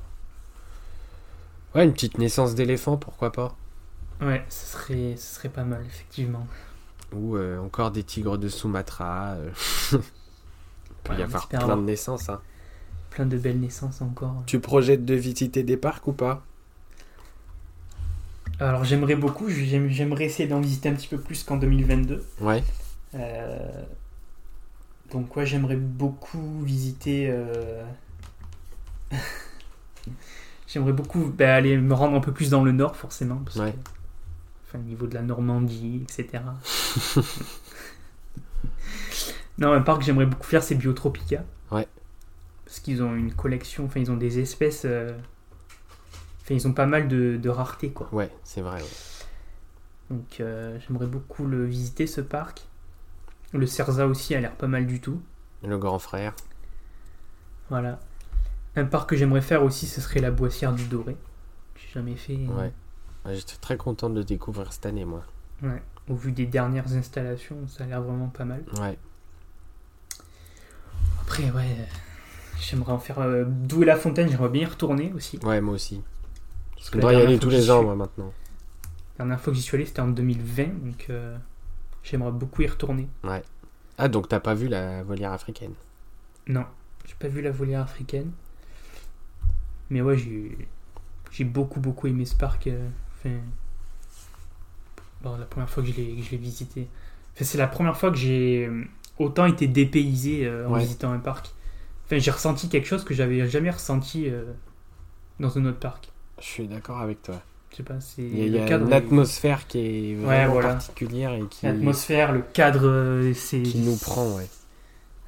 Ouais, 1.76 1.84
une 1.86 1.94
petite 1.94 2.18
naissance 2.18 2.56
d'éléphant, 2.56 2.98
pourquoi 2.98 3.32
pas 3.32 3.56
Ouais, 4.22 4.46
ce 4.50 4.66
serait, 4.66 5.16
ce 5.18 5.36
serait 5.36 5.50
pas 5.50 5.64
mal, 5.64 5.86
effectivement. 5.86 6.48
Ou 7.14 7.36
euh, 7.38 7.58
encore 7.60 7.92
des 7.92 8.04
tigres 8.04 8.38
de 8.38 8.48
Sumatra. 8.50 9.34
euh. 9.38 9.52
Il 9.94 10.00
peut 11.04 11.14
Ouais, 11.14 11.20
y 11.20 11.22
avoir 11.24 11.48
plein 11.48 11.78
de 11.78 11.84
naissances. 11.84 12.30
hein. 12.30 12.42
Plein 13.16 13.26
de 13.26 13.38
belles 13.38 13.60
naissances 13.60 14.02
encore. 14.04 14.44
Tu 14.46 14.60
projettes 14.60 15.06
de 15.06 15.16
visiter 15.16 15.64
des 15.64 15.78
parcs 15.78 16.06
ou 16.08 16.14
pas? 16.14 16.44
Alors 18.60 18.84
j'aimerais 18.84 19.16
beaucoup, 19.16 19.50
j'aime- 19.50 19.90
j'aimerais 19.90 20.26
essayer 20.26 20.48
d'en 20.48 20.62
visiter 20.62 20.90
un 20.90 20.94
petit 20.94 21.08
peu 21.08 21.18
plus 21.20 21.44
qu'en 21.44 21.58
2022. 21.58 22.24
Ouais. 22.42 22.64
Euh, 23.16 23.58
Donc 25.12 25.36
ouais, 25.36 25.46
j'aimerais 25.46 25.76
beaucoup 25.78 26.62
visiter... 26.62 27.28
euh, 27.30 27.84
j'aimerais 30.68 30.94
beaucoup 30.94 31.32
bah, 31.38 31.56
aller 31.56 31.78
me 31.78 31.94
rendre 31.94 32.16
un 32.16 32.20
peu 32.22 32.32
plus 32.32 32.50
dans 32.50 32.64
le 32.64 32.72
nord 32.72 32.96
forcément. 32.96 33.42
Parce 33.46 33.58
Ouais. 33.58 33.72
que, 33.72 33.78
enfin, 34.68 34.80
au 34.80 34.88
niveau 34.88 35.08
de 35.08 35.14
la 35.16 35.22
Normandie, 35.22 36.02
etc. 36.04 36.44
non, 39.58 39.72
un 39.74 39.82
parc 39.82 40.00
que 40.00 40.06
j'aimerais 40.06 40.26
beaucoup 40.26 40.48
faire, 40.48 40.64
c'est 40.64 40.76
Biotropica. 40.76 41.44
Parce 42.76 42.84
qu'ils 42.84 43.02
ont 43.04 43.16
une 43.16 43.34
collection, 43.34 43.86
enfin 43.86 44.02
ils 44.02 44.12
ont 44.12 44.18
des 44.18 44.40
espèces... 44.40 44.82
euh, 44.84 45.18
Enfin, 46.42 46.56
ils 46.56 46.68
ont 46.68 46.74
pas 46.74 46.86
mal 46.86 47.08
de, 47.08 47.38
de 47.42 47.50
raretés, 47.50 47.90
quoi. 47.92 48.14
Ouais, 48.14 48.30
c'est 48.44 48.60
vrai. 48.60 48.82
ouais. 48.82 48.88
Donc 50.12 50.42
euh, 50.42 50.78
j'aimerais 50.86 51.08
beaucoup 51.08 51.46
le 51.48 51.66
visiter 51.66 52.06
ce 52.06 52.20
parc. 52.20 52.68
Le 53.54 53.66
Cerza 53.66 54.06
aussi 54.08 54.36
a 54.36 54.42
l'air 54.42 54.52
pas 54.52 54.68
mal 54.68 54.86
du 54.88 55.00
tout. 55.00 55.22
Le 55.64 55.78
grand 55.78 56.00
frère. 56.00 56.34
Voilà. 57.70 57.98
Un 58.76 58.84
parc 58.84 59.10
que 59.12 59.16
j'aimerais 59.16 59.42
faire 59.42 59.64
aussi, 59.64 59.88
ce 59.88 60.02
serait 60.02 60.20
la 60.20 60.30
Boissière 60.32 60.74
du 60.74 60.84
Doré. 60.86 61.16
J'ai 61.78 61.94
jamais 61.94 62.18
fait. 62.18 62.34
euh, 62.38 62.58
Ouais. 62.60 62.74
Ouais, 63.26 63.36
J'étais 63.36 63.56
très 63.62 63.78
content 63.78 64.10
de 64.10 64.16
le 64.20 64.26
découvrir 64.26 64.74
cette 64.74 64.86
année, 64.86 65.06
moi. 65.06 65.24
ouais. 65.64 65.82
Au 66.10 66.16
vu 66.16 66.34
des 66.34 66.46
dernières 66.46 66.94
installations, 66.94 67.68
ça 67.70 67.86
a 67.86 67.88
l'air 67.88 68.02
vraiment 68.02 68.28
pas 68.28 68.44
mal. 68.46 68.64
Ouais. 68.82 68.98
Après, 71.22 71.50
ouais. 71.52 71.88
J'aimerais 72.62 72.94
en 72.94 73.00
faire. 73.00 73.20
Euh, 73.20 73.46
D'où 73.48 73.84
est 73.84 73.86
la 73.86 73.96
fontaine, 73.96 74.30
j'aimerais 74.30 74.50
bien 74.50 74.64
y 74.64 74.66
retourner 74.66 75.12
aussi. 75.14 75.40
Ouais, 75.44 75.62
moi 75.62 75.76
aussi. 75.76 76.02
Parce 76.76 76.88
Je 76.88 76.92
que 76.92 77.00
dois 77.00 77.14
y 77.14 77.22
aller 77.22 77.40
tous 77.40 77.50
les 77.50 77.70
ans, 77.70 77.78
suis- 77.78 77.86
moi, 77.86 77.96
maintenant. 77.96 78.32
La 79.18 79.26
dernière 79.26 79.40
fois 79.42 79.52
que 79.54 79.58
j'y 79.58 79.64
suis 79.64 79.76
allé, 79.76 79.86
c'était 79.86 80.02
en 80.02 80.08
2020, 80.10 80.66
donc 80.86 81.08
euh, 81.10 81.38
j'aimerais 82.04 82.32
beaucoup 82.32 82.62
y 82.62 82.68
retourner. 82.68 83.08
Ah, 83.98 84.08
donc 84.10 84.28
t'as 84.28 84.40
pas 84.42 84.54
vu 84.54 84.68
la 84.68 85.04
volière 85.04 85.32
africaine? 85.32 85.74
Non, 86.48 86.66
j'ai 87.06 87.16
pas 87.20 87.28
vu 87.28 87.42
la 87.42 87.52
volière 87.52 87.82
africaine. 87.82 88.32
Mais 89.90 90.02
ouais, 90.02 90.18
j'ai 90.18 90.58
j'ai 91.32 91.44
beaucoup 91.44 91.80
beaucoup 91.80 92.08
aimé 92.08 92.26
ce 92.26 92.36
parc. 92.36 92.68
euh, 92.68 92.88
Enfin, 93.18 93.38
bon, 95.22 95.38
la 95.38 95.46
première 95.46 95.70
fois 95.70 95.84
que 95.84 95.90
je 95.90 95.96
l'ai 95.96 96.16
que 96.16 96.22
je 96.24 96.32
l'ai 96.32 96.38
visité. 96.38 96.88
Enfin, 97.36 97.46
c'est 97.46 97.58
la 97.58 97.68
première 97.68 97.98
fois 97.98 98.12
que 98.12 98.18
j'ai 98.18 98.68
euh, 98.68 98.84
autant 99.18 99.46
été 99.46 99.68
dépaysé 99.68 100.46
euh, 100.46 100.68
en 100.70 100.74
Ouais. 100.74 100.80
visitant 100.80 101.12
un 101.12 101.20
parc. 101.20 101.54
Enfin, 102.06 102.18
j'ai 102.20 102.32
ressenti 102.32 102.70
quelque 102.70 102.88
chose 102.88 103.04
que 103.04 103.14
j'avais 103.14 103.48
jamais 103.50 103.72
ressenti 103.72 104.30
euh, 104.30 104.44
dans 105.40 105.58
un 105.58 105.66
autre 105.66 105.80
parc. 105.80 106.10
Je 106.40 106.46
suis 106.46 106.68
d'accord 106.68 107.00
avec 107.00 107.22
toi. 107.24 107.42
Je 107.72 107.78
sais 107.78 107.84
pas, 107.84 108.00
c'est 108.00 108.22
Il 108.22 108.38
y 108.38 108.42
a, 108.42 108.46
il 108.46 108.56
y 108.56 108.58
le 108.58 108.64
a 108.64 108.68
cadre 108.68 108.86
une 108.86 108.92
est- 108.94 108.96
atmosphère 108.96 109.68
qui 109.68 109.80
est 109.80 110.16
Ouais, 110.16 110.24
vraiment 110.24 110.54
voilà. 110.54 110.70
particulière 110.70 111.34
et 111.34 111.44
qui, 111.50 111.66
l'atmosphère, 111.66 112.32
le 112.32 112.42
cadre, 112.42 112.86
euh, 112.88 113.34
c'est 113.34 113.62
qui 113.62 113.80
nous 113.80 113.98
prend, 113.98 114.36
ouais. 114.38 114.48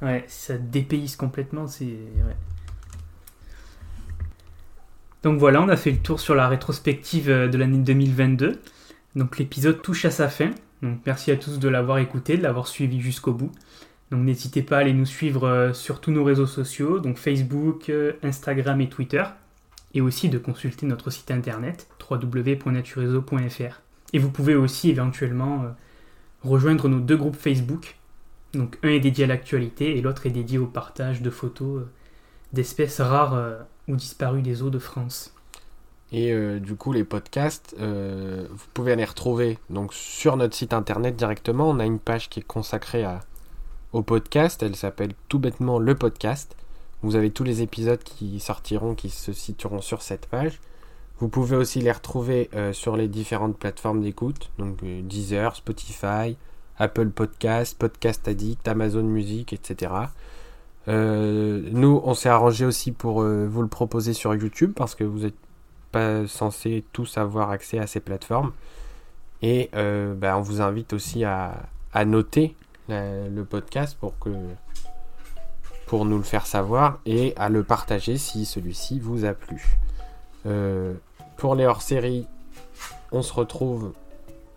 Ouais, 0.01 0.23
ça 0.27 0.57
dépayse 0.57 1.15
complètement, 1.15 1.67
c'est... 1.67 1.85
ouais. 1.85 2.35
Donc 5.23 5.39
voilà, 5.39 5.61
on 5.61 5.69
a 5.69 5.75
fait 5.77 5.91
le 5.91 5.97
tour 5.97 6.19
sur 6.19 6.35
la 6.35 6.47
rétrospective 6.47 7.29
euh, 7.29 7.47
de 7.47 7.57
l'année 7.57 7.79
2022. 7.79 8.61
Donc 9.15 9.37
l'épisode 9.39 9.81
touche 9.81 10.05
à 10.05 10.11
sa 10.11 10.29
fin. 10.29 10.51
Donc 10.83 10.99
merci 11.05 11.31
à 11.31 11.37
tous 11.37 11.57
de 11.59 11.67
l'avoir 11.67 11.97
écouté, 11.97 12.37
de 12.37 12.43
l'avoir 12.43 12.67
suivi 12.67 13.01
jusqu'au 13.01 13.33
bout. 13.33 13.51
Donc 14.11 14.23
n'hésitez 14.23 14.61
pas 14.61 14.77
à 14.77 14.79
aller 14.79 14.93
nous 14.93 15.05
suivre 15.05 15.47
euh, 15.47 15.73
sur 15.73 15.99
tous 15.99 16.11
nos 16.11 16.23
réseaux 16.23 16.45
sociaux, 16.45 16.99
donc 16.99 17.17
Facebook, 17.17 17.89
euh, 17.89 18.13
Instagram 18.23 18.79
et 18.81 18.89
Twitter. 18.89 19.23
Et 19.93 20.01
aussi 20.01 20.29
de 20.29 20.37
consulter 20.37 20.85
notre 20.85 21.09
site 21.09 21.31
internet 21.31 21.87
www.naturezo.fr. 22.09 23.81
Et 24.13 24.19
vous 24.19 24.29
pouvez 24.29 24.55
aussi 24.55 24.89
éventuellement 24.89 25.63
euh, 25.63 25.67
rejoindre 26.43 26.87
nos 26.87 26.99
deux 26.99 27.17
groupes 27.17 27.35
Facebook. 27.35 27.97
Donc 28.53 28.77
un 28.83 28.89
est 28.89 28.99
dédié 28.99 29.25
à 29.25 29.27
l'actualité 29.27 29.97
et 29.97 30.01
l'autre 30.01 30.25
est 30.25 30.31
dédié 30.31 30.57
au 30.57 30.67
partage 30.67 31.21
de 31.21 31.29
photos 31.29 31.83
d'espèces 32.53 33.01
rares 33.01 33.65
ou 33.89 33.95
disparues 33.95 34.41
des 34.41 34.61
eaux 34.61 34.69
de 34.69 34.79
France. 34.79 35.33
Et 36.13 36.33
du 36.59 36.75
coup, 36.75 36.93
les 36.93 37.03
podcasts, 37.03 37.75
vous 37.77 38.65
pouvez 38.73 38.95
les 38.95 39.03
retrouver 39.03 39.59
donc 39.69 39.93
sur 39.93 40.37
notre 40.37 40.55
site 40.55 40.71
internet 40.71 41.17
directement. 41.17 41.69
On 41.69 41.79
a 41.79 41.85
une 41.85 41.99
page 41.99 42.29
qui 42.29 42.39
est 42.39 42.47
consacrée 42.47 43.03
à, 43.03 43.19
au 43.93 44.01
podcast. 44.01 44.61
Elle 44.63 44.75
s'appelle 44.75 45.13
tout 45.29 45.39
bêtement 45.39 45.79
le 45.79 45.95
podcast. 45.95 46.55
Vous 47.03 47.15
avez 47.15 47.31
tous 47.31 47.43
les 47.43 47.61
épisodes 47.61 48.03
qui 48.03 48.39
sortiront, 48.39 48.95
qui 48.95 49.09
se 49.09 49.33
situeront 49.33 49.81
sur 49.81 50.01
cette 50.01 50.25
page. 50.25 50.59
Vous 51.19 51.29
pouvez 51.29 51.55
aussi 51.55 51.81
les 51.81 51.91
retrouver 51.91 52.49
euh, 52.53 52.73
sur 52.73 52.95
les 52.95 53.07
différentes 53.07 53.57
plateformes 53.57 54.01
d'écoute, 54.01 54.51
donc 54.59 54.77
euh, 54.83 55.01
Deezer, 55.01 55.55
Spotify, 55.55 56.37
Apple 56.77 57.09
Podcast, 57.09 57.75
Podcast 57.77 58.27
Addict, 58.27 58.67
Amazon 58.67 59.03
Music, 59.03 59.51
etc. 59.51 59.93
Euh, 60.87 61.67
nous, 61.71 62.01
on 62.03 62.13
s'est 62.13 62.29
arrangé 62.29 62.65
aussi 62.65 62.91
pour 62.91 63.23
vous 63.23 63.61
le 63.61 63.67
proposer 63.67 64.13
sur 64.13 64.33
YouTube 64.35 64.73
parce 64.75 64.93
que 64.93 65.03
vous 65.03 65.19
n'êtes 65.21 65.35
pas 65.91 66.27
censés 66.27 66.83
tous 66.93 67.17
avoir 67.17 67.49
accès 67.49 67.79
à 67.79 67.87
ces 67.87 67.99
plateformes. 67.99 68.51
Et 69.41 69.69
bah, 69.73 70.37
on 70.37 70.41
vous 70.41 70.61
invite 70.61 70.93
aussi 70.93 71.23
à, 71.23 71.67
noter 72.05 72.55
le 72.89 73.43
podcast 73.43 73.97
pour 73.99 74.17
que 74.19 74.29
pour 75.85 76.05
nous 76.05 76.17
le 76.17 76.23
faire 76.23 76.45
savoir 76.45 76.99
et 77.05 77.33
à 77.37 77.49
le 77.49 77.63
partager 77.63 78.17
si 78.17 78.45
celui-ci 78.45 78.99
vous 78.99 79.25
a 79.25 79.33
plu. 79.33 79.77
Pour 81.37 81.55
les 81.55 81.65
hors-séries, 81.65 82.27
on 83.11 83.21
se 83.21 83.33
retrouve 83.33 83.93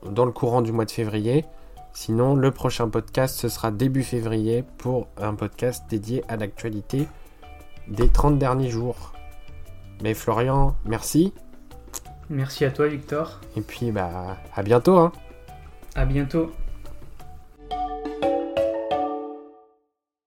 dans 0.04 0.24
le 0.24 0.32
courant 0.32 0.62
du 0.62 0.72
mois 0.72 0.84
de 0.84 0.90
février. 0.90 1.44
Sinon, 1.92 2.34
le 2.34 2.50
prochain 2.50 2.88
podcast, 2.88 3.36
ce 3.36 3.48
sera 3.48 3.70
début 3.70 4.02
février 4.02 4.64
pour 4.78 5.08
un 5.16 5.34
podcast 5.34 5.84
dédié 5.90 6.24
à 6.28 6.36
l'actualité 6.36 7.08
des 7.88 8.08
30 8.08 8.38
derniers 8.38 8.70
jours. 8.70 9.12
Mais 10.02 10.14
Florian, 10.14 10.76
merci. 10.84 11.34
Merci 12.28 12.64
à 12.64 12.70
toi, 12.70 12.86
Victor. 12.86 13.40
Et 13.56 13.60
puis, 13.60 13.90
bah, 13.90 14.36
à 14.54 14.62
bientôt. 14.62 14.98
Hein. 14.98 15.12
À 15.96 16.04
bientôt. 16.04 16.52